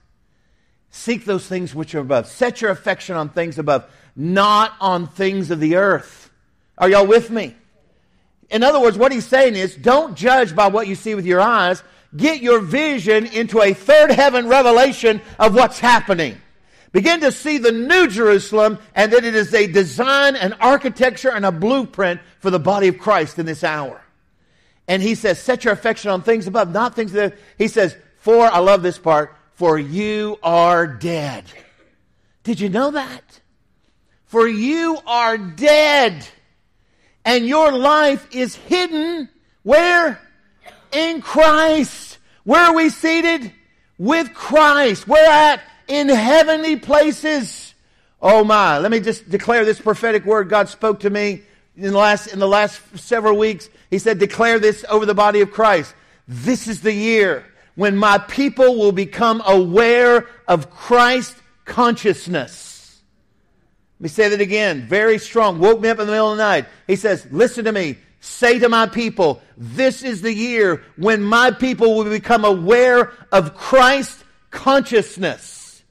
seek 0.90 1.24
those 1.24 1.46
things 1.46 1.74
which 1.74 1.94
are 1.94 2.00
above. 2.00 2.26
Set 2.26 2.60
your 2.60 2.70
affection 2.70 3.16
on 3.16 3.30
things 3.30 3.58
above, 3.58 3.90
not 4.14 4.74
on 4.80 5.06
things 5.06 5.50
of 5.50 5.60
the 5.60 5.76
earth. 5.76 6.30
Are 6.76 6.88
y'all 6.90 7.06
with 7.06 7.30
me? 7.30 7.56
In 8.50 8.62
other 8.62 8.80
words, 8.80 8.98
what 8.98 9.12
he's 9.12 9.26
saying 9.26 9.54
is 9.54 9.76
don't 9.76 10.16
judge 10.16 10.54
by 10.54 10.68
what 10.68 10.88
you 10.88 10.94
see 10.94 11.14
with 11.14 11.26
your 11.26 11.40
eyes. 11.40 11.82
Get 12.16 12.42
your 12.42 12.60
vision 12.60 13.26
into 13.26 13.62
a 13.62 13.72
third 13.72 14.10
heaven 14.10 14.48
revelation 14.48 15.20
of 15.38 15.54
what's 15.54 15.78
happening. 15.78 16.40
Begin 16.92 17.20
to 17.20 17.30
see 17.30 17.58
the 17.58 17.70
new 17.70 18.08
Jerusalem 18.08 18.78
and 18.96 19.12
that 19.12 19.24
it 19.24 19.36
is 19.36 19.54
a 19.54 19.68
design, 19.68 20.34
an 20.34 20.54
architecture, 20.54 21.30
and 21.30 21.46
a 21.46 21.52
blueprint 21.52 22.20
for 22.40 22.50
the 22.50 22.58
body 22.58 22.88
of 22.88 22.98
Christ 22.98 23.38
in 23.38 23.46
this 23.46 23.62
hour. 23.62 24.02
And 24.88 25.00
he 25.00 25.14
says, 25.14 25.40
set 25.40 25.64
your 25.64 25.72
affection 25.72 26.10
on 26.10 26.22
things 26.22 26.48
above, 26.48 26.72
not 26.72 26.96
things 26.96 27.12
that, 27.12 27.38
he 27.56 27.68
says, 27.68 27.96
for, 28.16 28.44
I 28.44 28.58
love 28.58 28.82
this 28.82 28.98
part, 28.98 29.36
for 29.54 29.78
you 29.78 30.36
are 30.42 30.88
dead. 30.88 31.44
Did 32.42 32.58
you 32.58 32.68
know 32.68 32.90
that? 32.90 33.40
For 34.24 34.48
you 34.48 34.98
are 35.06 35.38
dead 35.38 36.26
and 37.24 37.46
your 37.46 37.72
life 37.72 38.26
is 38.34 38.54
hidden 38.54 39.28
where? 39.62 40.20
In 40.92 41.20
Christ. 41.20 42.18
Where 42.44 42.66
are 42.66 42.74
we 42.74 42.88
seated? 42.88 43.52
With 43.98 44.32
Christ. 44.34 45.06
Where 45.06 45.30
at? 45.30 45.62
In 45.88 46.08
heavenly 46.08 46.76
places. 46.76 47.74
Oh 48.22 48.44
my. 48.44 48.78
Let 48.78 48.90
me 48.90 49.00
just 49.00 49.28
declare 49.28 49.64
this 49.64 49.80
prophetic 49.80 50.24
word 50.24 50.48
God 50.48 50.68
spoke 50.68 51.00
to 51.00 51.10
me 51.10 51.42
in 51.76 51.92
the 51.92 51.98
last, 51.98 52.28
in 52.28 52.38
the 52.38 52.48
last 52.48 52.80
several 52.98 53.36
weeks. 53.36 53.68
He 53.90 53.98
said, 53.98 54.18
declare 54.18 54.58
this 54.58 54.84
over 54.88 55.06
the 55.06 55.14
body 55.14 55.40
of 55.40 55.50
Christ. 55.50 55.94
This 56.26 56.68
is 56.68 56.80
the 56.80 56.92
year 56.92 57.44
when 57.74 57.96
my 57.96 58.18
people 58.18 58.76
will 58.76 58.92
become 58.92 59.42
aware 59.44 60.26
of 60.48 60.70
Christ 60.70 61.36
consciousness. 61.64 62.79
Let 64.00 64.04
me 64.04 64.08
say 64.08 64.28
that 64.30 64.40
again. 64.40 64.86
Very 64.86 65.18
strong. 65.18 65.58
Woke 65.58 65.82
me 65.82 65.90
up 65.90 65.98
in 65.98 66.06
the 66.06 66.12
middle 66.12 66.32
of 66.32 66.38
the 66.38 66.42
night. 66.42 66.64
He 66.86 66.96
says, 66.96 67.26
Listen 67.30 67.66
to 67.66 67.72
me. 67.72 67.98
Say 68.20 68.58
to 68.58 68.68
my 68.70 68.86
people, 68.86 69.42
this 69.58 70.02
is 70.02 70.22
the 70.22 70.32
year 70.32 70.82
when 70.96 71.22
my 71.22 71.50
people 71.50 71.96
will 71.96 72.04
become 72.04 72.44
aware 72.44 73.12
of 73.30 73.54
Christ 73.54 74.24
consciousness. 74.50 75.82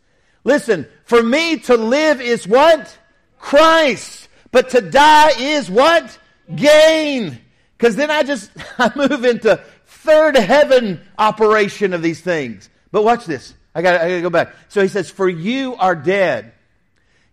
Listen, 0.44 0.88
for 1.06 1.22
me 1.22 1.58
to 1.60 1.76
live 1.76 2.20
is 2.20 2.48
what? 2.48 2.98
Christ. 3.38 4.28
But 4.52 4.70
to 4.70 4.82
die 4.82 5.32
is 5.40 5.70
what? 5.70 6.18
Gain. 6.56 7.40
Because 7.78 7.96
then 7.96 8.10
I 8.10 8.24
just, 8.24 8.50
I 8.80 8.92
move 8.96 9.24
into 9.24 9.64
third 9.86 10.36
heaven 10.36 11.02
operation 11.18 11.94
of 11.94 12.02
these 12.02 12.22
things. 12.22 12.70
But 12.92 13.04
watch 13.04 13.26
this. 13.26 13.54
I 13.76 13.84
got 13.84 14.02
I 14.02 14.10
to 14.10 14.22
go 14.22 14.32
back. 14.32 14.56
So 14.68 14.82
he 14.82 14.88
says, 14.88 15.12
For 15.12 15.30
you 15.30 15.76
are 15.76 15.96
dead 15.96 16.54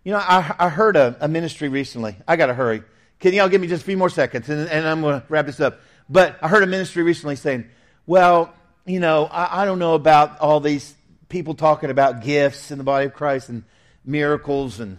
you 0.07 0.13
know, 0.13 0.19
I, 0.19 0.55
I 0.57 0.69
heard 0.69 0.95
a, 0.95 1.17
a, 1.19 1.27
ministry 1.27 1.67
recently. 1.67 2.15
I 2.25 2.37
got 2.37 2.45
to 2.45 2.53
hurry. 2.53 2.81
Can 3.19 3.33
y'all 3.33 3.49
give 3.49 3.59
me 3.59 3.67
just 3.67 3.83
a 3.83 3.85
few 3.85 3.97
more 3.97 4.09
seconds 4.09 4.47
and, 4.47 4.69
and 4.69 4.87
I'm 4.87 5.01
going 5.01 5.19
to 5.19 5.27
wrap 5.27 5.47
this 5.47 5.59
up. 5.59 5.81
But 6.07 6.39
I 6.41 6.47
heard 6.47 6.63
a 6.63 6.65
ministry 6.65 7.03
recently 7.03 7.35
saying, 7.35 7.69
well, 8.05 8.53
you 8.85 9.01
know, 9.01 9.25
I, 9.25 9.63
I 9.63 9.65
don't 9.65 9.79
know 9.79 9.95
about 9.95 10.39
all 10.39 10.61
these 10.61 10.95
people 11.27 11.55
talking 11.55 11.89
about 11.89 12.21
gifts 12.21 12.71
in 12.71 12.77
the 12.77 12.85
body 12.85 13.07
of 13.07 13.15
Christ 13.15 13.49
and 13.49 13.65
miracles 14.05 14.79
and, 14.79 14.97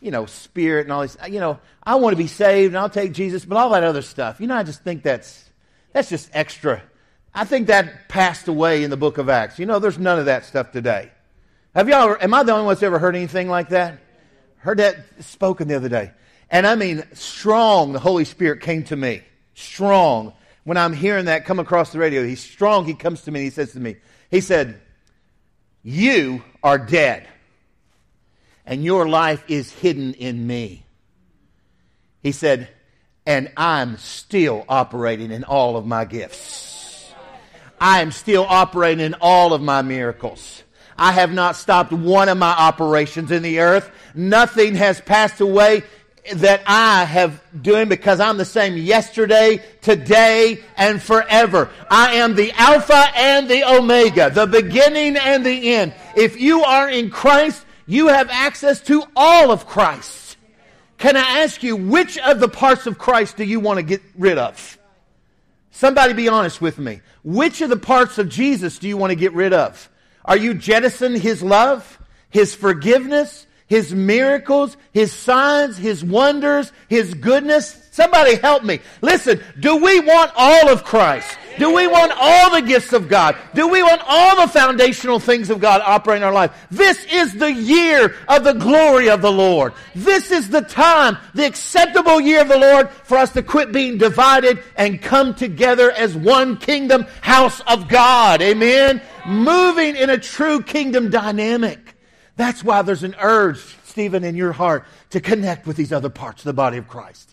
you 0.00 0.10
know, 0.10 0.26
spirit 0.26 0.86
and 0.86 0.92
all 0.92 1.02
this. 1.02 1.16
You 1.28 1.38
know, 1.38 1.60
I 1.80 1.94
want 1.94 2.14
to 2.14 2.20
be 2.20 2.26
saved 2.26 2.74
and 2.74 2.78
I'll 2.78 2.90
take 2.90 3.12
Jesus, 3.12 3.44
but 3.44 3.58
all 3.58 3.70
that 3.70 3.84
other 3.84 4.02
stuff, 4.02 4.40
you 4.40 4.48
know, 4.48 4.56
I 4.56 4.64
just 4.64 4.82
think 4.82 5.04
that's, 5.04 5.48
that's 5.92 6.08
just 6.08 6.30
extra. 6.32 6.82
I 7.32 7.44
think 7.44 7.68
that 7.68 8.08
passed 8.08 8.48
away 8.48 8.82
in 8.82 8.90
the 8.90 8.96
book 8.96 9.18
of 9.18 9.28
Acts. 9.28 9.60
You 9.60 9.66
know, 9.66 9.78
there's 9.78 10.00
none 10.00 10.18
of 10.18 10.24
that 10.24 10.46
stuff 10.46 10.72
today. 10.72 11.12
Have 11.76 11.88
y'all, 11.88 12.16
am 12.20 12.34
I 12.34 12.42
the 12.42 12.50
only 12.50 12.64
one 12.64 12.74
that's 12.74 12.82
ever 12.82 12.98
heard 12.98 13.14
anything 13.14 13.48
like 13.48 13.68
that? 13.68 14.00
Heard 14.58 14.78
that 14.78 14.96
spoken 15.20 15.68
the 15.68 15.76
other 15.76 15.88
day. 15.88 16.12
And 16.50 16.66
I 16.66 16.74
mean, 16.74 17.04
strong, 17.12 17.92
the 17.92 17.98
Holy 17.98 18.24
Spirit 18.24 18.60
came 18.60 18.84
to 18.84 18.96
me. 18.96 19.22
Strong. 19.54 20.32
When 20.64 20.76
I'm 20.76 20.92
hearing 20.92 21.26
that 21.26 21.44
come 21.44 21.58
across 21.58 21.92
the 21.92 21.98
radio, 21.98 22.24
he's 22.24 22.42
strong. 22.42 22.84
He 22.84 22.94
comes 22.94 23.22
to 23.22 23.30
me 23.30 23.40
and 23.40 23.44
he 23.44 23.50
says 23.50 23.72
to 23.72 23.80
me, 23.80 23.96
He 24.30 24.40
said, 24.40 24.80
You 25.82 26.42
are 26.62 26.78
dead, 26.78 27.28
and 28.66 28.84
your 28.84 29.08
life 29.08 29.44
is 29.48 29.72
hidden 29.72 30.14
in 30.14 30.46
me. 30.46 30.84
He 32.22 32.32
said, 32.32 32.68
And 33.26 33.50
I'm 33.56 33.96
still 33.96 34.64
operating 34.68 35.30
in 35.30 35.44
all 35.44 35.76
of 35.76 35.86
my 35.86 36.04
gifts. 36.04 37.12
I 37.80 38.02
am 38.02 38.10
still 38.10 38.44
operating 38.48 39.04
in 39.04 39.14
all 39.14 39.52
of 39.52 39.62
my 39.62 39.82
miracles. 39.82 40.64
I 40.98 41.12
have 41.12 41.32
not 41.32 41.56
stopped 41.56 41.92
one 41.92 42.28
of 42.28 42.36
my 42.36 42.50
operations 42.50 43.30
in 43.30 43.42
the 43.42 43.60
earth. 43.60 43.90
Nothing 44.14 44.74
has 44.74 45.00
passed 45.00 45.40
away 45.40 45.84
that 46.34 46.62
I 46.66 47.04
have 47.04 47.40
doing 47.62 47.88
because 47.88 48.20
I'm 48.20 48.36
the 48.36 48.44
same 48.44 48.76
yesterday, 48.76 49.62
today, 49.80 50.62
and 50.76 51.00
forever. 51.00 51.70
I 51.90 52.16
am 52.16 52.34
the 52.34 52.52
Alpha 52.52 53.06
and 53.16 53.48
the 53.48 53.64
Omega, 53.64 54.30
the 54.30 54.46
beginning 54.46 55.16
and 55.16 55.46
the 55.46 55.74
end. 55.74 55.94
If 56.16 56.40
you 56.40 56.64
are 56.64 56.88
in 56.88 57.10
Christ, 57.10 57.64
you 57.86 58.08
have 58.08 58.28
access 58.30 58.80
to 58.82 59.04
all 59.16 59.50
of 59.50 59.66
Christ. 59.66 60.36
Can 60.98 61.16
I 61.16 61.42
ask 61.42 61.62
you, 61.62 61.76
which 61.76 62.18
of 62.18 62.40
the 62.40 62.48
parts 62.48 62.86
of 62.86 62.98
Christ 62.98 63.36
do 63.36 63.44
you 63.44 63.60
want 63.60 63.78
to 63.78 63.84
get 63.84 64.02
rid 64.16 64.36
of? 64.36 64.78
Somebody 65.70 66.12
be 66.12 66.28
honest 66.28 66.60
with 66.60 66.78
me. 66.78 67.00
Which 67.22 67.60
of 67.60 67.70
the 67.70 67.76
parts 67.76 68.18
of 68.18 68.28
Jesus 68.28 68.80
do 68.80 68.88
you 68.88 68.96
want 68.96 69.12
to 69.12 69.16
get 69.16 69.32
rid 69.32 69.52
of? 69.52 69.88
Are 70.28 70.36
you 70.36 70.52
jettisoning 70.52 71.22
his 71.22 71.42
love, 71.42 71.98
his 72.28 72.54
forgiveness, 72.54 73.46
his 73.66 73.94
miracles, 73.94 74.76
his 74.92 75.10
signs, 75.10 75.78
his 75.78 76.04
wonders, 76.04 76.70
his 76.86 77.14
goodness? 77.14 77.87
Somebody 77.98 78.36
help 78.36 78.62
me. 78.62 78.78
Listen, 79.02 79.42
do 79.58 79.74
we 79.82 79.98
want 79.98 80.30
all 80.36 80.68
of 80.68 80.84
Christ? 80.84 81.36
Do 81.58 81.74
we 81.74 81.88
want 81.88 82.12
all 82.14 82.52
the 82.52 82.62
gifts 82.62 82.92
of 82.92 83.08
God? 83.08 83.36
Do 83.54 83.66
we 83.66 83.82
want 83.82 84.00
all 84.06 84.40
the 84.40 84.52
foundational 84.52 85.18
things 85.18 85.50
of 85.50 85.58
God 85.58 85.82
operating 85.84 86.22
in 86.22 86.28
our 86.28 86.32
life? 86.32 86.56
This 86.70 87.04
is 87.06 87.34
the 87.34 87.52
year 87.52 88.14
of 88.28 88.44
the 88.44 88.52
glory 88.52 89.10
of 89.10 89.20
the 89.20 89.32
Lord. 89.32 89.72
This 89.96 90.30
is 90.30 90.48
the 90.48 90.60
time, 90.60 91.18
the 91.34 91.44
acceptable 91.44 92.20
year 92.20 92.42
of 92.42 92.48
the 92.48 92.58
Lord 92.58 92.88
for 92.90 93.16
us 93.16 93.32
to 93.32 93.42
quit 93.42 93.72
being 93.72 93.98
divided 93.98 94.62
and 94.76 95.02
come 95.02 95.34
together 95.34 95.90
as 95.90 96.14
one 96.14 96.58
kingdom 96.58 97.04
house 97.22 97.60
of 97.66 97.88
God. 97.88 98.40
Amen 98.40 99.02
moving 99.28 99.94
in 99.94 100.08
a 100.08 100.18
true 100.18 100.62
kingdom 100.62 101.10
dynamic. 101.10 101.94
That's 102.36 102.64
why 102.64 102.82
there's 102.82 103.02
an 103.02 103.14
urge, 103.20 103.58
Stephen, 103.84 104.24
in 104.24 104.36
your 104.36 104.52
heart 104.52 104.84
to 105.10 105.20
connect 105.20 105.66
with 105.66 105.76
these 105.76 105.92
other 105.92 106.08
parts 106.08 106.42
of 106.42 106.44
the 106.46 106.52
body 106.52 106.78
of 106.78 106.88
Christ. 106.88 107.27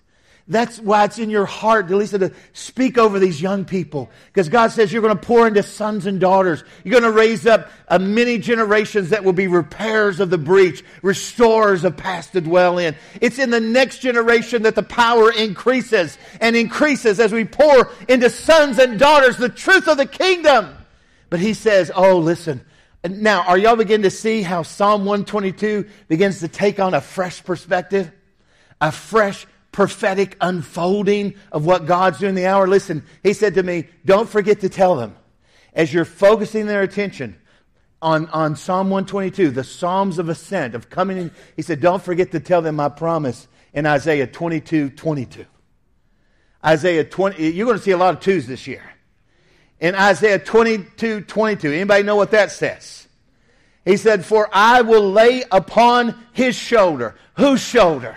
That's 0.48 0.80
why 0.80 1.06
it's 1.06 1.18
in 1.18 1.32
your 1.32 1.48
heart, 1.48 1.89
Lisa, 1.89 2.20
to 2.20 2.32
speak 2.54 3.00
over 3.00 3.18
these 3.18 3.41
young 3.41 3.66
people. 3.66 4.12
Because 4.28 4.48
God 4.48 4.72
says 4.72 4.93
you're 4.93 5.02
going 5.02 5.18
to 5.18 5.26
pour 5.26 5.48
into 5.48 5.64
sons 5.64 6.06
and 6.06 6.20
daughters. 6.20 6.64
You're 6.84 7.00
going 7.00 7.12
to 7.12 7.18
raise 7.18 7.48
up 7.48 7.72
uh, 7.88 7.98
many 7.98 8.38
generations 8.38 9.10
that 9.10 9.24
will 9.24 9.34
be 9.34 9.48
repairers 9.48 10.20
of 10.20 10.30
the 10.30 10.38
breach, 10.38 10.84
restorers 11.02 11.84
of 11.84 11.98
past 11.98 12.34
to 12.34 12.41
dwell 12.41 12.78
in. 12.78 12.96
It's 13.22 13.39
in 13.39 13.50
the 13.50 13.60
next 13.60 14.00
generation 14.00 14.64
that 14.64 14.76
the 14.76 14.84
power 14.84 15.32
increases 15.32 16.16
and 16.39 16.56
increases 16.56 17.20
as 17.20 17.32
we 17.32 17.46
pour 17.46 17.89
into 18.08 18.30
sons 18.30 18.78
and 18.78 19.00
daughters 19.00 19.38
the 19.38 19.50
truth 19.50 19.88
of 19.88 19.98
the 19.98 20.06
kingdom. 20.06 20.78
But 21.32 21.39
he 21.39 21.56
says, 21.56 21.91
oh, 21.96 22.20
listen. 22.20 22.64
Now, 23.04 23.43
are 23.43 23.58
y'all 23.58 23.76
beginning 23.76 24.04
to 24.04 24.12
see 24.12 24.43
how 24.43 24.62
Psalm 24.62 25.06
122 25.06 25.89
begins 26.08 26.41
to 26.41 26.48
take 26.48 26.80
on 26.80 26.93
a 26.93 27.02
fresh 27.02 27.43
perspective? 27.43 28.12
A 28.82 28.91
fresh 28.91 29.48
prophetic 29.76 30.38
unfolding 30.39 31.36
of 31.51 31.65
what 31.65 31.86
God's 31.86 32.19
doing 32.19 32.30
in 32.30 32.36
the 32.36 32.47
hour? 32.47 32.65
Listen, 32.65 33.03
he 33.23 33.34
said 33.34 33.55
to 33.55 33.63
me, 33.63 33.89
don't 34.05 34.30
forget 34.30 34.61
to 34.61 34.69
tell 34.69 34.95
them 34.95 35.17
as 35.73 35.93
you're 35.93 36.05
focusing 36.05 36.65
their 36.65 36.82
attention 36.82 37.36
on, 38.01 38.30
on 38.30 38.55
Psalm 38.55 38.89
122, 38.89 39.51
the 39.51 39.65
Psalms 39.65 40.17
of 40.17 40.30
Ascent, 40.30 40.76
of 40.76 40.89
coming 40.89 41.17
in. 41.17 41.32
He 41.57 41.61
said, 41.61 41.82
don't 41.82 42.01
forget 42.01 42.32
to 42.32 42.39
tell 42.39 42.61
them 42.61 42.78
my 42.78 42.88
promise 42.88 43.49
in 43.73 43.86
Isaiah 43.86 44.28
22, 44.28 44.91
22. 44.91 45.45
Isaiah 46.63 47.03
20, 47.03 47.49
you're 47.49 47.65
going 47.65 47.78
to 47.78 47.84
see 47.84 47.91
a 47.91 47.97
lot 47.97 48.13
of 48.13 48.21
twos 48.21 48.47
this 48.47 48.67
year 48.67 48.82
in 49.82 49.93
Isaiah 49.93 50.39
22 50.39 51.21
22. 51.21 51.73
Anybody 51.73 52.03
know 52.03 52.15
what 52.15 52.32
that 52.32 52.49
says? 52.53 53.09
He 53.84 53.97
said, 53.97 54.23
For 54.23 54.49
I 54.53 54.84
will 54.84 55.11
lay 55.11 55.43
upon 55.51 56.15
his 56.32 56.55
shoulder. 56.55 57.15
Whose 57.36 57.61
shoulder? 57.61 58.15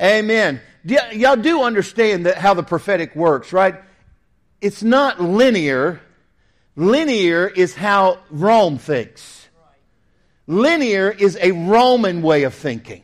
Amen. 0.00 0.60
Y- 0.88 1.10
y'all 1.12 1.36
do 1.36 1.62
understand 1.62 2.26
that 2.26 2.38
how 2.38 2.54
the 2.54 2.62
prophetic 2.62 3.14
works, 3.16 3.52
right? 3.52 3.76
It's 4.60 4.82
not 4.82 5.20
linear, 5.20 6.00
Linear 6.78 7.48
is 7.48 7.74
how 7.74 8.20
Rome 8.30 8.78
thinks. 8.78 9.48
Linear 10.46 11.10
is 11.10 11.36
a 11.40 11.50
Roman 11.50 12.22
way 12.22 12.44
of 12.44 12.54
thinking. 12.54 13.02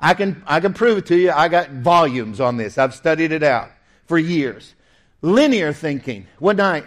I 0.00 0.14
can, 0.14 0.42
I 0.44 0.58
can 0.58 0.74
prove 0.74 0.98
it 0.98 1.06
to 1.06 1.16
you. 1.16 1.30
I 1.30 1.46
got 1.46 1.70
volumes 1.70 2.40
on 2.40 2.56
this. 2.56 2.78
I've 2.78 2.96
studied 2.96 3.30
it 3.30 3.44
out 3.44 3.70
for 4.06 4.18
years. 4.18 4.74
Linear 5.22 5.72
thinking. 5.72 6.26
One 6.40 6.56
night, 6.56 6.84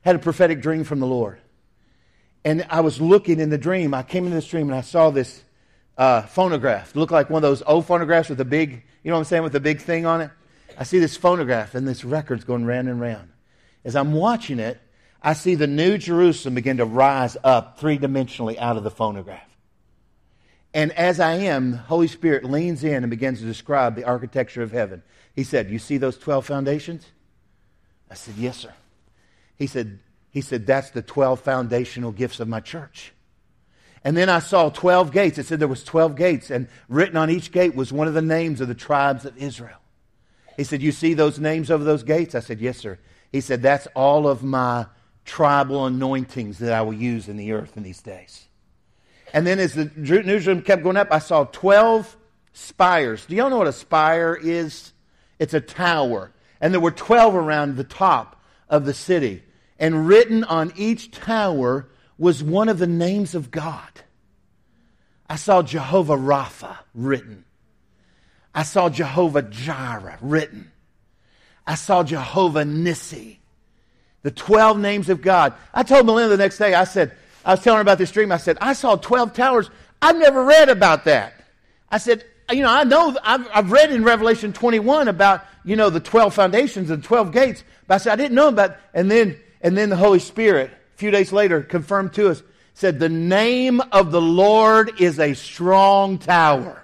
had 0.00 0.16
a 0.16 0.18
prophetic 0.18 0.60
dream 0.60 0.82
from 0.82 0.98
the 0.98 1.06
Lord. 1.06 1.38
And 2.44 2.66
I 2.68 2.80
was 2.80 3.00
looking 3.00 3.38
in 3.38 3.48
the 3.48 3.56
dream. 3.56 3.94
I 3.94 4.02
came 4.02 4.24
into 4.24 4.34
this 4.34 4.48
dream 4.48 4.68
and 4.68 4.76
I 4.76 4.80
saw 4.80 5.10
this 5.10 5.44
uh, 6.02 6.22
phonograph. 6.22 6.90
It 6.90 6.96
looked 6.96 7.12
like 7.12 7.30
one 7.30 7.44
of 7.44 7.48
those 7.48 7.62
old 7.64 7.86
phonographs 7.86 8.28
with 8.28 8.40
a 8.40 8.44
big, 8.44 8.82
you 9.04 9.10
know 9.10 9.14
what 9.14 9.20
I'm 9.20 9.24
saying, 9.24 9.44
with 9.44 9.54
a 9.54 9.60
big 9.60 9.80
thing 9.80 10.04
on 10.04 10.20
it. 10.20 10.32
I 10.76 10.82
see 10.82 10.98
this 10.98 11.16
phonograph 11.16 11.76
and 11.76 11.86
this 11.86 12.02
record's 12.02 12.42
going 12.42 12.64
round 12.64 12.88
and 12.88 13.00
round. 13.00 13.30
As 13.84 13.94
I'm 13.94 14.12
watching 14.12 14.58
it, 14.58 14.80
I 15.22 15.34
see 15.34 15.54
the 15.54 15.68
new 15.68 15.98
Jerusalem 15.98 16.56
begin 16.56 16.78
to 16.78 16.84
rise 16.84 17.36
up 17.44 17.78
three 17.78 17.98
dimensionally 17.98 18.58
out 18.58 18.76
of 18.76 18.82
the 18.82 18.90
phonograph. 18.90 19.48
And 20.74 20.90
as 20.92 21.20
I 21.20 21.34
am, 21.34 21.74
Holy 21.74 22.08
Spirit 22.08 22.44
leans 22.44 22.82
in 22.82 23.04
and 23.04 23.10
begins 23.10 23.38
to 23.38 23.44
describe 23.44 23.94
the 23.94 24.04
architecture 24.04 24.62
of 24.62 24.72
heaven. 24.72 25.04
He 25.36 25.44
said, 25.44 25.70
You 25.70 25.78
see 25.78 25.98
those 25.98 26.18
12 26.18 26.44
foundations? 26.44 27.06
I 28.10 28.14
said, 28.14 28.34
Yes, 28.36 28.56
sir. 28.56 28.74
He 29.56 29.68
said, 29.68 30.00
he 30.30 30.40
said, 30.40 30.66
That's 30.66 30.90
the 30.90 31.02
12 31.02 31.38
foundational 31.38 32.10
gifts 32.10 32.40
of 32.40 32.48
my 32.48 32.58
church. 32.58 33.12
And 34.04 34.16
then 34.16 34.28
I 34.28 34.40
saw 34.40 34.68
12 34.68 35.12
gates. 35.12 35.38
It 35.38 35.46
said 35.46 35.60
there 35.60 35.68
was 35.68 35.84
12 35.84 36.16
gates, 36.16 36.50
and 36.50 36.68
written 36.88 37.16
on 37.16 37.30
each 37.30 37.52
gate 37.52 37.74
was 37.74 37.92
one 37.92 38.08
of 38.08 38.14
the 38.14 38.22
names 38.22 38.60
of 38.60 38.68
the 38.68 38.74
tribes 38.74 39.24
of 39.24 39.36
Israel. 39.36 39.78
He 40.56 40.64
said, 40.64 40.82
You 40.82 40.92
see 40.92 41.14
those 41.14 41.38
names 41.38 41.70
over 41.70 41.84
those 41.84 42.02
gates? 42.02 42.34
I 42.34 42.40
said, 42.40 42.60
Yes, 42.60 42.78
sir. 42.78 42.98
He 43.30 43.40
said, 43.40 43.62
That's 43.62 43.86
all 43.94 44.26
of 44.26 44.42
my 44.42 44.86
tribal 45.24 45.86
anointings 45.86 46.58
that 46.58 46.72
I 46.72 46.82
will 46.82 46.92
use 46.92 47.28
in 47.28 47.36
the 47.36 47.52
earth 47.52 47.76
in 47.76 47.82
these 47.82 48.02
days. 48.02 48.46
And 49.32 49.46
then 49.46 49.58
as 49.58 49.74
the 49.74 49.90
New 49.96 50.22
Jerusalem 50.22 50.62
kept 50.62 50.82
going 50.82 50.96
up, 50.96 51.08
I 51.10 51.18
saw 51.18 51.44
12 51.44 52.16
spires. 52.52 53.24
Do 53.26 53.34
y'all 53.34 53.50
know 53.50 53.58
what 53.58 53.66
a 53.66 53.72
spire 53.72 54.38
is? 54.40 54.92
It's 55.38 55.54
a 55.54 55.60
tower. 55.60 56.32
And 56.60 56.74
there 56.74 56.80
were 56.80 56.90
12 56.90 57.34
around 57.34 57.76
the 57.76 57.84
top 57.84 58.42
of 58.68 58.84
the 58.84 58.94
city. 58.94 59.42
And 59.78 60.06
written 60.06 60.44
on 60.44 60.72
each 60.76 61.10
tower 61.12 61.88
was 62.18 62.42
one 62.42 62.68
of 62.68 62.78
the 62.78 62.86
names 62.86 63.34
of 63.34 63.50
God. 63.50 64.02
I 65.28 65.36
saw 65.36 65.62
Jehovah 65.62 66.16
Rapha 66.16 66.76
written. 66.94 67.44
I 68.54 68.64
saw 68.64 68.88
Jehovah 68.90 69.42
Jireh 69.42 70.18
written. 70.20 70.70
I 71.66 71.74
saw 71.74 72.02
Jehovah 72.02 72.64
Nissi. 72.64 73.38
The 74.22 74.30
12 74.30 74.78
names 74.78 75.08
of 75.08 75.22
God. 75.22 75.54
I 75.72 75.82
told 75.82 76.06
Melinda 76.06 76.28
the 76.28 76.42
next 76.42 76.58
day, 76.58 76.74
I 76.74 76.84
said, 76.84 77.12
I 77.44 77.52
was 77.52 77.62
telling 77.62 77.78
her 77.78 77.82
about 77.82 77.98
this 77.98 78.12
dream. 78.12 78.30
I 78.30 78.36
said, 78.36 78.58
I 78.60 78.74
saw 78.74 78.96
12 78.96 79.32
towers. 79.32 79.70
I've 80.00 80.18
never 80.18 80.44
read 80.44 80.68
about 80.68 81.04
that. 81.04 81.34
I 81.90 81.98
said, 81.98 82.24
you 82.50 82.62
know, 82.62 82.70
I 82.70 82.84
know, 82.84 83.16
I've, 83.22 83.48
I've 83.52 83.72
read 83.72 83.92
in 83.92 84.04
Revelation 84.04 84.52
21 84.52 85.08
about, 85.08 85.44
you 85.64 85.76
know, 85.76 85.90
the 85.90 86.00
12 86.00 86.34
foundations 86.34 86.90
and 86.90 87.02
12 87.02 87.32
gates, 87.32 87.64
but 87.86 87.94
I 87.94 87.98
said, 87.98 88.12
I 88.12 88.16
didn't 88.16 88.34
know 88.34 88.48
about, 88.48 88.76
and 88.94 89.10
then, 89.10 89.38
and 89.60 89.76
then 89.76 89.90
the 89.90 89.96
Holy 89.96 90.18
Spirit, 90.18 90.70
a 90.94 90.98
few 90.98 91.10
days 91.10 91.32
later, 91.32 91.62
confirmed 91.62 92.14
to 92.14 92.30
us, 92.30 92.42
said, 92.74 92.98
the 92.98 93.08
name 93.08 93.80
of 93.92 94.12
the 94.12 94.20
Lord 94.20 95.00
is 95.00 95.18
a 95.18 95.34
strong 95.34 96.18
tower. 96.18 96.82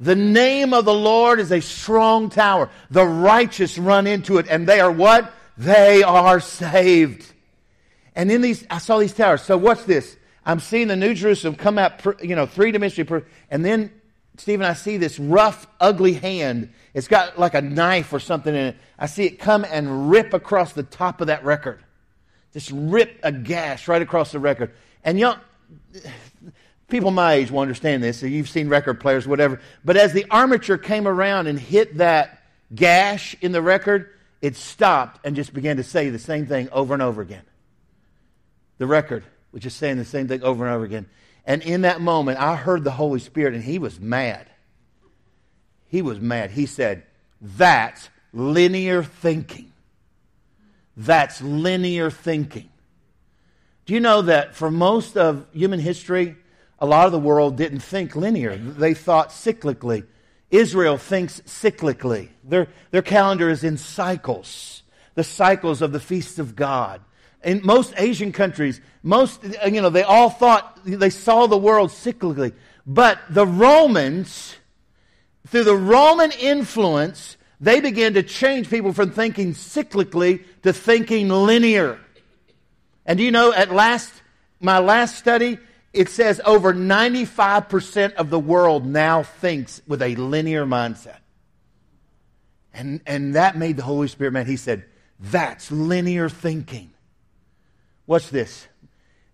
The 0.00 0.16
name 0.16 0.74
of 0.74 0.84
the 0.84 0.94
Lord 0.94 1.38
is 1.38 1.52
a 1.52 1.60
strong 1.60 2.28
tower. 2.28 2.70
The 2.90 3.06
righteous 3.06 3.78
run 3.78 4.06
into 4.06 4.38
it, 4.38 4.46
and 4.48 4.66
they 4.66 4.80
are 4.80 4.90
what? 4.90 5.32
They 5.56 6.02
are 6.02 6.40
saved. 6.40 7.32
And 8.16 8.30
in 8.30 8.40
these, 8.40 8.66
I 8.68 8.78
saw 8.78 8.98
these 8.98 9.12
towers. 9.12 9.42
So 9.42 9.56
what's 9.56 9.84
this? 9.84 10.16
I'm 10.44 10.58
seeing 10.58 10.88
the 10.88 10.96
New 10.96 11.14
Jerusalem 11.14 11.54
come 11.54 11.78
out, 11.78 12.04
you 12.20 12.34
know, 12.34 12.46
three 12.46 12.72
dimensionally, 12.72 13.24
and 13.48 13.64
then 13.64 13.92
Stephen, 14.38 14.66
I 14.66 14.72
see 14.74 14.96
this 14.96 15.18
rough, 15.18 15.66
ugly 15.78 16.14
hand. 16.14 16.72
It's 16.94 17.06
got 17.06 17.38
like 17.38 17.54
a 17.54 17.62
knife 17.62 18.12
or 18.12 18.18
something 18.18 18.54
in 18.54 18.68
it. 18.68 18.76
I 18.98 19.06
see 19.06 19.24
it 19.26 19.38
come 19.38 19.64
and 19.64 20.10
rip 20.10 20.34
across 20.34 20.72
the 20.72 20.82
top 20.82 21.20
of 21.20 21.28
that 21.28 21.44
record. 21.44 21.80
Just 22.52 22.70
rip 22.72 23.18
a 23.22 23.32
gash 23.32 23.88
right 23.88 24.02
across 24.02 24.32
the 24.32 24.38
record. 24.38 24.72
And 25.04 25.18
young 25.18 25.38
people 26.88 27.10
my 27.10 27.34
age 27.34 27.50
will 27.50 27.60
understand 27.60 28.02
this. 28.02 28.20
So 28.20 28.26
you've 28.26 28.48
seen 28.48 28.68
record 28.68 29.00
players, 29.00 29.26
whatever. 29.26 29.60
But 29.84 29.96
as 29.96 30.12
the 30.12 30.26
armature 30.30 30.78
came 30.78 31.08
around 31.08 31.46
and 31.46 31.58
hit 31.58 31.96
that 31.98 32.42
gash 32.74 33.34
in 33.40 33.52
the 33.52 33.62
record, 33.62 34.10
it 34.42 34.56
stopped 34.56 35.24
and 35.24 35.34
just 35.34 35.54
began 35.54 35.78
to 35.78 35.82
say 35.82 36.10
the 36.10 36.18
same 36.18 36.46
thing 36.46 36.68
over 36.70 36.92
and 36.92 37.02
over 37.02 37.22
again. 37.22 37.44
The 38.78 38.86
record 38.86 39.24
was 39.52 39.62
just 39.62 39.78
saying 39.78 39.96
the 39.96 40.04
same 40.04 40.28
thing 40.28 40.42
over 40.42 40.66
and 40.66 40.74
over 40.74 40.84
again. 40.84 41.06
And 41.46 41.62
in 41.62 41.82
that 41.82 42.00
moment, 42.00 42.38
I 42.38 42.56
heard 42.56 42.84
the 42.84 42.90
Holy 42.90 43.20
Spirit, 43.20 43.54
and 43.54 43.62
he 43.62 43.78
was 43.78 43.98
mad. 43.98 44.48
He 45.88 46.02
was 46.02 46.20
mad. 46.20 46.50
He 46.50 46.66
said, 46.66 47.04
That's 47.40 48.08
linear 48.32 49.02
thinking. 49.02 49.71
That's 50.96 51.40
linear 51.40 52.10
thinking. 52.10 52.68
Do 53.86 53.94
you 53.94 54.00
know 54.00 54.22
that 54.22 54.54
for 54.54 54.70
most 54.70 55.16
of 55.16 55.46
human 55.52 55.80
history, 55.80 56.36
a 56.78 56.86
lot 56.86 57.06
of 57.06 57.12
the 57.12 57.18
world 57.18 57.56
didn't 57.56 57.80
think 57.80 58.14
linear? 58.14 58.56
They 58.56 58.94
thought 58.94 59.30
cyclically. 59.30 60.06
Israel 60.50 60.98
thinks 60.98 61.40
cyclically. 61.40 62.28
Their, 62.44 62.68
their 62.90 63.02
calendar 63.02 63.48
is 63.48 63.64
in 63.64 63.78
cycles, 63.78 64.82
the 65.14 65.24
cycles 65.24 65.82
of 65.82 65.92
the 65.92 66.00
feasts 66.00 66.38
of 66.38 66.54
God 66.54 67.00
in 67.44 67.60
most 67.64 67.94
Asian 67.96 68.32
countries, 68.32 68.80
most, 69.02 69.42
you 69.66 69.80
know, 69.80 69.90
they 69.90 70.02
all 70.02 70.30
thought 70.30 70.78
they 70.84 71.10
saw 71.10 71.46
the 71.46 71.58
world 71.58 71.90
cyclically. 71.90 72.52
But 72.86 73.18
the 73.28 73.46
Romans, 73.46 74.56
through 75.46 75.64
the 75.64 75.76
Roman 75.76 76.30
influence, 76.32 77.36
they 77.60 77.80
began 77.80 78.14
to 78.14 78.22
change 78.22 78.70
people 78.70 78.92
from 78.92 79.10
thinking 79.10 79.54
cyclically 79.54 80.44
to 80.62 80.72
thinking 80.72 81.28
linear. 81.28 81.98
And 83.04 83.18
do 83.18 83.24
you 83.24 83.30
know, 83.30 83.52
at 83.52 83.72
last, 83.72 84.12
my 84.60 84.78
last 84.78 85.16
study, 85.16 85.58
it 85.92 86.08
says 86.08 86.40
over 86.44 86.72
95% 86.72 88.14
of 88.14 88.30
the 88.30 88.38
world 88.38 88.86
now 88.86 89.22
thinks 89.22 89.82
with 89.86 90.02
a 90.02 90.14
linear 90.16 90.64
mindset. 90.64 91.18
And, 92.72 93.00
and 93.06 93.34
that 93.34 93.56
made 93.56 93.76
the 93.76 93.82
Holy 93.82 94.08
Spirit 94.08 94.32
man. 94.32 94.46
He 94.46 94.56
said, 94.56 94.84
that's 95.20 95.70
linear 95.70 96.28
thinking. 96.28 96.92
Watch 98.06 98.30
this. 98.30 98.66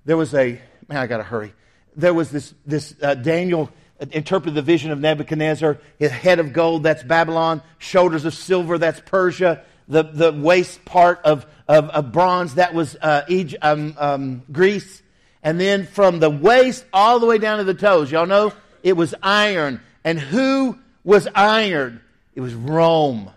There 0.05 0.17
was 0.17 0.35
a, 0.35 0.61
man, 0.89 0.99
I 0.99 1.07
got 1.07 1.19
to 1.19 1.23
hurry. 1.23 1.55
There 1.95 2.15
was 2.15 2.31
this, 2.31 2.55
this 2.67 2.95
uh, 3.03 3.15
Daniel 3.15 3.71
interpreted 4.11 4.55
the 4.55 4.63
vision 4.63 4.91
of 4.91 5.01
Nebuchadnezzar. 5.01 5.79
His 5.99 6.11
head 6.11 6.39
of 6.39 6.53
gold, 6.53 6.83
that's 6.83 7.03
Babylon. 7.03 7.63
Shoulders 7.79 8.25
of 8.25 8.35
silver, 8.35 8.79
that's 8.79 9.01
Persia. 9.01 9.65
The, 9.89 10.03
the 10.03 10.33
waist 10.33 10.85
part 10.85 11.21
of, 11.25 11.47
of, 11.67 11.89
of 11.91 12.13
bronze, 12.13 12.57
that 12.57 12.75
was 12.75 12.97
uh, 13.01 13.23
Egypt, 13.29 13.65
um, 13.65 13.95
um, 13.99 14.43
Greece. 14.53 15.03
And 15.43 15.59
then 15.59 15.87
from 15.87 16.21
the 16.21 16.31
waist 16.31 16.85
all 16.93 17.21
the 17.21 17.27
way 17.27 17.39
down 17.39 17.59
to 17.59 17.65
the 17.65 17.75
toes, 17.75 18.11
y'all 18.13 18.27
know 18.27 18.53
it 18.83 18.95
was 18.95 19.15
iron. 19.23 19.81
And 20.05 20.19
who 20.19 20.79
was 21.05 21.27
iron? 21.35 22.03
It 22.35 22.41
was 22.41 22.55
Rome. 22.55 23.31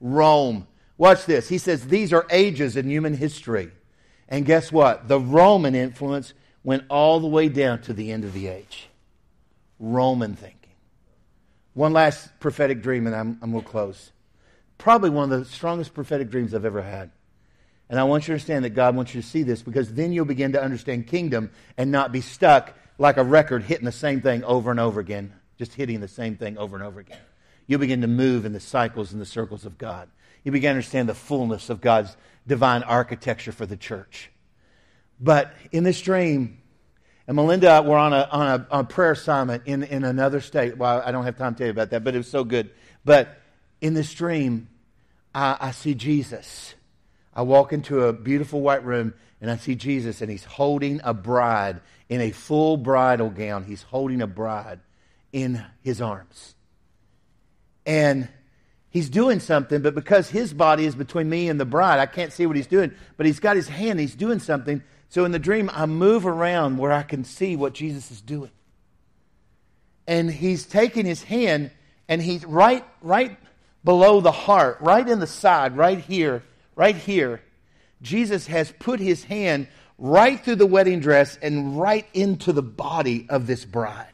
Rome. 0.00 0.66
Watch 0.96 1.26
this. 1.26 1.48
He 1.48 1.58
says 1.58 1.86
these 1.86 2.12
are 2.12 2.26
ages 2.30 2.76
in 2.76 2.88
human 2.88 3.14
history. 3.14 3.70
And 4.28 4.46
guess 4.46 4.72
what? 4.72 5.08
The 5.08 5.20
Roman 5.20 5.74
influence 5.74 6.32
went 6.64 6.84
all 6.88 7.20
the 7.20 7.26
way 7.26 7.48
down 7.48 7.82
to 7.82 7.92
the 7.92 8.12
end 8.12 8.24
of 8.24 8.32
the 8.32 8.46
age. 8.46 8.88
Roman 9.78 10.34
thinking. 10.34 10.58
One 11.74 11.92
last 11.92 12.28
prophetic 12.40 12.82
dream, 12.82 13.06
and 13.06 13.16
I'm, 13.16 13.38
I'm 13.42 13.50
going 13.50 13.64
to 13.64 13.68
close. 13.68 14.12
Probably 14.82 15.10
one 15.10 15.30
of 15.30 15.38
the 15.38 15.44
strongest 15.44 15.94
prophetic 15.94 16.28
dreams 16.28 16.52
I've 16.52 16.64
ever 16.64 16.82
had. 16.82 17.12
And 17.88 18.00
I 18.00 18.02
want 18.02 18.24
you 18.24 18.26
to 18.26 18.32
understand 18.32 18.64
that 18.64 18.70
God 18.70 18.96
wants 18.96 19.14
you 19.14 19.22
to 19.22 19.28
see 19.28 19.44
this 19.44 19.62
because 19.62 19.94
then 19.94 20.12
you'll 20.12 20.24
begin 20.24 20.54
to 20.54 20.60
understand 20.60 21.06
kingdom 21.06 21.52
and 21.78 21.92
not 21.92 22.10
be 22.10 22.20
stuck 22.20 22.74
like 22.98 23.16
a 23.16 23.22
record 23.22 23.62
hitting 23.62 23.84
the 23.84 23.92
same 23.92 24.20
thing 24.20 24.42
over 24.42 24.72
and 24.72 24.80
over 24.80 24.98
again, 24.98 25.34
just 25.56 25.74
hitting 25.74 26.00
the 26.00 26.08
same 26.08 26.36
thing 26.36 26.58
over 26.58 26.74
and 26.74 26.84
over 26.84 26.98
again. 26.98 27.20
You'll 27.68 27.78
begin 27.78 28.00
to 28.00 28.08
move 28.08 28.44
in 28.44 28.52
the 28.52 28.58
cycles 28.58 29.12
and 29.12 29.20
the 29.20 29.24
circles 29.24 29.64
of 29.64 29.78
God. 29.78 30.08
You 30.42 30.50
begin 30.50 30.70
to 30.70 30.78
understand 30.78 31.08
the 31.08 31.14
fullness 31.14 31.70
of 31.70 31.80
God's 31.80 32.16
divine 32.48 32.82
architecture 32.82 33.52
for 33.52 33.66
the 33.66 33.76
church. 33.76 34.32
But 35.20 35.54
in 35.70 35.84
this 35.84 36.00
dream, 36.00 36.58
and 37.28 37.36
Melinda 37.36 37.82
were 37.82 37.98
on 37.98 38.12
a, 38.12 38.28
on 38.32 38.46
a, 38.48 38.66
on 38.68 38.80
a 38.80 38.88
prayer 38.88 39.12
assignment 39.12 39.62
in, 39.64 39.84
in 39.84 40.02
another 40.02 40.40
state. 40.40 40.76
Well, 40.76 41.04
I 41.06 41.12
don't 41.12 41.22
have 41.22 41.38
time 41.38 41.54
to 41.54 41.58
tell 41.58 41.66
you 41.68 41.70
about 41.70 41.90
that, 41.90 42.02
but 42.02 42.16
it 42.16 42.18
was 42.18 42.28
so 42.28 42.42
good. 42.42 42.70
But 43.04 43.38
in 43.80 43.94
this 43.94 44.12
dream, 44.12 44.68
I, 45.34 45.56
I 45.60 45.70
see 45.70 45.94
Jesus. 45.94 46.74
I 47.34 47.42
walk 47.42 47.72
into 47.72 48.02
a 48.02 48.12
beautiful 48.12 48.60
white 48.60 48.84
room 48.84 49.14
and 49.40 49.50
I 49.50 49.56
see 49.56 49.74
Jesus, 49.74 50.20
and 50.20 50.30
he's 50.30 50.44
holding 50.44 51.00
a 51.02 51.12
bride 51.12 51.80
in 52.08 52.20
a 52.20 52.30
full 52.30 52.76
bridal 52.76 53.28
gown. 53.28 53.64
He's 53.64 53.82
holding 53.82 54.22
a 54.22 54.26
bride 54.28 54.78
in 55.32 55.64
his 55.82 56.00
arms. 56.00 56.54
And 57.84 58.28
he's 58.88 59.10
doing 59.10 59.40
something, 59.40 59.82
but 59.82 59.96
because 59.96 60.30
his 60.30 60.54
body 60.54 60.84
is 60.84 60.94
between 60.94 61.28
me 61.28 61.48
and 61.48 61.58
the 61.58 61.64
bride, 61.64 61.98
I 61.98 62.06
can't 62.06 62.32
see 62.32 62.46
what 62.46 62.54
he's 62.54 62.68
doing. 62.68 62.94
But 63.16 63.26
he's 63.26 63.40
got 63.40 63.56
his 63.56 63.66
hand, 63.66 63.98
he's 63.98 64.14
doing 64.14 64.38
something. 64.38 64.80
So 65.08 65.24
in 65.24 65.32
the 65.32 65.40
dream, 65.40 65.68
I 65.74 65.86
move 65.86 66.24
around 66.24 66.78
where 66.78 66.92
I 66.92 67.02
can 67.02 67.24
see 67.24 67.56
what 67.56 67.72
Jesus 67.72 68.12
is 68.12 68.20
doing. 68.20 68.52
And 70.06 70.30
he's 70.30 70.66
taking 70.66 71.04
his 71.04 71.24
hand 71.24 71.72
and 72.08 72.22
he's 72.22 72.44
right, 72.44 72.84
right 73.00 73.36
below 73.84 74.20
the 74.20 74.32
heart, 74.32 74.78
right 74.80 75.06
in 75.06 75.20
the 75.20 75.26
side, 75.26 75.76
right 75.76 75.98
here, 75.98 76.42
right 76.76 76.96
here. 76.96 77.42
Jesus 78.00 78.46
has 78.46 78.72
put 78.78 79.00
his 79.00 79.24
hand 79.24 79.68
right 79.98 80.40
through 80.40 80.56
the 80.56 80.66
wedding 80.66 81.00
dress 81.00 81.38
and 81.40 81.78
right 81.78 82.06
into 82.12 82.52
the 82.52 82.62
body 82.62 83.26
of 83.28 83.46
this 83.46 83.64
bride. 83.64 84.08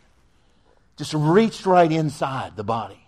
Just 0.96 1.14
reached 1.14 1.64
right 1.64 1.90
inside 1.90 2.56
the 2.56 2.64
body. 2.64 3.02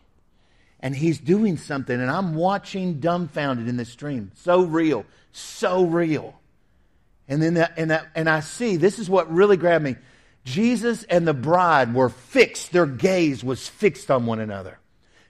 And 0.82 0.96
he's 0.96 1.18
doing 1.18 1.58
something, 1.58 2.00
and 2.00 2.10
I'm 2.10 2.34
watching 2.34 3.00
dumbfounded 3.00 3.68
in 3.68 3.76
this 3.76 3.94
dream. 3.94 4.32
So 4.36 4.62
real, 4.62 5.04
so 5.32 5.84
real. 5.84 6.34
And 7.28 7.42
then 7.42 7.54
that, 7.54 7.74
and 7.76 7.90
that, 7.90 8.08
and 8.14 8.28
I 8.28 8.40
see 8.40 8.76
this 8.76 8.98
is 8.98 9.08
what 9.08 9.30
really 9.30 9.58
grabbed 9.58 9.84
me. 9.84 9.96
Jesus 10.44 11.04
and 11.04 11.28
the 11.28 11.34
bride 11.34 11.94
were 11.94 12.08
fixed, 12.08 12.72
their 12.72 12.86
gaze 12.86 13.44
was 13.44 13.68
fixed 13.68 14.10
on 14.10 14.24
one 14.24 14.40
another. 14.40 14.79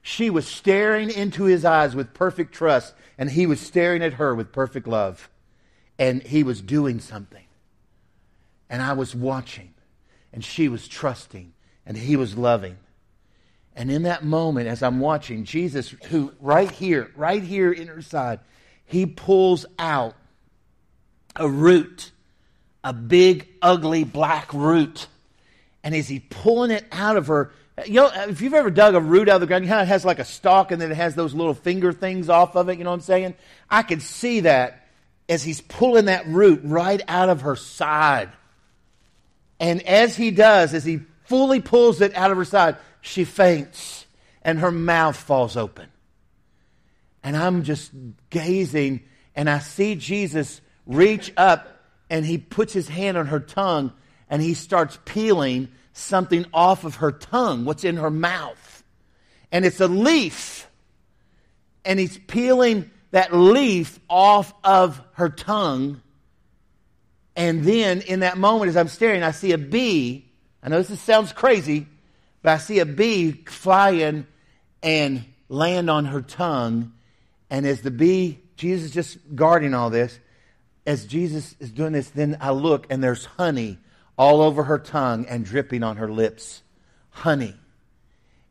She 0.03 0.31
was 0.31 0.47
staring 0.47 1.11
into 1.11 1.45
his 1.45 1.65
eyes 1.65 1.95
with 1.95 2.15
perfect 2.15 2.55
trust, 2.55 2.95
and 3.19 3.31
he 3.31 3.47
was 3.47 3.61
staring 3.61 4.03
at 4.03 4.15
her 4.15 4.35
with 4.35 4.53
perfect 4.53 4.87
love 4.87 5.29
and 6.01 6.23
he 6.23 6.43
was 6.43 6.63
doing 6.63 6.99
something. 6.99 7.45
And 8.71 8.81
I 8.81 8.95
was 8.95 9.15
watching, 9.15 9.75
and 10.33 10.43
she 10.43 10.67
was 10.67 10.89
trusting, 10.89 11.53
and 11.85 11.95
he 11.95 12.17
was 12.17 12.39
loving. 12.39 12.79
And 13.77 13.91
in 13.91 14.05
that 14.05 14.25
moment, 14.25 14.67
as 14.67 14.83
I'm 14.83 14.99
watching, 14.99 15.45
Jesus, 15.45 15.91
who 16.09 16.33
right 16.41 16.71
here, 16.71 17.11
right 17.15 17.43
here 17.43 17.71
in 17.71 17.89
her 17.89 18.01
side, 18.01 18.41
he 18.87 19.05
pulls 19.05 19.67
out 19.79 20.15
a 21.37 21.47
root, 21.47 22.13
a 22.83 22.95
big, 22.95 23.47
ugly 23.61 24.05
black 24.05 24.55
root. 24.55 25.07
And 25.85 25.95
as 25.95 26.09
he 26.09 26.21
pulling 26.21 26.71
it 26.71 26.87
out 26.91 27.19
of 27.19 27.27
her, 27.27 27.53
you 27.87 27.95
know, 27.95 28.11
if 28.29 28.41
you've 28.41 28.55
ever 28.55 28.71
dug 28.71 28.95
a 28.95 29.01
root 29.01 29.29
out 29.29 29.37
of 29.37 29.41
the 29.41 29.47
ground, 29.47 29.65
you 29.65 29.71
know, 29.71 29.81
it 29.81 29.89
has 29.89 30.05
like 30.05 30.19
a 30.19 30.25
stalk 30.25 30.73
and 30.73 30.81
then 30.81 30.91
it 30.91 30.97
has 30.97 31.15
those 31.15 31.35
little 31.35 31.55
finger 31.55 31.93
things 31.93 32.29
off 32.29 32.57
of 32.57 32.69
it, 32.69 32.79
you 32.79 32.85
know 32.85 32.91
what 32.91 32.97
I'm 32.97 33.01
saying? 33.03 33.35
I 33.69 33.83
could 33.83 34.03
see 34.03 34.41
that 34.41 34.87
as 35.29 35.43
he's 35.43 35.61
pulling 35.61 36.07
that 36.07 36.27
root 36.27 36.61
right 36.65 37.01
out 37.07 37.29
of 37.29 37.43
her 37.43 37.57
side. 37.57 38.31
And 39.61 39.83
as 39.83 40.17
he 40.17 40.31
does, 40.31 40.75
as 40.75 40.85
he 40.85 41.01
fully 41.25 41.61
pulls 41.61 42.01
it 42.01 42.17
out 42.17 42.31
of 42.31 42.37
her 42.37 42.45
side, 42.45 42.77
she 43.01 43.25
faints 43.25 44.07
and 44.43 44.59
her 44.59 44.73
mouth 44.73 45.17
falls 45.17 45.57
open. 45.57 45.89
And 47.23 47.37
I'm 47.37 47.63
just 47.63 47.93
gazing, 48.31 49.03
and 49.37 49.49
I 49.49 49.59
see 49.59 49.95
Jesus 49.95 50.61
reach 50.87 51.33
up 51.37 51.69
and 52.09 52.25
he 52.25 52.39
puts 52.39 52.73
his 52.73 52.89
hand 52.89 53.17
on 53.17 53.27
her 53.27 53.41
tongue 53.41 53.93
and 54.29 54.41
he 54.43 54.55
starts 54.55 54.99
peeling 55.05 55.69
something 56.01 56.47
off 56.53 56.85
of 56.85 56.97
her 56.97 57.13
tongue, 57.13 57.65
what's 57.65 57.85
in 57.85 57.97
her 57.97 58.11
mouth. 58.11 58.85
And 59.53 59.65
it's 59.65 59.81
a 59.81 59.89
leaf. 59.89 60.69
And 61.85 61.99
he's 61.99 62.19
peeling 62.19 62.91
that 63.11 63.35
leaf 63.35 63.99
off 64.09 64.53
of 64.63 65.01
her 65.13 65.29
tongue. 65.29 66.01
And 67.37 67.65
then 67.65 68.03
in 68.03 68.21
that 68.21 68.39
moment, 68.39 68.69
as 68.69 68.77
I'm 68.77 68.89
staring, 68.89 69.23
I 69.23 69.31
see 69.31 69.53
a 69.53 69.59
bee. 69.59 70.27
I 70.63 70.69
know 70.69 70.83
this 70.83 71.01
sounds 71.01 71.33
crazy, 71.33 71.87
but 72.43 72.53
I 72.53 72.59
see 72.59 72.79
a 72.81 72.87
bee 72.87 73.33
flying 73.33 74.27
and 74.83 75.25
land 75.49 75.91
on 75.91 76.07
her 76.07 76.23
tongue. 76.23 76.93
And 77.49 77.67
as 77.67 77.83
the 77.83 77.91
bee, 77.91 78.39
Jesus 78.57 78.87
is 78.87 78.91
just 78.93 79.19
guarding 79.35 79.75
all 79.75 79.91
this, 79.91 80.19
as 80.87 81.07
Jesus 81.07 81.55
is 81.61 81.71
doing 81.71 81.93
this, 81.93 82.11
then 82.11 82.37
I 82.41 82.51
look 82.51 82.87
and 82.91 83.03
there's 83.03 83.25
honey 83.25 83.79
all 84.21 84.43
over 84.43 84.65
her 84.65 84.79
tongue 84.79 85.25
and 85.25 85.47
dripping 85.47 85.83
on 85.83 85.97
her 85.97 86.11
lips. 86.11 86.61
Honey. 87.09 87.55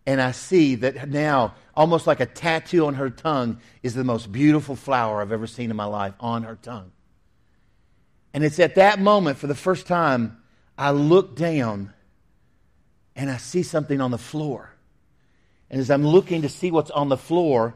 And 0.07 0.19
I 0.19 0.31
see 0.31 0.73
that 0.75 1.09
now 1.09 1.53
almost 1.79 2.07
like 2.07 2.19
a 2.19 2.25
tattoo 2.25 2.87
on 2.87 2.95
her 2.95 3.09
tongue, 3.09 3.57
is 3.83 3.93
the 3.93 4.03
most 4.03 4.29
beautiful 4.31 4.75
flower 4.75 5.21
I've 5.21 5.31
ever 5.31 5.47
seen 5.47 5.69
in 5.69 5.77
my 5.77 5.85
life 5.85 6.13
on 6.19 6.43
her 6.43 6.57
tongue. 6.61 6.91
And 8.33 8.43
it's 8.43 8.59
at 8.59 8.75
that 8.75 8.99
moment, 8.99 9.37
for 9.37 9.47
the 9.47 9.55
first 9.55 9.87
time, 9.87 10.41
I 10.77 10.91
look 10.91 11.37
down 11.37 11.93
and 13.15 13.29
I 13.29 13.37
see 13.37 13.63
something 13.63 14.01
on 14.01 14.11
the 14.11 14.17
floor. 14.17 14.73
And 15.69 15.79
as 15.79 15.89
I'm 15.89 16.05
looking 16.05 16.41
to 16.41 16.49
see 16.49 16.69
what's 16.69 16.91
on 16.91 17.07
the 17.07 17.15
floor, 17.15 17.75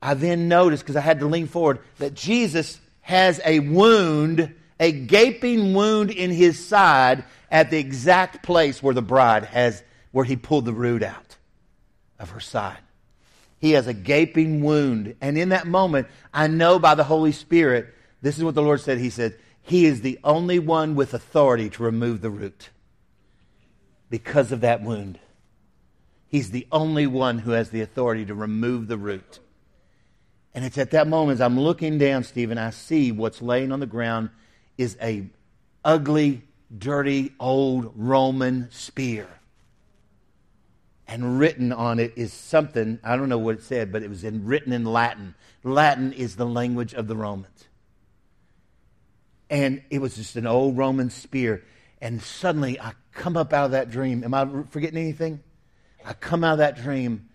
I 0.00 0.14
then 0.14 0.48
notice, 0.48 0.80
because 0.80 0.96
I 0.96 1.02
had 1.02 1.20
to 1.20 1.26
lean 1.26 1.46
forward, 1.46 1.80
that 1.98 2.14
Jesus 2.14 2.80
has 3.02 3.38
a 3.44 3.58
wound, 3.60 4.54
a 4.78 4.92
gaping 4.92 5.74
wound 5.74 6.10
in 6.10 6.30
his 6.30 6.64
side 6.64 7.24
at 7.50 7.70
the 7.70 7.78
exact 7.78 8.42
place 8.42 8.82
where 8.82 8.94
the 8.94 9.02
bride 9.02 9.44
has, 9.44 9.82
where 10.12 10.24
he 10.24 10.36
pulled 10.36 10.64
the 10.64 10.72
root 10.72 11.02
out 11.02 11.36
of 12.18 12.30
her 12.30 12.40
side. 12.40 12.78
He 13.58 13.72
has 13.72 13.86
a 13.86 13.94
gaping 13.94 14.62
wound. 14.62 15.16
And 15.20 15.38
in 15.38 15.50
that 15.50 15.66
moment, 15.66 16.08
I 16.32 16.46
know 16.46 16.78
by 16.78 16.94
the 16.94 17.04
Holy 17.04 17.32
Spirit, 17.32 17.92
this 18.20 18.36
is 18.36 18.44
what 18.44 18.54
the 18.54 18.62
Lord 18.62 18.80
said. 18.80 18.98
He 18.98 19.10
said, 19.10 19.38
He 19.62 19.86
is 19.86 20.02
the 20.02 20.18
only 20.22 20.58
one 20.58 20.94
with 20.94 21.14
authority 21.14 21.70
to 21.70 21.82
remove 21.82 22.20
the 22.20 22.30
root 22.30 22.70
because 24.10 24.52
of 24.52 24.60
that 24.60 24.82
wound. 24.82 25.18
He's 26.28 26.50
the 26.50 26.66
only 26.70 27.06
one 27.06 27.38
who 27.38 27.52
has 27.52 27.70
the 27.70 27.80
authority 27.80 28.26
to 28.26 28.34
remove 28.34 28.88
the 28.88 28.98
root. 28.98 29.38
And 30.54 30.64
it's 30.64 30.78
at 30.78 30.90
that 30.90 31.06
moment 31.06 31.36
as 31.36 31.40
I'm 31.40 31.58
looking 31.58 31.98
down, 31.98 32.24
Stephen, 32.24 32.58
I 32.58 32.70
see 32.70 33.12
what's 33.12 33.40
laying 33.40 33.72
on 33.72 33.80
the 33.80 33.86
ground 33.86 34.30
is 34.78 34.96
a 35.00 35.28
ugly, 35.84 36.42
dirty, 36.76 37.32
old 37.38 37.92
Roman 37.96 38.70
spear 38.70 39.28
and 41.08 41.38
written 41.38 41.72
on 41.72 41.98
it 41.98 42.14
is 42.16 42.32
something, 42.32 42.98
I 43.04 43.16
don't 43.16 43.28
know 43.28 43.38
what 43.38 43.56
it 43.56 43.62
said, 43.62 43.92
but 43.92 44.02
it 44.02 44.10
was 44.10 44.24
in, 44.24 44.44
written 44.44 44.72
in 44.72 44.84
Latin. 44.84 45.34
Latin 45.62 46.12
is 46.12 46.36
the 46.36 46.46
language 46.46 46.94
of 46.94 47.06
the 47.06 47.16
Romans. 47.16 47.64
And 49.48 49.82
it 49.90 50.00
was 50.00 50.16
just 50.16 50.34
an 50.34 50.46
old 50.46 50.76
Roman 50.76 51.10
spear. 51.10 51.64
And 52.00 52.20
suddenly 52.20 52.80
I 52.80 52.92
come 53.12 53.36
up 53.36 53.52
out 53.52 53.66
of 53.66 53.70
that 53.70 53.90
dream. 53.90 54.24
Am 54.24 54.34
I 54.34 54.48
forgetting 54.70 54.98
anything? 54.98 55.40
I 56.04 56.12
come 56.12 56.42
out 56.42 56.54
of 56.54 56.58
that 56.58 56.76
dream 56.76 57.28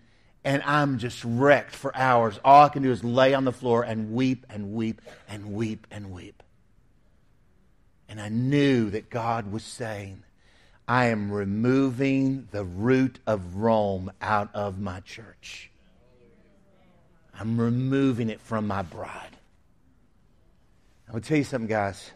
and 0.44 0.62
I'm 0.64 0.98
just 0.98 1.24
wrecked 1.24 1.74
for 1.74 1.96
hours. 1.96 2.38
All 2.44 2.66
I 2.66 2.68
can 2.68 2.82
do 2.82 2.90
is 2.90 3.02
lay 3.02 3.32
on 3.32 3.44
the 3.44 3.52
floor 3.52 3.82
and 3.84 4.12
weep 4.12 4.44
and 4.50 4.72
weep 4.74 5.00
and 5.28 5.54
weep 5.54 5.86
and 5.90 6.10
weep. 6.10 6.41
And 8.12 8.20
I 8.20 8.28
knew 8.28 8.90
that 8.90 9.08
God 9.08 9.50
was 9.50 9.64
saying, 9.64 10.22
I 10.86 11.06
am 11.06 11.32
removing 11.32 12.46
the 12.50 12.62
root 12.62 13.18
of 13.26 13.56
Rome 13.56 14.12
out 14.20 14.50
of 14.54 14.78
my 14.78 15.00
church. 15.00 15.70
I'm 17.32 17.58
removing 17.58 18.28
it 18.28 18.38
from 18.42 18.66
my 18.66 18.82
bride. 18.82 19.38
I 21.08 21.12
will 21.12 21.22
tell 21.22 21.38
you 21.38 21.44
something, 21.44 21.70
guys. 21.70 22.10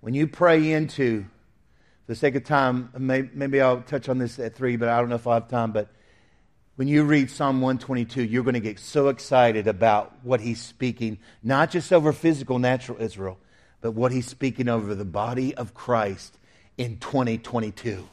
When 0.00 0.14
you 0.14 0.26
pray 0.26 0.72
into, 0.72 1.24
for 1.24 2.12
the 2.12 2.14
sake 2.14 2.36
of 2.36 2.44
time, 2.44 2.88
maybe 3.34 3.60
I'll 3.60 3.82
touch 3.82 4.08
on 4.08 4.16
this 4.16 4.38
at 4.38 4.54
three, 4.54 4.76
but 4.76 4.88
I 4.88 4.98
don't 4.98 5.10
know 5.10 5.16
if 5.16 5.26
I 5.26 5.34
have 5.34 5.48
time. 5.48 5.72
But 5.72 5.90
when 6.76 6.88
you 6.88 7.04
read 7.04 7.30
Psalm 7.30 7.60
122, 7.60 8.22
you're 8.22 8.44
going 8.44 8.54
to 8.54 8.60
get 8.60 8.78
so 8.78 9.08
excited 9.08 9.66
about 9.66 10.24
what 10.24 10.40
he's 10.40 10.62
speaking, 10.62 11.18
not 11.42 11.70
just 11.70 11.92
over 11.92 12.14
physical, 12.14 12.58
natural 12.58 12.96
Israel, 12.98 13.36
but 13.84 13.90
what 13.90 14.12
he's 14.12 14.26
speaking 14.26 14.66
over 14.66 14.94
the 14.94 15.04
body 15.04 15.54
of 15.54 15.74
Christ 15.74 16.38
in 16.78 16.96
2022. 16.96 18.08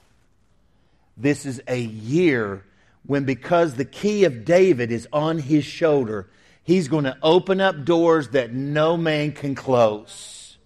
This 1.15 1.45
is 1.45 1.61
a 1.65 1.79
year 1.79 2.65
when, 3.05 3.23
because 3.23 3.75
the 3.75 3.85
key 3.85 4.25
of 4.25 4.43
David 4.43 4.91
is 4.91 5.07
on 5.13 5.37
his 5.37 5.63
shoulder, 5.63 6.27
he's 6.61 6.89
going 6.89 7.05
to 7.05 7.15
open 7.23 7.61
up 7.61 7.85
doors 7.85 8.31
that 8.31 8.51
no 8.51 8.97
man 8.97 9.31
can 9.31 9.55
close. 9.55 10.57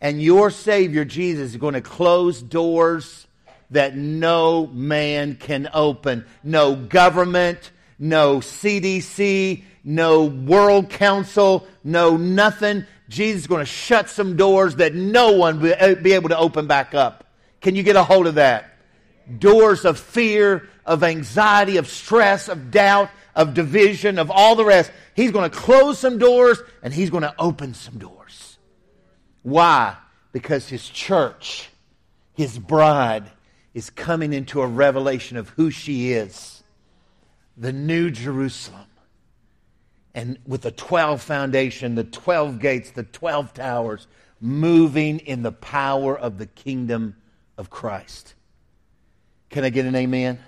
And 0.00 0.22
your 0.22 0.52
Savior, 0.52 1.04
Jesus, 1.04 1.50
is 1.50 1.56
going 1.56 1.74
to 1.74 1.80
close 1.80 2.40
doors 2.40 3.26
that 3.70 3.96
no 3.96 4.68
man 4.68 5.34
can 5.34 5.68
open. 5.74 6.24
No 6.44 6.76
government, 6.76 7.72
no 7.98 8.36
CDC, 8.36 9.64
no 9.82 10.26
World 10.26 10.90
Council, 10.90 11.66
no 11.82 12.16
nothing. 12.16 12.86
Jesus 13.08 13.42
is 13.42 13.46
going 13.46 13.60
to 13.60 13.66
shut 13.66 14.08
some 14.10 14.36
doors 14.36 14.76
that 14.76 14.94
no 14.94 15.32
one 15.32 15.60
will 15.60 15.74
uh, 15.78 15.94
be 15.94 16.12
able 16.12 16.28
to 16.28 16.38
open 16.38 16.66
back 16.66 16.94
up. 16.94 17.24
Can 17.60 17.74
you 17.74 17.82
get 17.82 17.96
a 17.96 18.02
hold 18.02 18.26
of 18.26 18.34
that? 18.36 18.70
Doors 19.38 19.84
of 19.84 19.98
fear, 19.98 20.68
of 20.84 21.02
anxiety, 21.02 21.76
of 21.76 21.88
stress, 21.88 22.48
of 22.48 22.70
doubt, 22.70 23.10
of 23.34 23.54
division, 23.54 24.18
of 24.18 24.30
all 24.30 24.56
the 24.56 24.64
rest. 24.64 24.90
He's 25.14 25.30
going 25.30 25.50
to 25.50 25.56
close 25.56 25.98
some 25.98 26.18
doors 26.18 26.60
and 26.82 26.92
he's 26.92 27.10
going 27.10 27.22
to 27.22 27.34
open 27.38 27.74
some 27.74 27.98
doors. 27.98 28.58
Why? 29.42 29.96
Because 30.32 30.68
his 30.68 30.86
church, 30.88 31.70
his 32.34 32.58
bride, 32.58 33.24
is 33.74 33.90
coming 33.90 34.32
into 34.32 34.60
a 34.60 34.66
revelation 34.66 35.36
of 35.36 35.48
who 35.50 35.70
she 35.70 36.12
is 36.12 36.62
the 37.58 37.72
new 37.72 38.10
Jerusalem. 38.10 38.87
And 40.18 40.36
with 40.48 40.62
the 40.62 40.72
12 40.72 41.22
foundation, 41.22 41.94
the 41.94 42.02
12 42.02 42.58
gates, 42.58 42.90
the 42.90 43.04
12 43.04 43.54
towers, 43.54 44.08
moving 44.40 45.20
in 45.20 45.42
the 45.42 45.52
power 45.52 46.18
of 46.18 46.38
the 46.38 46.46
kingdom 46.46 47.14
of 47.56 47.70
Christ. 47.70 48.34
Can 49.48 49.62
I 49.62 49.70
get 49.70 49.86
an 49.86 49.94
amen? 49.94 50.40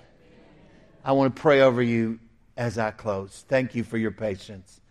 I 1.05 1.13
want 1.13 1.33
to 1.33 1.41
pray 1.41 1.61
over 1.61 1.81
you 1.81 2.19
as 2.57 2.77
I 2.77 2.91
close. 2.91 3.45
Thank 3.47 3.73
you 3.73 3.85
for 3.85 3.97
your 3.97 4.11
patience. 4.11 4.81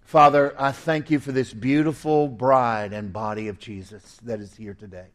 Father, 0.00 0.54
I 0.58 0.72
thank 0.72 1.10
you 1.10 1.18
for 1.18 1.32
this 1.32 1.52
beautiful 1.52 2.26
bride 2.26 2.94
and 2.94 3.12
body 3.12 3.48
of 3.48 3.58
Jesus 3.58 4.16
that 4.22 4.40
is 4.40 4.56
here 4.56 4.72
today. 4.72 5.08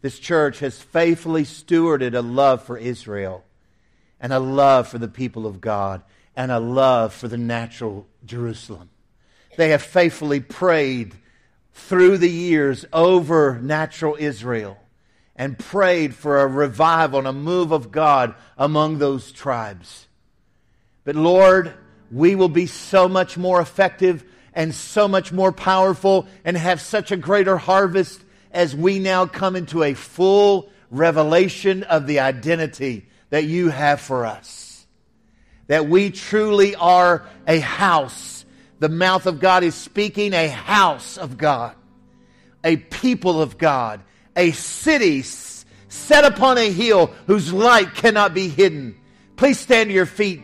This 0.00 0.18
church 0.18 0.58
has 0.58 0.82
faithfully 0.82 1.44
stewarded 1.44 2.14
a 2.16 2.20
love 2.20 2.64
for 2.64 2.76
Israel 2.76 3.44
and 4.18 4.32
a 4.32 4.40
love 4.40 4.88
for 4.88 4.98
the 4.98 5.06
people 5.06 5.46
of 5.46 5.60
God 5.60 6.02
and 6.36 6.50
a 6.50 6.58
love 6.58 7.12
for 7.12 7.28
the 7.28 7.38
natural 7.38 8.06
Jerusalem. 8.24 8.90
They 9.56 9.70
have 9.70 9.82
faithfully 9.82 10.40
prayed 10.40 11.14
through 11.74 12.18
the 12.18 12.30
years 12.30 12.84
over 12.92 13.58
natural 13.60 14.16
Israel 14.18 14.78
and 15.36 15.58
prayed 15.58 16.14
for 16.14 16.40
a 16.40 16.46
revival 16.46 17.18
and 17.18 17.28
a 17.28 17.32
move 17.32 17.72
of 17.72 17.90
God 17.90 18.34
among 18.56 18.98
those 18.98 19.32
tribes. 19.32 20.06
But 21.04 21.16
Lord, 21.16 21.74
we 22.10 22.34
will 22.34 22.48
be 22.48 22.66
so 22.66 23.08
much 23.08 23.36
more 23.36 23.60
effective 23.60 24.24
and 24.54 24.74
so 24.74 25.08
much 25.08 25.32
more 25.32 25.52
powerful 25.52 26.26
and 26.44 26.56
have 26.56 26.80
such 26.80 27.10
a 27.10 27.16
greater 27.16 27.56
harvest 27.56 28.22
as 28.50 28.76
we 28.76 28.98
now 28.98 29.26
come 29.26 29.56
into 29.56 29.82
a 29.82 29.94
full 29.94 30.70
revelation 30.90 31.82
of 31.84 32.06
the 32.06 32.20
identity 32.20 33.08
that 33.30 33.44
you 33.44 33.70
have 33.70 34.00
for 34.00 34.26
us. 34.26 34.71
That 35.72 35.88
we 35.88 36.10
truly 36.10 36.74
are 36.76 37.24
a 37.48 37.58
house. 37.58 38.44
The 38.78 38.90
mouth 38.90 39.24
of 39.24 39.40
God 39.40 39.64
is 39.64 39.74
speaking 39.74 40.34
a 40.34 40.46
house 40.46 41.16
of 41.16 41.38
God, 41.38 41.74
a 42.62 42.76
people 42.76 43.40
of 43.40 43.56
God, 43.56 44.02
a 44.36 44.50
city 44.50 45.22
set 45.22 46.26
upon 46.26 46.58
a 46.58 46.70
hill 46.70 47.06
whose 47.26 47.54
light 47.54 47.94
cannot 47.94 48.34
be 48.34 48.48
hidden. 48.48 49.00
Please 49.36 49.58
stand 49.58 49.88
to 49.88 49.94
your 49.94 50.04
feet, 50.04 50.42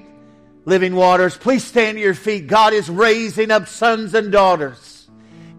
living 0.65 0.95
waters. 0.97 1.37
Please 1.37 1.63
stand 1.63 1.99
to 1.99 2.03
your 2.03 2.15
feet. 2.15 2.47
God 2.47 2.73
is 2.73 2.89
raising 2.89 3.51
up 3.51 3.69
sons 3.69 4.15
and 4.15 4.33
daughters. 4.33 5.11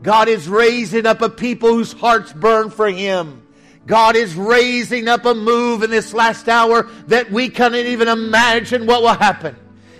God 0.02 0.30
is 0.30 0.50
raising 0.50 1.06
up 1.06 1.22
a 1.22 1.30
people 1.30 1.70
whose 1.70 1.94
hearts 1.94 2.34
burn 2.34 2.72
for 2.72 2.90
Him. 2.90 3.44
God 3.86 4.16
is 4.16 4.36
raising 4.36 5.08
up 5.08 5.26
a 5.26 5.34
move 5.34 5.84
in 5.84 5.90
this 5.90 6.14
last 6.14 6.48
hour 6.48 6.84
that 7.08 7.32
we 7.32 7.50
can't 7.50 7.76
even 7.76 8.08
imagine 8.08 8.86
what 8.86 9.02
will 9.02 9.10
happen. 9.10 9.56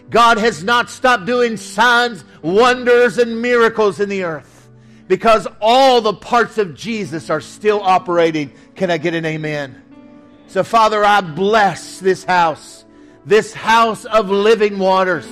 God 0.10 0.38
has 0.38 0.64
not 0.64 0.90
stopped 0.90 1.26
doing 1.26 1.58
signs, 1.58 2.24
wonders, 2.42 3.18
and 3.18 3.42
miracles 3.42 4.00
in 4.00 4.10
the 4.10 4.24
earth 4.24 4.70
because 5.08 5.48
all 5.60 6.02
the 6.02 6.14
parts 6.14 6.58
of 6.58 6.76
Jesus 6.76 7.30
are 7.30 7.42
still 7.42 7.82
operating. 7.82 8.52
Can 8.76 8.92
I 8.92 8.98
get 8.98 9.14
an 9.14 9.26
amen? 9.26 9.82
So, 10.48 10.64
Father, 10.64 11.04
I 11.04 11.22
bless 11.22 12.00
this 12.00 12.24
house, 12.24 12.86
this 13.26 13.54
house 13.54 14.06
of 14.06 14.30
living 14.30 14.80
waters. 14.80 15.28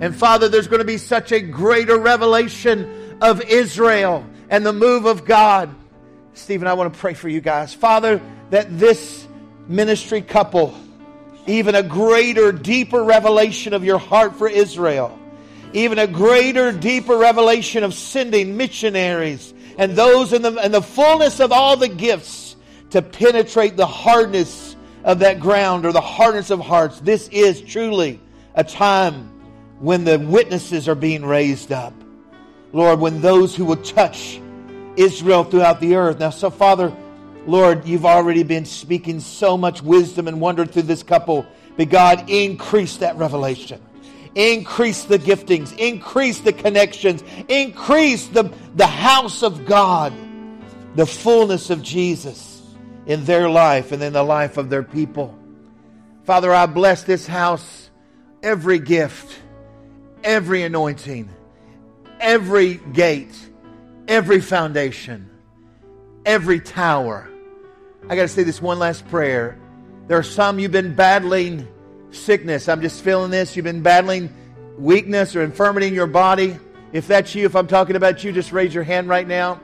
And, 0.00 0.14
Father, 0.14 0.48
there's 0.48 0.66
going 0.66 0.80
to 0.80 0.84
be 0.84 0.98
such 0.98 1.30
a 1.30 1.40
greater 1.40 1.98
revelation 1.98 3.18
of 3.20 3.40
Israel 3.42 4.26
and 4.50 4.66
the 4.66 4.72
move 4.72 5.04
of 5.04 5.24
God 5.24 5.72
Stephen, 6.34 6.66
I 6.66 6.74
want 6.74 6.92
to 6.92 6.98
pray 6.98 7.14
for 7.14 7.28
you 7.28 7.40
guys. 7.40 7.74
Father, 7.74 8.20
that 8.50 8.78
this 8.78 9.26
ministry 9.68 10.22
couple, 10.22 10.74
even 11.46 11.74
a 11.74 11.82
greater, 11.82 12.52
deeper 12.52 13.02
revelation 13.02 13.74
of 13.74 13.84
your 13.84 13.98
heart 13.98 14.36
for 14.36 14.48
Israel, 14.48 15.18
even 15.72 15.98
a 15.98 16.06
greater, 16.06 16.72
deeper 16.72 17.16
revelation 17.16 17.84
of 17.84 17.94
sending 17.94 18.56
missionaries 18.56 19.52
and 19.78 19.96
those 19.96 20.32
in 20.32 20.42
the, 20.42 20.54
in 20.64 20.72
the 20.72 20.82
fullness 20.82 21.40
of 21.40 21.52
all 21.52 21.76
the 21.76 21.88
gifts 21.88 22.56
to 22.90 23.00
penetrate 23.00 23.76
the 23.76 23.86
hardness 23.86 24.76
of 25.04 25.20
that 25.20 25.40
ground 25.40 25.86
or 25.86 25.92
the 25.92 26.00
hardness 26.00 26.50
of 26.50 26.60
hearts. 26.60 27.00
This 27.00 27.28
is 27.28 27.60
truly 27.60 28.20
a 28.54 28.64
time 28.64 29.30
when 29.80 30.04
the 30.04 30.18
witnesses 30.18 30.88
are 30.88 30.94
being 30.94 31.24
raised 31.24 31.72
up. 31.72 31.94
Lord, 32.72 33.00
when 33.00 33.20
those 33.20 33.56
who 33.56 33.64
will 33.64 33.82
touch 33.82 34.40
Israel 34.96 35.44
throughout 35.44 35.80
the 35.80 35.96
earth. 35.96 36.18
Now, 36.18 36.30
so 36.30 36.50
Father, 36.50 36.94
Lord, 37.46 37.84
you've 37.86 38.06
already 38.06 38.42
been 38.42 38.64
speaking 38.64 39.20
so 39.20 39.56
much 39.56 39.82
wisdom 39.82 40.28
and 40.28 40.40
wonder 40.40 40.64
through 40.64 40.82
this 40.82 41.02
couple. 41.02 41.46
But 41.76 41.90
God, 41.90 42.28
increase 42.30 42.98
that 42.98 43.16
revelation. 43.16 43.80
Increase 44.34 45.04
the 45.04 45.18
giftings. 45.18 45.76
Increase 45.76 46.40
the 46.40 46.52
connections. 46.52 47.24
Increase 47.48 48.28
the, 48.28 48.52
the 48.76 48.86
house 48.86 49.42
of 49.42 49.66
God. 49.66 50.12
The 50.94 51.06
fullness 51.06 51.70
of 51.70 51.82
Jesus 51.82 52.62
in 53.06 53.24
their 53.24 53.48
life 53.48 53.92
and 53.92 54.02
in 54.02 54.12
the 54.12 54.22
life 54.22 54.56
of 54.56 54.70
their 54.70 54.82
people. 54.82 55.36
Father, 56.24 56.52
I 56.52 56.66
bless 56.66 57.02
this 57.02 57.26
house, 57.26 57.90
every 58.42 58.78
gift, 58.78 59.40
every 60.22 60.62
anointing, 60.62 61.28
every 62.20 62.74
gate 62.74 63.34
every 64.08 64.40
foundation, 64.40 65.30
every 66.24 66.60
tower. 66.60 67.28
I 68.08 68.16
got 68.16 68.22
to 68.22 68.28
say 68.28 68.42
this 68.42 68.60
one 68.60 68.78
last 68.78 69.06
prayer. 69.08 69.58
There 70.08 70.18
are 70.18 70.22
some 70.22 70.58
you've 70.58 70.72
been 70.72 70.94
battling 70.94 71.68
sickness. 72.10 72.68
I'm 72.68 72.82
just 72.82 73.02
feeling 73.02 73.30
this. 73.30 73.56
You've 73.56 73.64
been 73.64 73.82
battling 73.82 74.32
weakness 74.76 75.36
or 75.36 75.42
infirmity 75.42 75.86
in 75.86 75.94
your 75.94 76.06
body. 76.06 76.58
If 76.92 77.06
that's 77.06 77.34
you, 77.34 77.46
if 77.46 77.56
I'm 77.56 77.66
talking 77.66 77.96
about 77.96 78.22
you, 78.22 78.32
just 78.32 78.52
raise 78.52 78.74
your 78.74 78.84
hand 78.84 79.08
right 79.08 79.26
now. 79.26 79.60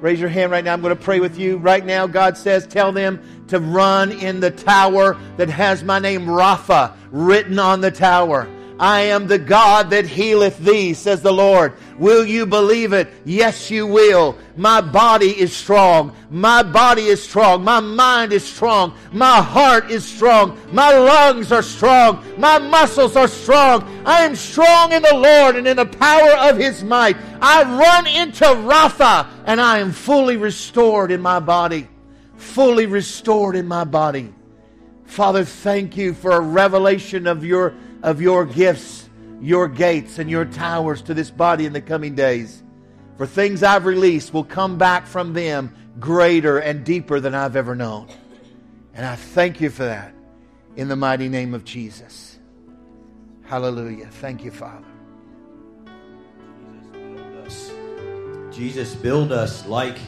Raise 0.00 0.18
your 0.18 0.30
hand 0.30 0.50
right 0.50 0.64
now. 0.64 0.72
I'm 0.72 0.80
going 0.80 0.96
to 0.96 1.00
pray 1.00 1.20
with 1.20 1.38
you. 1.38 1.58
Right 1.58 1.84
now, 1.84 2.08
God 2.08 2.36
says, 2.36 2.66
tell 2.66 2.90
them 2.90 3.22
to 3.48 3.60
run 3.60 4.10
in 4.10 4.40
the 4.40 4.50
tower 4.50 5.16
that 5.36 5.48
has 5.48 5.84
my 5.84 6.00
name, 6.00 6.26
Rapha, 6.26 6.96
written 7.12 7.60
on 7.60 7.82
the 7.82 7.92
tower. 7.92 8.48
I 8.82 9.02
am 9.02 9.28
the 9.28 9.38
God 9.38 9.90
that 9.90 10.06
healeth 10.06 10.58
thee, 10.58 10.92
says 10.94 11.22
the 11.22 11.32
Lord. 11.32 11.74
Will 12.00 12.26
you 12.26 12.46
believe 12.46 12.92
it? 12.92 13.12
Yes, 13.24 13.70
you 13.70 13.86
will. 13.86 14.36
My 14.56 14.80
body 14.80 15.38
is 15.38 15.54
strong. 15.54 16.12
My 16.30 16.64
body 16.64 17.02
is 17.02 17.22
strong. 17.22 17.62
My 17.62 17.78
mind 17.78 18.32
is 18.32 18.44
strong. 18.44 18.98
My 19.12 19.40
heart 19.40 19.88
is 19.88 20.04
strong. 20.04 20.58
My 20.72 20.90
lungs 20.98 21.52
are 21.52 21.62
strong. 21.62 22.24
My 22.36 22.58
muscles 22.58 23.14
are 23.14 23.28
strong. 23.28 23.84
I 24.04 24.24
am 24.24 24.34
strong 24.34 24.92
in 24.92 25.02
the 25.02 25.14
Lord 25.14 25.54
and 25.54 25.68
in 25.68 25.76
the 25.76 25.86
power 25.86 26.32
of 26.50 26.58
his 26.58 26.82
might. 26.82 27.16
I 27.40 27.62
run 27.62 28.08
into 28.08 28.46
Rapha 28.46 29.28
and 29.46 29.60
I 29.60 29.78
am 29.78 29.92
fully 29.92 30.36
restored 30.36 31.12
in 31.12 31.22
my 31.22 31.38
body. 31.38 31.86
Fully 32.36 32.86
restored 32.86 33.54
in 33.54 33.68
my 33.68 33.84
body. 33.84 34.34
Father, 35.04 35.44
thank 35.44 35.96
you 35.96 36.14
for 36.14 36.32
a 36.32 36.40
revelation 36.40 37.28
of 37.28 37.44
your 37.44 37.74
of 38.02 38.20
your 38.20 38.44
gifts, 38.44 39.08
your 39.40 39.68
gates, 39.68 40.18
and 40.18 40.30
your 40.30 40.44
towers 40.44 41.02
to 41.02 41.14
this 41.14 41.30
body 41.30 41.66
in 41.66 41.72
the 41.72 41.80
coming 41.80 42.14
days. 42.14 42.62
For 43.16 43.26
things 43.26 43.62
I've 43.62 43.84
released 43.84 44.32
will 44.32 44.44
come 44.44 44.78
back 44.78 45.06
from 45.06 45.32
them 45.32 45.74
greater 46.00 46.58
and 46.58 46.84
deeper 46.84 47.20
than 47.20 47.34
I've 47.34 47.56
ever 47.56 47.74
known. 47.74 48.08
And 48.94 49.06
I 49.06 49.16
thank 49.16 49.60
you 49.60 49.70
for 49.70 49.84
that 49.84 50.14
in 50.76 50.88
the 50.88 50.96
mighty 50.96 51.28
name 51.28 51.54
of 51.54 51.64
Jesus. 51.64 52.38
Hallelujah. 53.44 54.06
Thank 54.06 54.44
you, 54.44 54.50
Father. 54.50 54.86
Jesus, 55.84 56.90
build 56.92 57.46
us 57.46 57.72
Jesus, 58.50 58.94
build 58.94 59.32
us 59.32 59.66
like 59.66 59.98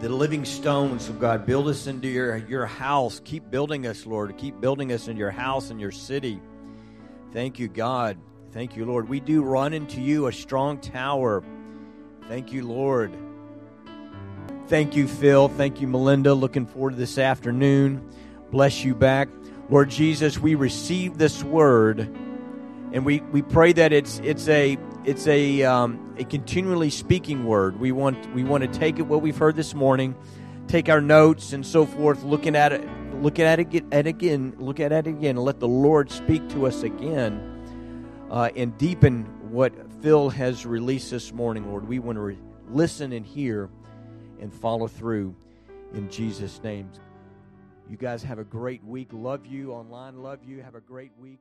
the 0.00 0.08
living 0.08 0.44
stones 0.44 1.08
of 1.08 1.18
God. 1.18 1.46
Build 1.46 1.68
us 1.68 1.86
into 1.86 2.08
your, 2.08 2.36
your 2.36 2.66
house. 2.66 3.20
Keep 3.24 3.50
building 3.50 3.86
us, 3.86 4.04
Lord. 4.04 4.36
Keep 4.36 4.60
building 4.60 4.92
us 4.92 5.08
in 5.08 5.16
your 5.16 5.30
house 5.30 5.70
and 5.70 5.80
your 5.80 5.90
city. 5.90 6.40
Thank 7.36 7.58
you, 7.58 7.68
God. 7.68 8.16
Thank 8.52 8.76
you, 8.76 8.86
Lord. 8.86 9.10
We 9.10 9.20
do 9.20 9.42
run 9.42 9.74
into 9.74 10.00
you, 10.00 10.26
a 10.26 10.32
strong 10.32 10.80
tower. 10.80 11.44
Thank 12.28 12.50
you, 12.50 12.66
Lord. 12.66 13.12
Thank 14.68 14.96
you, 14.96 15.06
Phil. 15.06 15.48
Thank 15.48 15.82
you, 15.82 15.86
Melinda. 15.86 16.32
Looking 16.32 16.64
forward 16.64 16.92
to 16.92 16.96
this 16.96 17.18
afternoon. 17.18 18.08
Bless 18.50 18.84
you 18.84 18.94
back. 18.94 19.28
Lord 19.68 19.90
Jesus, 19.90 20.38
we 20.38 20.54
receive 20.54 21.18
this 21.18 21.44
word 21.44 22.08
and 22.94 23.04
we, 23.04 23.20
we 23.20 23.42
pray 23.42 23.74
that 23.74 23.92
it's 23.92 24.18
it's 24.20 24.48
a 24.48 24.78
it's 25.04 25.26
a 25.26 25.62
um, 25.64 26.14
a 26.16 26.24
continually 26.24 26.88
speaking 26.88 27.44
word. 27.44 27.78
We 27.78 27.92
want 27.92 28.32
we 28.32 28.44
want 28.44 28.62
to 28.62 28.78
take 28.78 28.98
it 28.98 29.02
what 29.02 29.20
we've 29.20 29.36
heard 29.36 29.56
this 29.56 29.74
morning, 29.74 30.14
take 30.68 30.88
our 30.88 31.02
notes 31.02 31.52
and 31.52 31.66
so 31.66 31.84
forth, 31.84 32.22
looking 32.22 32.56
at 32.56 32.72
it 32.72 32.88
look 33.22 33.38
at 33.38 33.58
it 33.58 34.06
again, 34.06 34.54
look 34.58 34.80
at 34.80 34.92
it 34.92 35.06
again, 35.06 35.36
and 35.36 35.44
let 35.44 35.60
the 35.60 35.68
Lord 35.68 36.10
speak 36.10 36.48
to 36.50 36.66
us 36.66 36.82
again 36.82 37.66
uh, 38.30 38.50
and 38.56 38.76
deepen 38.78 39.24
what 39.50 39.72
Phil 40.02 40.30
has 40.30 40.66
released 40.66 41.10
this 41.10 41.32
morning, 41.32 41.68
Lord. 41.68 41.86
We 41.88 41.98
want 41.98 42.16
to 42.16 42.22
re- 42.22 42.38
listen 42.68 43.12
and 43.12 43.24
hear 43.24 43.70
and 44.40 44.52
follow 44.52 44.88
through 44.88 45.34
in 45.94 46.10
Jesus' 46.10 46.62
name. 46.62 46.90
You 47.88 47.96
guys 47.96 48.22
have 48.22 48.38
a 48.38 48.44
great 48.44 48.82
week. 48.84 49.08
Love 49.12 49.46
you 49.46 49.72
online. 49.72 50.22
Love 50.22 50.40
you. 50.44 50.62
Have 50.62 50.74
a 50.74 50.80
great 50.80 51.12
week 51.18 51.38